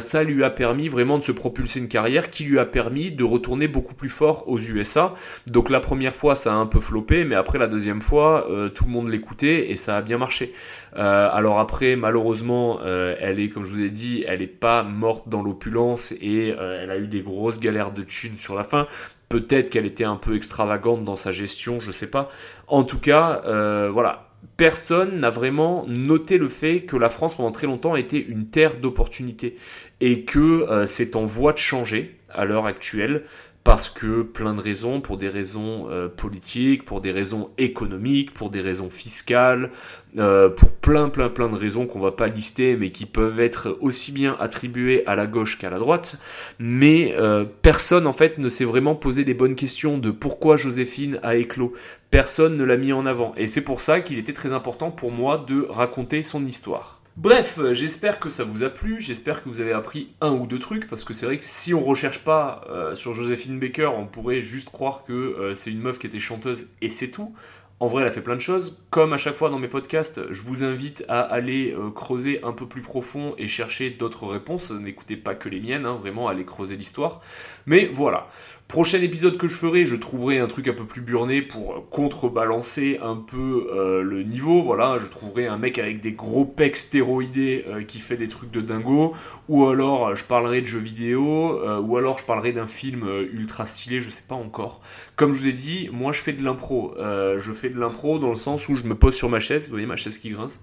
ça 0.00 0.24
lui 0.24 0.42
a 0.42 0.50
permis 0.50 0.88
vraiment 0.88 1.18
de 1.18 1.22
se 1.22 1.30
propulser 1.30 1.78
une 1.78 1.86
carrière 1.86 2.30
qui 2.30 2.42
lui 2.42 2.58
a 2.58 2.64
permis 2.64 3.12
de 3.12 3.22
retourner 3.22 3.68
beaucoup 3.68 3.94
plus 3.94 4.08
fort 4.08 4.48
aux 4.48 4.58
USA. 4.58 5.14
Donc 5.46 5.70
la 5.70 5.78
première 5.78 6.16
fois 6.16 6.34
ça 6.34 6.52
a 6.52 6.56
un 6.56 6.66
peu 6.66 6.80
floppé, 6.80 7.24
mais 7.24 7.36
après 7.36 7.58
la 7.58 7.68
deuxième 7.68 8.00
fois 8.02 8.48
tout 8.74 8.86
le 8.86 8.90
monde 8.90 9.08
l'écoutait 9.08 9.70
et 9.70 9.76
ça 9.76 9.98
a 9.98 10.02
bien 10.02 10.18
marché. 10.18 10.52
Alors 10.96 11.60
après 11.60 11.94
malheureusement 11.94 12.80
elle 12.84 13.38
est 13.38 13.50
comme 13.50 13.62
je 13.62 13.72
vous 13.72 13.82
ai 13.82 13.90
dit, 13.90 14.24
elle 14.26 14.42
est 14.42 14.48
pas 14.48 14.82
morte 14.82 15.28
dans 15.28 15.44
l'opulence 15.44 16.10
et 16.20 16.48
elle 16.48 16.90
a 16.90 16.98
eu 16.98 17.06
des 17.06 17.20
grosses 17.20 17.60
galères 17.60 17.92
de 17.92 18.02
thunes 18.02 18.36
sur 18.36 18.56
la 18.56 18.64
fin. 18.64 18.88
Peut-être 19.28 19.70
qu'elle 19.70 19.86
était 19.86 20.04
un 20.04 20.16
peu 20.16 20.36
extravagante 20.36 21.02
dans 21.02 21.16
sa 21.16 21.32
gestion, 21.32 21.80
je 21.80 21.90
sais 21.90 22.10
pas. 22.10 22.30
En 22.66 22.82
tout 22.84 22.98
cas, 22.98 23.42
euh, 23.44 23.90
voilà, 23.92 24.28
personne 24.56 25.20
n'a 25.20 25.30
vraiment 25.30 25.84
noté 25.86 26.38
le 26.38 26.48
fait 26.48 26.82
que 26.82 26.96
la 26.96 27.08
France 27.08 27.36
pendant 27.36 27.50
très 27.50 27.66
longtemps 27.66 27.94
a 27.94 28.00
été 28.00 28.24
une 28.24 28.48
terre 28.48 28.76
d'opportunités 28.76 29.56
et 30.00 30.24
que 30.24 30.38
euh, 30.38 30.86
c'est 30.86 31.16
en 31.16 31.26
voie 31.26 31.52
de 31.52 31.58
changer 31.58 32.18
à 32.32 32.44
l'heure 32.44 32.66
actuelle 32.66 33.24
parce 33.68 33.90
que 33.90 34.22
plein 34.22 34.54
de 34.54 34.62
raisons, 34.62 35.02
pour 35.02 35.18
des 35.18 35.28
raisons 35.28 35.88
euh, 35.90 36.08
politiques, 36.08 36.86
pour 36.86 37.02
des 37.02 37.12
raisons 37.12 37.50
économiques, 37.58 38.32
pour 38.32 38.48
des 38.48 38.62
raisons 38.62 38.88
fiscales, 38.88 39.70
euh, 40.16 40.48
pour 40.48 40.70
plein 40.70 41.10
plein 41.10 41.28
plein 41.28 41.50
de 41.50 41.54
raisons 41.54 41.84
qu'on 41.84 42.00
va 42.00 42.12
pas 42.12 42.28
lister 42.28 42.78
mais 42.78 42.92
qui 42.92 43.04
peuvent 43.04 43.38
être 43.40 43.76
aussi 43.82 44.10
bien 44.10 44.38
attribuées 44.40 45.06
à 45.06 45.16
la 45.16 45.26
gauche 45.26 45.58
qu'à 45.58 45.68
la 45.68 45.78
droite. 45.78 46.18
Mais 46.58 47.14
euh, 47.18 47.44
personne 47.60 48.06
en 48.06 48.14
fait 48.14 48.38
ne 48.38 48.48
s'est 48.48 48.64
vraiment 48.64 48.94
posé 48.94 49.22
les 49.24 49.34
bonnes 49.34 49.54
questions 49.54 49.98
de 49.98 50.10
pourquoi 50.10 50.56
Joséphine 50.56 51.20
a 51.22 51.36
éclos. 51.36 51.74
Personne 52.10 52.56
ne 52.56 52.64
l'a 52.64 52.78
mis 52.78 52.94
en 52.94 53.04
avant. 53.04 53.34
Et 53.36 53.46
c'est 53.46 53.60
pour 53.60 53.82
ça 53.82 54.00
qu'il 54.00 54.16
était 54.16 54.32
très 54.32 54.54
important 54.54 54.90
pour 54.90 55.12
moi 55.12 55.44
de 55.46 55.66
raconter 55.68 56.22
son 56.22 56.42
histoire 56.46 56.97
Bref, 57.18 57.58
euh, 57.58 57.74
j'espère 57.74 58.20
que 58.20 58.30
ça 58.30 58.44
vous 58.44 58.62
a 58.62 58.70
plu, 58.70 59.00
j'espère 59.00 59.42
que 59.42 59.48
vous 59.48 59.60
avez 59.60 59.72
appris 59.72 60.14
un 60.20 60.30
ou 60.30 60.46
deux 60.46 60.60
trucs, 60.60 60.86
parce 60.86 61.02
que 61.02 61.12
c'est 61.12 61.26
vrai 61.26 61.36
que 61.36 61.44
si 61.44 61.74
on 61.74 61.84
recherche 61.84 62.20
pas 62.20 62.64
euh, 62.70 62.94
sur 62.94 63.12
Joséphine 63.12 63.58
Baker, 63.58 63.90
on 63.96 64.06
pourrait 64.06 64.40
juste 64.42 64.70
croire 64.70 65.02
que 65.02 65.12
euh, 65.12 65.52
c'est 65.52 65.72
une 65.72 65.80
meuf 65.80 65.98
qui 65.98 66.06
était 66.06 66.20
chanteuse 66.20 66.68
et 66.80 66.88
c'est 66.88 67.10
tout. 67.10 67.34
En 67.80 67.88
vrai, 67.88 68.02
elle 68.02 68.08
a 68.08 68.12
fait 68.12 68.20
plein 68.20 68.36
de 68.36 68.40
choses. 68.40 68.78
Comme 68.90 69.12
à 69.12 69.16
chaque 69.16 69.34
fois 69.34 69.50
dans 69.50 69.58
mes 69.58 69.66
podcasts, 69.66 70.20
je 70.30 70.42
vous 70.42 70.62
invite 70.62 71.04
à 71.08 71.20
aller 71.20 71.76
creuser 71.94 72.40
un 72.44 72.52
peu 72.52 72.66
plus 72.66 72.82
profond 72.82 73.34
et 73.38 73.46
chercher 73.46 73.90
d'autres 73.90 74.26
réponses. 74.26 74.72
N'écoutez 74.72 75.16
pas 75.16 75.36
que 75.36 75.48
les 75.48 75.60
miennes, 75.60 75.86
hein, 75.86 75.94
vraiment, 75.94 76.26
allez 76.26 76.44
creuser 76.44 76.76
l'histoire. 76.76 77.20
Mais 77.66 77.86
voilà. 77.86 78.26
Prochain 78.68 79.00
épisode 79.00 79.38
que 79.38 79.48
je 79.48 79.54
ferai, 79.54 79.86
je 79.86 79.96
trouverai 79.96 80.38
un 80.40 80.46
truc 80.46 80.68
un 80.68 80.74
peu 80.74 80.84
plus 80.84 81.00
burné 81.00 81.40
pour 81.40 81.88
contrebalancer 81.88 82.98
un 83.02 83.16
peu 83.16 83.66
euh, 83.74 84.02
le 84.02 84.22
niveau. 84.24 84.62
Voilà, 84.62 84.98
je 85.00 85.06
trouverai 85.06 85.46
un 85.46 85.56
mec 85.56 85.78
avec 85.78 86.02
des 86.02 86.12
gros 86.12 86.44
pecs 86.44 86.76
stéroïdés 86.76 87.64
euh, 87.66 87.82
qui 87.82 87.98
fait 87.98 88.18
des 88.18 88.28
trucs 88.28 88.50
de 88.50 88.60
dingo. 88.60 89.14
Ou 89.48 89.64
alors, 89.64 90.08
euh, 90.08 90.16
je 90.16 90.24
parlerai 90.24 90.60
de 90.60 90.66
jeux 90.66 90.78
vidéo. 90.80 91.58
ou 91.80 91.96
alors, 91.96 92.18
je 92.18 92.26
parlerai 92.26 92.52
d'un 92.52 92.66
film 92.66 93.08
ultra 93.32 93.64
stylé, 93.64 94.02
je 94.02 94.10
sais 94.10 94.24
pas 94.28 94.34
encore. 94.34 94.82
Comme 95.16 95.32
je 95.32 95.38
vous 95.38 95.48
ai 95.48 95.52
dit, 95.52 95.88
moi 95.90 96.12
je 96.12 96.20
fais 96.20 96.34
de 96.34 96.44
l'impro. 96.44 96.94
Je 96.98 97.52
fais 97.54 97.70
de 97.70 97.80
l'impro 97.80 98.18
dans 98.18 98.28
le 98.28 98.34
sens 98.34 98.68
où 98.68 98.76
je 98.76 98.82
me 98.82 98.94
pose 98.94 99.14
sur 99.14 99.30
ma 99.30 99.40
chaise. 99.40 99.64
Vous 99.64 99.70
voyez 99.70 99.86
ma 99.86 99.96
chaise 99.96 100.18
qui 100.18 100.28
grince 100.28 100.62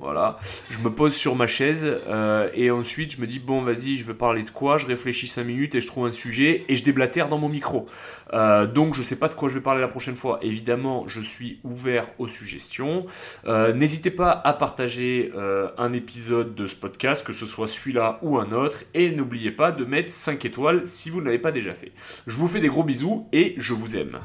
Voilà, 0.00 0.38
je 0.70 0.78
me 0.78 0.88
pose 0.88 1.14
sur 1.14 1.36
ma 1.36 1.46
chaise 1.46 1.86
euh, 2.08 2.48
et 2.54 2.70
ensuite 2.70 3.12
je 3.16 3.20
me 3.20 3.26
dis 3.26 3.38
bon 3.38 3.60
vas-y 3.60 3.98
je 3.98 4.04
veux 4.04 4.14
parler 4.14 4.42
de 4.42 4.48
quoi, 4.48 4.78
je 4.78 4.86
réfléchis 4.86 5.26
5 5.26 5.44
minutes 5.44 5.74
et 5.74 5.82
je 5.82 5.86
trouve 5.86 6.06
un 6.06 6.10
sujet 6.10 6.64
et 6.68 6.76
je 6.76 6.82
déblatère 6.82 7.28
dans 7.28 7.36
mon 7.36 7.50
micro. 7.50 7.84
Euh, 8.32 8.66
donc 8.66 8.94
je 8.94 9.02
sais 9.02 9.16
pas 9.16 9.28
de 9.28 9.34
quoi 9.34 9.50
je 9.50 9.54
vais 9.54 9.60
parler 9.60 9.82
la 9.82 9.88
prochaine 9.88 10.16
fois. 10.16 10.38
Évidemment 10.40 11.04
je 11.06 11.20
suis 11.20 11.60
ouvert 11.64 12.06
aux 12.18 12.28
suggestions. 12.28 13.04
Euh, 13.44 13.74
n'hésitez 13.74 14.10
pas 14.10 14.30
à 14.30 14.54
partager 14.54 15.32
un 15.76 15.92
épisode 15.92 16.54
de 16.54 16.66
ce 16.66 16.76
podcast, 16.76 17.26
que 17.26 17.34
ce 17.34 17.44
soit 17.44 17.66
celui-là 17.66 18.20
ou 18.22 18.38
un 18.38 18.52
autre 18.52 18.78
et 18.94 19.10
n'oubliez 19.10 19.50
pas 19.50 19.70
de 19.70 19.84
mettre 19.84 20.10
5 20.10 20.44
étoiles 20.46 20.86
si 20.86 21.10
vous 21.10 21.20
ne 21.20 21.26
l'avez 21.26 21.38
pas 21.38 21.52
déjà 21.52 21.74
fait. 21.74 21.92
Je 22.26 22.36
vous 22.38 22.48
fais 22.48 22.60
des 22.60 22.68
gros 22.68 22.84
bisous 22.84 23.28
et 23.32 23.54
je 23.58 23.74
vous 23.74 23.98
aime. 23.98 24.20